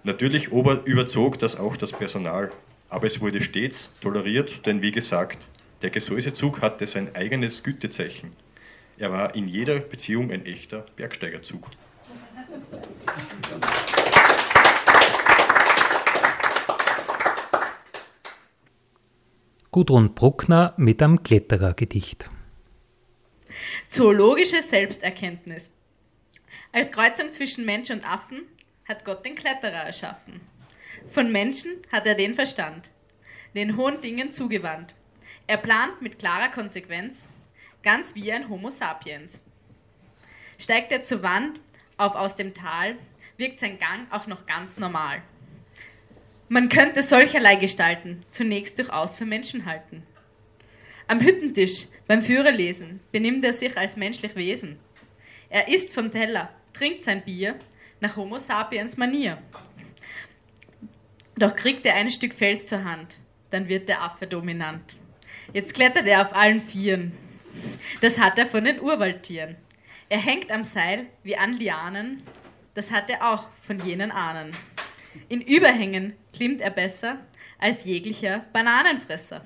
Natürlich 0.03 0.47
überzog 0.47 1.37
das 1.39 1.59
auch 1.59 1.75
das 1.75 1.91
Personal, 1.91 2.51
aber 2.89 3.07
es 3.07 3.21
wurde 3.21 3.41
stets 3.41 3.91
toleriert, 4.01 4.65
denn 4.65 4.81
wie 4.81 4.91
gesagt, 4.91 5.39
der 5.81 5.89
Gesäusezug 5.89 6.61
hatte 6.61 6.87
sein 6.87 7.15
eigenes 7.15 7.63
Gütezeichen. 7.63 8.33
Er 8.97 9.11
war 9.11 9.33
in 9.35 9.47
jeder 9.47 9.79
Beziehung 9.79 10.31
ein 10.31 10.45
echter 10.45 10.85
Bergsteigerzug. 10.97 11.69
Gudrun 19.71 20.15
Bruckner 20.15 20.73
mit 20.77 21.01
einem 21.01 21.23
Kletterergedicht. 21.23 22.27
Zoologische 23.89 24.61
Selbsterkenntnis. 24.63 25.71
Als 26.73 26.91
Kreuzung 26.91 27.31
zwischen 27.31 27.65
Mensch 27.65 27.89
und 27.89 28.03
Affen 28.03 28.41
hat 28.87 29.05
Gott 29.05 29.25
den 29.25 29.35
Kletterer 29.35 29.85
erschaffen. 29.85 30.41
Von 31.11 31.31
Menschen 31.31 31.71
hat 31.91 32.05
er 32.05 32.15
den 32.15 32.35
Verstand, 32.35 32.89
den 33.55 33.77
hohen 33.77 34.01
Dingen 34.01 34.31
zugewandt. 34.31 34.93
Er 35.49 35.57
plant 35.57 35.99
mit 35.99 36.19
klarer 36.19 36.49
Konsequenz, 36.49 37.17
ganz 37.81 38.13
wie 38.13 38.31
ein 38.31 38.49
Homo 38.49 38.69
sapiens. 38.69 39.31
Steigt 40.59 40.91
er 40.91 41.03
zur 41.03 41.23
Wand 41.23 41.59
auf 41.97 42.13
aus 42.13 42.35
dem 42.35 42.53
Tal, 42.53 42.95
wirkt 43.37 43.59
sein 43.59 43.79
Gang 43.79 44.05
auch 44.11 44.27
noch 44.27 44.45
ganz 44.45 44.77
normal. 44.77 45.23
Man 46.49 46.69
könnte 46.69 47.01
solcherlei 47.01 47.55
Gestalten 47.55 48.23
zunächst 48.29 48.77
durchaus 48.77 49.15
für 49.15 49.25
Menschen 49.25 49.65
halten. 49.65 50.03
Am 51.07 51.19
Hüttentisch 51.19 51.87
beim 52.05 52.21
Führerlesen 52.21 52.99
benimmt 53.11 53.43
er 53.43 53.53
sich 53.53 53.75
als 53.75 53.95
menschlich 53.95 54.35
Wesen. 54.35 54.77
Er 55.49 55.67
isst 55.67 55.95
vom 55.95 56.11
Teller, 56.11 56.53
trinkt 56.73 57.05
sein 57.05 57.23
Bier, 57.23 57.57
nach 58.01 58.17
Homo 58.17 58.37
sapiens 58.37 58.97
Manier. 58.97 59.39
Doch 61.37 61.55
kriegt 61.55 61.87
er 61.87 61.95
ein 61.95 62.11
Stück 62.11 62.35
Fels 62.35 62.67
zur 62.67 62.83
Hand, 62.83 63.15
dann 63.49 63.67
wird 63.67 63.89
der 63.89 64.03
Affe 64.03 64.27
dominant. 64.27 64.95
Jetzt 65.53 65.73
klettert 65.73 66.05
er 66.05 66.21
auf 66.21 66.35
allen 66.35 66.61
Vieren. 66.61 67.11
Das 68.01 68.19
hat 68.19 68.37
er 68.37 68.45
von 68.45 68.63
den 68.63 68.79
Urwaldtieren. 68.79 69.55
Er 70.07 70.19
hängt 70.19 70.51
am 70.51 70.63
Seil 70.63 71.07
wie 71.23 71.35
an 71.37 71.53
Lianen, 71.53 72.23
das 72.75 72.91
hat 72.91 73.09
er 73.09 73.31
auch 73.31 73.45
von 73.65 73.79
jenen 73.79 74.11
Ahnen. 74.11 74.51
In 75.27 75.41
Überhängen 75.41 76.13
klimmt 76.33 76.61
er 76.61 76.69
besser 76.69 77.17
als 77.57 77.83
jeglicher 77.83 78.45
Bananenfresser. 78.53 79.43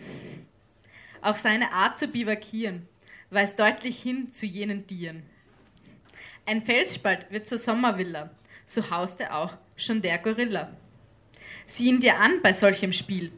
Auch 1.22 1.36
seine 1.36 1.72
Art 1.72 1.97
zu 1.97 2.08
bivakieren 2.08 2.88
weist 3.34 3.60
deutlich 3.60 4.01
hin 4.01 4.32
zu 4.32 4.45
jenen 4.45 4.86
Tieren. 4.86 5.24
Ein 6.45 6.62
Felsspalt 6.62 7.32
wird 7.32 7.49
zur 7.49 7.58
Sommervilla, 7.58 8.30
so 8.66 8.89
hauste 8.91 9.34
auch 9.34 9.54
schon 9.76 10.01
der 10.01 10.18
Gorilla. 10.20 10.76
Sieh 11.66 11.88
ihn 11.88 11.99
dir 11.99 12.20
an 12.20 12.41
bei 12.43 12.54
solchem 12.54 12.93
Spiel. 12.93 13.32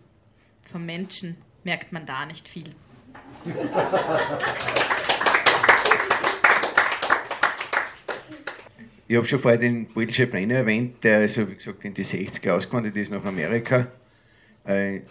Vom 0.72 0.86
Menschen 0.86 1.38
merkt 1.66 1.91
man 1.91 2.05
da 2.05 2.26
nicht 2.26 2.47
viel. 2.47 2.74
Ich 9.07 9.16
habe 9.16 9.28
schon 9.28 9.39
vorher 9.39 9.59
den 9.59 9.88
Beutlsche 9.88 10.26
Brenner 10.26 10.55
erwähnt, 10.55 11.03
der 11.03 11.20
also, 11.20 11.47
wie 11.49 11.55
gesagt, 11.55 11.84
in 11.84 11.93
die 11.93 12.05
60er 12.05 12.53
ausgewandert 12.53 12.95
ist 12.95 13.11
nach 13.11 13.24
Amerika. 13.24 13.88
Äh, 14.63 15.01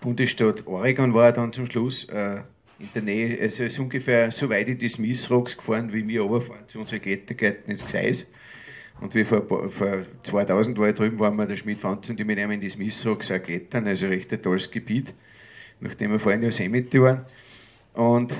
Bundesstaat 0.00 0.66
Oregon 0.66 1.14
war 1.14 1.26
er 1.26 1.32
dann 1.32 1.52
zum 1.52 1.66
Schluss. 1.66 2.04
Äh, 2.08 2.40
in 2.78 2.88
der 2.94 3.02
Nähe, 3.02 3.40
also 3.40 3.64
ist 3.64 3.78
ungefähr 3.78 4.30
so 4.30 4.48
weit 4.50 4.68
in 4.68 4.78
die 4.78 4.88
Smith 4.88 5.28
Rocks 5.30 5.56
gefahren, 5.56 5.92
wie 5.92 6.06
wir 6.06 6.22
runterfahren 6.22 6.68
zu 6.68 6.78
unseren 6.78 7.02
Klettergärten 7.02 7.70
ins 7.70 7.84
Gseis. 7.84 8.30
Und 9.00 9.14
wie 9.14 9.24
vor, 9.24 9.42
vor 9.70 10.04
2000 10.22 10.78
war 10.78 10.88
ich 10.88 10.94
drüben, 10.94 11.18
waren 11.18 11.36
wir 11.36 11.46
der 11.46 11.56
Schmidt 11.56 11.78
Fanz 11.78 12.08
und 12.10 12.18
die 12.18 12.24
mit 12.24 12.38
einem 12.38 12.52
in 12.52 12.60
die 12.60 12.68
Smith 12.68 13.04
Rocks 13.06 13.32
auch 13.32 13.42
klettern, 13.42 13.86
also 13.86 14.06
recht 14.06 14.32
ein 14.32 14.42
tolles 14.42 14.70
Gebiet, 14.70 15.14
nachdem 15.80 16.12
wir 16.12 16.18
vorhin 16.18 16.42
ja 16.42 16.50
Semite 16.50 17.02
waren. 17.02 17.24
Und 17.94 18.32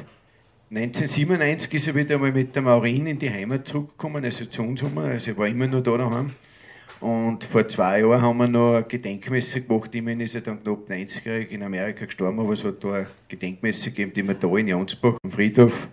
1997 0.70 1.74
ist 1.74 1.86
er 1.88 1.94
wieder 1.94 2.16
einmal 2.16 2.32
mit 2.32 2.54
der 2.54 2.62
Maurin 2.62 3.06
in 3.06 3.18
die 3.18 3.30
Heimat 3.30 3.66
zurückgekommen, 3.66 4.24
also 4.24 4.44
zu 4.44 4.62
uns, 4.62 4.82
also 4.82 5.30
er 5.30 5.36
war 5.38 5.46
immer 5.48 5.66
noch 5.66 5.82
da 5.82 5.96
daheim. 5.96 6.30
Und 7.00 7.44
vor 7.44 7.66
zwei 7.68 8.00
Jahren 8.00 8.20
haben 8.20 8.38
wir 8.38 8.48
noch 8.48 8.74
eine 8.74 8.84
Gedenkmesse 8.84 9.62
gemacht. 9.62 9.94
Immerhin 9.94 10.20
ist 10.20 10.34
er 10.34 10.40
dann 10.40 10.62
knapp 10.62 10.90
90-jährig 10.90 11.50
in 11.52 11.62
Amerika 11.62 12.06
gestorben, 12.06 12.40
aber 12.40 12.52
es 12.52 12.64
hat 12.64 12.82
da 12.82 12.92
eine 12.92 13.06
Gedenkmesse 13.28 13.90
gegeben, 13.90 14.12
die 14.14 14.22
wir 14.26 14.34
da 14.34 14.56
in 14.56 14.68
Jansbach 14.68 15.16
am 15.22 15.30
Friedhof, 15.30 15.88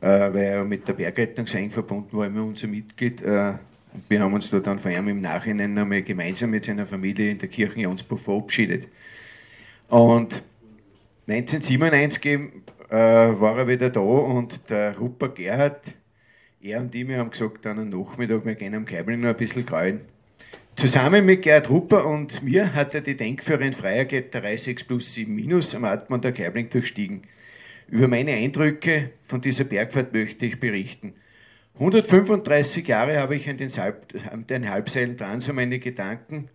äh, 0.00 0.06
weil 0.06 0.36
er 0.36 0.64
mit 0.64 0.86
der 0.86 0.92
Bergrettung 0.92 1.46
eng 1.46 1.70
verbunden 1.70 2.16
war, 2.16 2.26
immer 2.26 2.44
unser 2.44 2.66
Mitglied. 2.66 3.22
Äh, 3.22 3.54
und 3.94 4.10
wir 4.10 4.20
haben 4.20 4.34
uns 4.34 4.50
da 4.50 4.60
dann 4.60 4.78
vor 4.78 4.90
allem 4.90 5.08
im 5.08 5.22
Nachhinein 5.22 5.76
einmal 5.78 6.02
gemeinsam 6.02 6.50
mit 6.50 6.66
seiner 6.66 6.86
Familie 6.86 7.30
in 7.30 7.38
der 7.38 7.48
Kirche 7.48 7.80
Jansbach 7.80 8.18
verabschiedet. 8.18 8.88
Und 9.88 10.42
1997 11.28 12.64
äh, 12.88 12.94
war 12.94 13.58
er 13.58 13.66
wieder 13.66 13.90
da 13.90 14.00
und 14.00 14.70
der 14.70 14.96
Rupert 14.96 15.34
Gerhard, 15.34 15.82
er 16.60 16.80
und 16.80 16.94
ich, 16.94 17.08
wir 17.08 17.18
haben 17.18 17.30
gesagt, 17.30 17.64
dann 17.64 17.80
am 17.80 17.88
Nachmittag, 17.88 18.44
wir 18.44 18.54
gehen 18.54 18.76
am 18.76 18.84
Keibling 18.84 19.20
noch 19.20 19.30
ein 19.30 19.36
bisschen 19.36 19.66
kraulen. 19.66 20.02
Zusammen 20.76 21.26
mit 21.26 21.42
Gerd 21.42 21.68
Rupper 21.68 22.06
und 22.06 22.44
mir 22.44 22.74
hat 22.74 22.94
er 22.94 23.00
die 23.00 23.16
Denkführerin 23.16 23.72
Freier 23.72 24.04
Kletterei 24.04 24.56
6 24.56 24.84
plus 24.84 25.14
7 25.14 25.34
minus 25.34 25.74
am 25.74 25.84
Atman 25.84 26.20
der 26.20 26.32
Keibling 26.32 26.70
durchstiegen. 26.70 27.22
Über 27.88 28.06
meine 28.06 28.32
Eindrücke 28.32 29.10
von 29.26 29.40
dieser 29.40 29.64
Bergfahrt 29.64 30.12
möchte 30.12 30.46
ich 30.46 30.60
berichten. 30.60 31.14
135 31.74 32.86
Jahre 32.86 33.18
habe 33.18 33.34
ich 33.34 33.48
an 33.48 33.56
den, 33.56 33.68
Salb, 33.68 34.14
an 34.30 34.46
den 34.46 34.68
Halbseilen 34.68 35.16
dran, 35.16 35.40
so 35.40 35.52
meine 35.52 35.78
Gedanken, 35.78 36.50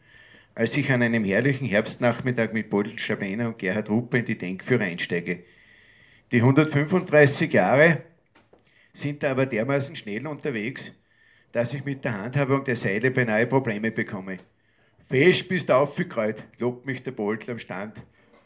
als 0.61 0.77
ich 0.77 0.91
an 0.91 1.01
einem 1.01 1.23
herrlichen 1.23 1.67
Herbstnachmittag 1.67 2.53
mit 2.53 2.69
Bodil 2.69 2.99
Schabiner 2.99 3.47
und 3.47 3.57
Gerhard 3.57 3.89
Rupper 3.89 4.19
in 4.19 4.25
die 4.25 4.37
Denkführer 4.37 4.83
einsteige. 4.83 5.39
Die 6.31 6.37
135 6.37 7.51
Jahre 7.51 8.03
sind 8.93 9.23
da 9.23 9.31
aber 9.31 9.47
dermaßen 9.47 9.95
schnell 9.95 10.27
unterwegs, 10.27 10.95
dass 11.51 11.73
ich 11.73 11.83
mit 11.83 12.05
der 12.05 12.15
Handhabung 12.15 12.63
der 12.63 12.75
Seile 12.75 13.09
beinahe 13.09 13.47
Probleme 13.47 13.89
bekomme. 13.89 14.37
Fest 15.09 15.49
bist 15.49 15.69
du 15.69 15.73
aufgekreuzt, 15.73 16.43
lobt 16.59 16.85
mich 16.85 17.01
der 17.01 17.09
Boltl 17.09 17.49
am 17.49 17.57
Stand. 17.57 17.95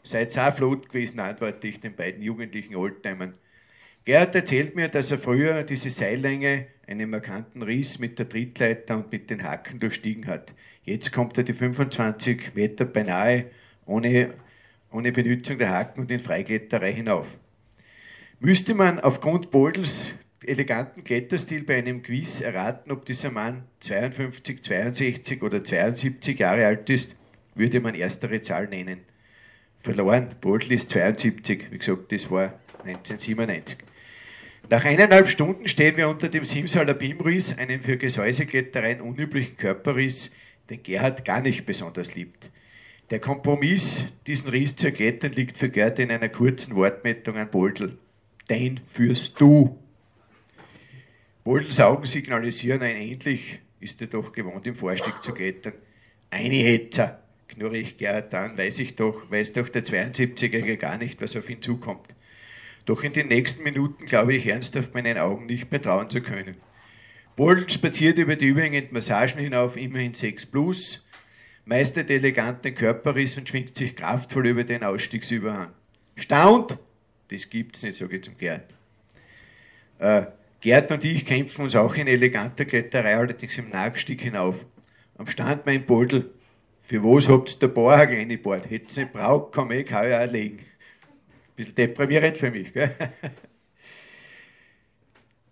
Seid 0.02 0.30
so 0.30 0.40
flott 0.52 0.88
gewesen, 0.88 1.20
antworte 1.20 1.68
ich 1.68 1.80
den 1.80 1.94
beiden 1.94 2.22
jugendlichen 2.22 2.76
Oldtimern. 2.76 3.34
Gerhard 4.06 4.34
erzählt 4.34 4.74
mir, 4.74 4.88
dass 4.88 5.10
er 5.10 5.18
früher 5.18 5.64
diese 5.64 5.90
Seillänge, 5.90 6.68
einen 6.86 7.10
markanten 7.10 7.62
Riss 7.62 7.98
mit 7.98 8.18
der 8.18 8.26
Trittleiter 8.26 8.96
und 8.96 9.12
mit 9.12 9.28
den 9.28 9.42
Haken 9.42 9.80
durchstiegen 9.80 10.26
hat. 10.28 10.54
Jetzt 10.86 11.12
kommt 11.12 11.36
er 11.36 11.42
die 11.42 11.52
25 11.52 12.54
Meter 12.54 12.84
beinahe 12.84 13.46
ohne, 13.86 14.34
ohne 14.92 15.10
Benutzung 15.10 15.58
der 15.58 15.70
Haken 15.70 16.00
und 16.00 16.12
in 16.12 16.20
Freikletterei 16.20 16.92
hinauf. 16.92 17.26
Müsste 18.38 18.72
man 18.72 19.00
aufgrund 19.00 19.50
Boldels 19.50 20.14
eleganten 20.44 21.02
Kletterstil 21.02 21.64
bei 21.64 21.78
einem 21.78 22.04
Quiz 22.04 22.40
erraten, 22.40 22.92
ob 22.92 23.04
dieser 23.04 23.32
Mann 23.32 23.64
52, 23.80 24.62
62 24.62 25.42
oder 25.42 25.64
72 25.64 26.38
Jahre 26.38 26.66
alt 26.66 26.88
ist, 26.88 27.16
würde 27.56 27.80
man 27.80 27.96
erstere 27.96 28.40
Zahl 28.40 28.68
nennen. 28.68 29.00
Verloren, 29.80 30.36
Boldl 30.40 30.72
ist 30.72 30.90
72, 30.90 31.66
wie 31.72 31.78
gesagt, 31.78 32.12
das 32.12 32.30
war 32.30 32.60
1997. 32.84 33.78
Nach 34.70 34.84
eineinhalb 34.84 35.28
Stunden 35.28 35.66
stehen 35.66 35.96
wir 35.96 36.08
unter 36.08 36.28
dem 36.28 36.44
Simsaler 36.44 36.94
Bimriss, 36.94 37.58
einem 37.58 37.82
für 37.82 37.96
Gesäuseklettereien 37.96 39.00
unüblichen 39.00 39.56
Körperriss, 39.56 40.32
den 40.70 40.82
Gerhard 40.82 41.24
gar 41.24 41.40
nicht 41.40 41.66
besonders 41.66 42.14
liebt. 42.14 42.50
Der 43.10 43.20
Kompromiss, 43.20 44.12
diesen 44.26 44.50
Riss 44.50 44.76
zu 44.76 44.86
erklettern, 44.86 45.32
liegt 45.32 45.56
für 45.56 45.68
Gerd 45.68 45.98
in 45.98 46.10
einer 46.10 46.28
kurzen 46.28 46.74
Wortmeldung 46.74 47.36
an 47.36 47.50
Boldl. 47.50 47.98
Den 48.50 48.80
führst 48.88 49.40
du. 49.40 49.78
Boldels 51.44 51.78
Augen 51.78 52.06
signalisieren, 52.06 52.82
ein 52.82 52.96
endlich 52.96 53.60
ist 53.78 54.00
er 54.00 54.08
doch 54.08 54.32
gewohnt, 54.32 54.66
im 54.66 54.74
Vorstieg 54.74 55.22
zu 55.22 55.32
klettern. 55.32 55.74
Eine 56.30 56.56
Hetzer, 56.56 57.22
knurre 57.48 57.78
ich 57.78 57.96
Gerhard 57.98 58.34
an, 58.34 58.58
weiß 58.58 58.80
ich 58.80 58.96
doch, 58.96 59.30
weiß 59.30 59.52
doch 59.52 59.68
der 59.68 59.84
72-Jährige 59.84 60.76
gar 60.76 60.98
nicht, 60.98 61.20
was 61.22 61.36
auf 61.36 61.48
ihn 61.48 61.62
zukommt. 61.62 62.14
Doch 62.84 63.04
in 63.04 63.12
den 63.12 63.28
nächsten 63.28 63.62
Minuten 63.62 64.06
glaube 64.06 64.34
ich 64.34 64.46
ernsthaft 64.46 64.94
meinen 64.94 65.18
Augen 65.18 65.46
nicht 65.46 65.70
mehr 65.70 65.82
trauen 65.82 66.10
zu 66.10 66.20
können. 66.20 66.56
Boldel 67.36 67.68
spaziert 67.68 68.16
über 68.16 68.34
die 68.34 68.46
überhängenden 68.46 68.94
Massagen 68.94 69.38
hinauf, 69.38 69.76
immerhin 69.76 70.14
6 70.14 70.46
plus, 70.46 71.06
meistert 71.66 72.10
elegant 72.10 72.64
den 72.64 72.74
Körperriss 72.74 73.36
und 73.36 73.46
schwingt 73.46 73.76
sich 73.76 73.94
kraftvoll 73.94 74.46
über 74.46 74.64
den 74.64 74.82
Ausstiegsüberhang. 74.82 75.68
Staunt! 76.16 76.78
Das 77.28 77.50
gibt's 77.50 77.82
nicht, 77.82 77.96
sage 77.96 78.16
ich 78.16 78.24
zum 78.24 78.38
Gerd. 78.38 78.72
Äh, 79.98 80.22
Gerd 80.60 80.90
und 80.90 81.04
ich 81.04 81.26
kämpfen 81.26 81.62
uns 81.62 81.76
auch 81.76 81.94
in 81.94 82.06
eleganter 82.06 82.64
Kletterei, 82.64 83.16
allerdings 83.16 83.58
im 83.58 83.68
Nagstieg 83.68 84.22
hinauf. 84.22 84.56
Am 85.18 85.26
Stand 85.26 85.66
mein 85.66 85.84
Bodel. 85.84 86.30
Für 86.84 87.02
was 87.02 87.28
habt 87.28 87.50
ihr 87.50 87.58
der 87.60 87.68
Bohrhagel 87.68 88.18
eingebaut? 88.18 88.62
Hätt's 88.70 88.96
nicht 88.96 89.12
braucht, 89.12 89.52
kann 89.52 89.70
ich 89.72 89.92
auch 89.92 90.30
legen. 90.30 90.60
Bisschen 91.54 91.74
deprimierend 91.74 92.36
für 92.38 92.50
mich, 92.50 92.72
gell? 92.72 92.94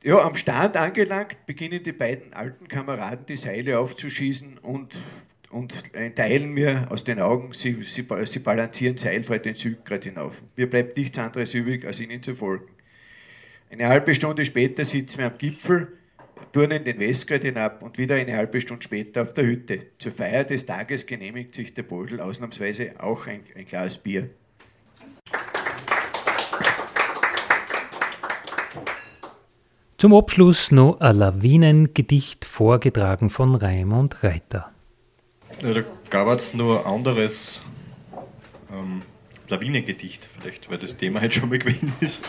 Ja, 0.04 0.22
am 0.22 0.36
Stand 0.36 0.76
angelangt, 0.76 1.46
beginnen 1.46 1.82
die 1.82 1.92
beiden 1.92 2.34
alten 2.34 2.68
Kameraden 2.68 3.24
die 3.24 3.38
Seile 3.38 3.78
aufzuschießen 3.78 4.58
und, 4.58 4.94
und 5.48 5.72
teilen 6.14 6.52
mir 6.52 6.88
aus 6.90 7.04
den 7.04 7.20
Augen, 7.20 7.54
sie, 7.54 7.82
sie, 7.84 8.06
sie 8.26 8.38
balancieren 8.40 8.98
seilfrei 8.98 9.38
den 9.38 9.54
Südgrad 9.54 10.04
hinauf. 10.04 10.42
Mir 10.56 10.68
bleibt 10.68 10.98
nichts 10.98 11.18
anderes 11.18 11.54
übrig, 11.54 11.86
als 11.86 12.00
ihnen 12.00 12.22
zu 12.22 12.34
folgen. 12.34 12.66
Eine 13.70 13.88
halbe 13.88 14.14
Stunde 14.14 14.44
später 14.44 14.84
sitzen 14.84 15.20
wir 15.20 15.26
am 15.28 15.38
Gipfel, 15.38 15.96
turnen 16.52 16.84
den 16.84 16.98
Westgrad 16.98 17.40
hinab 17.40 17.82
und 17.82 17.96
wieder 17.96 18.16
eine 18.16 18.36
halbe 18.36 18.60
Stunde 18.60 18.82
später 18.82 19.22
auf 19.22 19.32
der 19.32 19.46
Hütte. 19.46 19.86
Zur 19.96 20.12
Feier 20.12 20.44
des 20.44 20.66
Tages 20.66 21.06
genehmigt 21.06 21.54
sich 21.54 21.72
der 21.72 21.82
Beutel 21.82 22.20
ausnahmsweise 22.20 22.92
auch 22.98 23.26
ein, 23.26 23.40
ein 23.56 23.64
Glas 23.64 23.96
Bier. 23.96 24.28
Zum 29.96 30.14
Abschluss 30.14 30.70
noch 30.70 31.00
ein 31.00 31.16
Lawinengedicht 31.16 32.44
vorgetragen 32.44 33.30
von 33.30 33.54
Raimund 33.54 34.22
Reiter. 34.22 34.70
Ja, 35.62 35.74
da 35.74 35.82
gab 36.10 36.28
es 36.28 36.54
noch 36.54 36.84
ein 36.84 36.94
anderes 36.94 37.62
ähm, 38.72 39.02
Lawinengedicht, 39.48 40.28
vielleicht, 40.38 40.70
weil 40.70 40.78
das 40.78 40.96
Thema 40.96 41.20
halt 41.20 41.34
schon 41.34 41.48
mal 41.48 41.58
gewesen 41.60 41.92
ist 42.00 42.20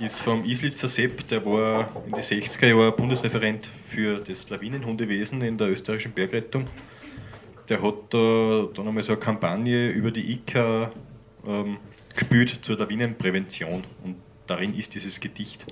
ist 0.00 0.20
vom 0.20 0.44
Islitzer 0.44 0.88
Sepp, 0.88 1.26
der 1.28 1.44
war 1.44 1.90
in 2.06 2.12
den 2.12 2.22
60er 2.22 2.66
Jahren 2.66 2.96
Bundesreferent 2.96 3.68
für 3.88 4.18
das 4.18 4.48
Lawinenhundewesen 4.48 5.42
in 5.42 5.58
der 5.58 5.68
österreichischen 5.68 6.12
Bergrettung. 6.12 6.66
Der 7.68 7.82
hat 7.82 7.94
da 8.10 8.66
dann 8.74 8.88
einmal 8.88 9.02
so 9.02 9.12
eine 9.12 9.20
Kampagne 9.20 9.90
über 9.90 10.10
die 10.10 10.32
ICA 10.32 10.90
ähm, 11.46 11.76
gespielt 12.14 12.58
zur 12.62 12.78
Lawinenprävention 12.78 13.84
und 14.04 14.16
darin 14.46 14.74
ist 14.74 14.94
dieses 14.94 15.20
Gedicht 15.20 15.66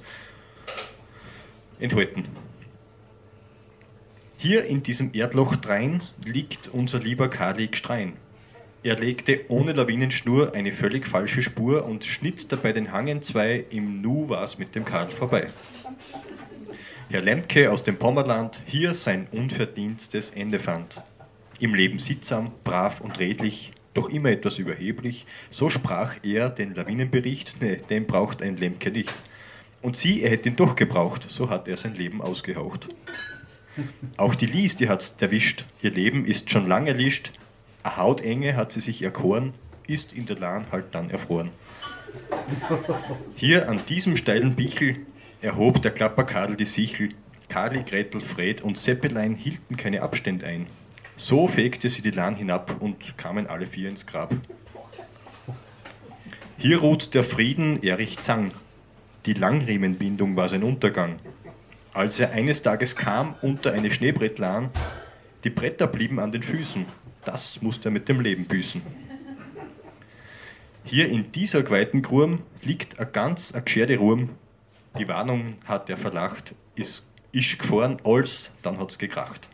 enthalten. 1.81 2.25
Hier 4.37 4.65
in 4.67 4.83
diesem 4.83 5.11
Erdloch 5.15 5.57
drein 5.57 6.03
liegt 6.25 6.69
unser 6.69 7.01
lieber 7.01 7.29
Kali 7.29 7.67
Gstrein. 7.69 8.15
Er 8.85 8.97
legte 8.97 9.41
ohne 9.49 9.73
Lawinenschnur 9.73 10.55
eine 10.55 10.73
völlig 10.73 11.07
falsche 11.07 11.43
Spur 11.43 11.85
und 11.85 12.05
schnitt 12.05 12.53
dabei 12.53 12.73
den 12.73 12.93
Hang 12.93 13.09
entzwei. 13.09 13.65
Im 13.71 14.01
Nu 14.01 14.29
war's 14.29 14.59
mit 14.59 14.77
dem 14.77 14.85
Karl 14.85 15.09
vorbei. 15.09 15.49
Herr 17.11 17.21
Lemke 17.21 17.73
aus 17.73 17.83
dem 17.83 17.97
Pommerland 17.97 18.61
hier 18.67 18.95
sein 18.95 19.27
unverdienstes 19.33 20.31
Ende 20.31 20.61
fand. 20.61 21.03
Im 21.59 21.75
Leben 21.75 21.99
sittsam, 21.99 22.53
brav 22.63 23.01
und 23.01 23.19
redlich, 23.19 23.73
doch 23.95 24.09
immer 24.09 24.29
etwas 24.29 24.59
überheblich, 24.59 25.27
so 25.51 25.71
sprach 25.71 26.15
er 26.23 26.51
den 26.51 26.75
Lawinenbericht, 26.75 27.61
ne, 27.61 27.79
den 27.79 28.07
braucht 28.07 28.43
ein 28.43 28.57
Lemke 28.57 28.93
nicht. 28.93 29.13
Und 29.81 29.97
sie, 29.97 30.23
er 30.23 30.31
hätte 30.31 30.49
ihn 30.49 30.57
doch 30.57 30.77
gebraucht, 30.77 31.27
so 31.29 31.51
hat 31.51 31.69
er 31.69 31.77
sein 31.77 31.95
Leben 31.95 32.21
ausgehaucht. 32.21 32.89
Auch 34.17 34.35
die 34.35 34.47
Lies, 34.47 34.77
die 34.77 34.89
hat's 34.89 35.17
erwischt. 35.21 35.65
Ihr 35.83 35.93
Leben 35.93 36.25
ist 36.25 36.51
schon 36.51 36.67
lange 36.67 36.91
erlischt. 36.91 37.33
A 37.85 37.97
Hautenge 37.97 38.57
hat 38.57 38.73
sie 38.73 38.81
sich 38.81 39.03
erkoren, 39.03 39.55
ist 39.87 40.13
in 40.13 40.27
der 40.27 40.37
Lahn 40.37 40.67
halt 40.73 40.87
dann 40.93 41.11
erfroren. 41.11 41.51
Hier 43.37 43.69
an 43.69 43.81
diesem 43.89 44.17
steilen 44.17 44.57
Bichel 44.57 44.97
erhob 45.41 45.81
der 45.83 45.93
Klapperkadel 45.93 46.57
die 46.57 46.65
Sichel. 46.65 47.11
Kali, 47.49 47.83
Gretel, 47.83 48.21
Fred 48.21 48.63
und 48.63 48.79
Seppelein 48.79 49.35
hielten 49.35 49.77
keine 49.77 50.03
Abstände 50.03 50.47
ein. 50.47 50.67
So 51.17 51.49
fegte 51.49 51.89
sie 51.89 52.03
die 52.03 52.11
Lahn 52.11 52.37
hinab 52.37 52.77
und 52.81 53.17
kamen 53.17 53.47
alle 53.47 53.67
vier 53.67 53.89
ins 53.89 54.07
Grab. 54.07 54.35
Hier 56.59 56.79
ruht 56.79 57.15
der 57.15 57.25
Frieden 57.25 57.83
Erich 57.83 58.19
Zang. 58.19 58.53
Die 59.29 59.35
Langriemenbindung 59.35 60.37
war 60.37 60.49
sein 60.49 60.63
Untergang. 60.63 61.19
Als 61.93 62.19
er 62.19 62.33
eines 62.33 62.63
Tages 62.63 62.97
kam 62.97 63.35
unter 63.43 63.75
eine 63.75 63.91
Schneebrettlahn, 63.91 64.71
die 65.45 65.51
Bretter 65.51 65.87
blieben 65.87 66.19
an 66.19 66.33
den 66.33 66.43
Füßen. 66.43 66.87
Das 67.27 67.61
musste 67.61 67.91
er 67.91 67.93
mit 67.93 68.09
dem 68.09 68.23
Leben 68.23 68.47
büßen. 68.47 68.81
Hier 70.83 71.11
in 71.11 71.31
dieser 71.31 71.63
Gweitengurm 71.63 72.39
liegt 72.63 72.99
ein 72.99 73.13
ganz 73.13 73.55
a 73.55 73.61
gescherte 73.61 73.99
Ruhm. 73.99 74.31
Die 74.99 75.09
Warnung 75.09 75.59
hat 75.67 75.91
er 75.91 75.99
verlacht, 75.99 76.55
ist 76.75 77.07
isch 77.31 77.59
gefahren, 77.59 77.99
als 78.05 78.51
dann 78.63 78.79
hat's 78.79 78.97
gekracht. 78.97 79.47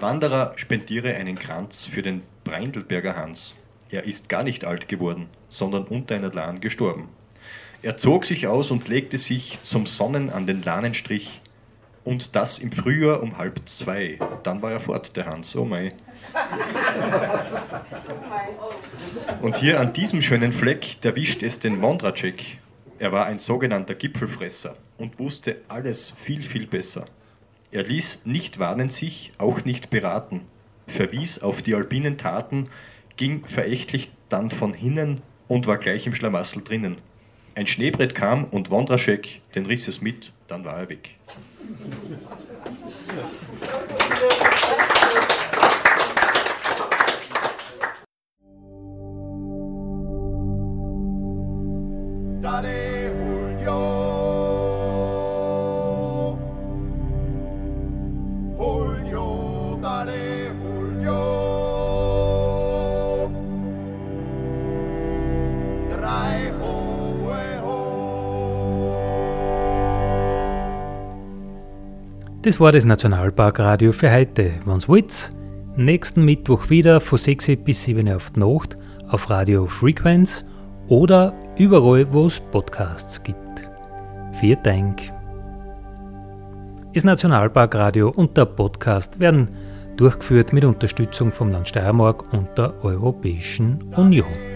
Wanderer 0.00 0.52
spendiere 0.56 1.14
einen 1.14 1.36
Kranz 1.36 1.86
für 1.86 2.02
den 2.02 2.20
Breindelberger 2.44 3.16
Hans. 3.16 3.56
Er 3.90 4.04
ist 4.04 4.28
gar 4.28 4.42
nicht 4.42 4.66
alt 4.66 4.86
geworden, 4.86 5.30
sondern 5.48 5.84
unter 5.84 6.14
einer 6.14 6.30
Lahn 6.30 6.60
gestorben. 6.60 7.08
Er 7.82 7.98
zog 7.98 8.24
sich 8.24 8.46
aus 8.46 8.70
und 8.70 8.88
legte 8.88 9.18
sich 9.18 9.58
zum 9.62 9.86
Sonnen 9.86 10.30
an 10.30 10.46
den 10.46 10.62
Lahnenstrich. 10.62 11.40
Und 12.04 12.36
das 12.36 12.58
im 12.60 12.70
Frühjahr 12.70 13.22
um 13.22 13.36
halb 13.36 13.60
zwei. 13.68 14.18
Dann 14.44 14.62
war 14.62 14.70
er 14.70 14.80
fort, 14.80 15.16
der 15.16 15.26
Hans. 15.26 15.56
Oh 15.56 15.64
mei. 15.64 15.92
Und 19.42 19.56
hier 19.56 19.80
an 19.80 19.92
diesem 19.92 20.22
schönen 20.22 20.52
Fleck, 20.52 20.98
da 21.00 21.16
wischt 21.16 21.42
es 21.42 21.58
den 21.58 21.78
Mondracek. 21.80 22.58
Er 22.98 23.12
war 23.12 23.26
ein 23.26 23.38
sogenannter 23.38 23.94
Gipfelfresser 23.94 24.76
und 24.98 25.18
wusste 25.18 25.60
alles 25.68 26.14
viel, 26.22 26.42
viel 26.42 26.66
besser. 26.66 27.06
Er 27.72 27.82
ließ 27.82 28.24
nicht 28.24 28.58
warnen 28.58 28.90
sich, 28.90 29.32
auch 29.38 29.64
nicht 29.64 29.90
beraten, 29.90 30.42
verwies 30.86 31.42
auf 31.42 31.60
die 31.60 31.74
alpinen 31.74 32.16
Taten, 32.16 32.68
ging 33.16 33.44
verächtlich 33.46 34.10
dann 34.28 34.50
von 34.50 34.72
hinnen 34.72 35.20
und 35.48 35.66
war 35.66 35.78
gleich 35.78 36.06
im 36.06 36.14
Schlamassel 36.14 36.62
drinnen. 36.62 36.98
Ein 37.56 37.66
Schneebrett 37.66 38.14
kam 38.14 38.44
und 38.44 38.68
Wondraschek, 38.68 39.40
den 39.54 39.64
riss 39.64 39.88
es 39.88 40.02
mit, 40.02 40.30
dann 40.46 40.66
war 40.66 40.76
er 40.76 40.90
weg. 40.90 41.14
Dare 52.42 52.95
Das 72.46 72.60
war 72.60 72.70
das 72.70 72.84
Nationalparkradio 72.84 73.90
für 73.90 74.08
heute. 74.12 74.52
Wenn's 74.66 74.88
wollt, 74.88 75.32
nächsten 75.74 76.24
Mittwoch 76.24 76.70
wieder 76.70 77.00
von 77.00 77.18
6 77.18 77.56
bis 77.64 77.82
7 77.82 78.08
auf 78.12 78.30
die 78.30 78.38
Nacht 78.38 78.78
auf 79.08 79.28
Radio 79.28 79.66
Frequenz 79.66 80.44
oder 80.86 81.34
überall, 81.58 82.06
wo 82.12 82.26
es 82.26 82.38
Podcasts 82.38 83.20
gibt. 83.20 83.68
Vielen 84.30 84.62
Dank. 84.62 85.02
Das 86.94 87.02
Nationalparkradio 87.02 88.12
und 88.14 88.36
der 88.36 88.44
Podcast 88.44 89.18
werden 89.18 89.48
durchgeführt 89.96 90.52
mit 90.52 90.64
Unterstützung 90.64 91.32
vom 91.32 91.50
Land 91.50 91.66
Steiermark 91.66 92.32
und 92.32 92.56
der 92.56 92.74
Europäischen 92.84 93.82
Union. 93.96 94.55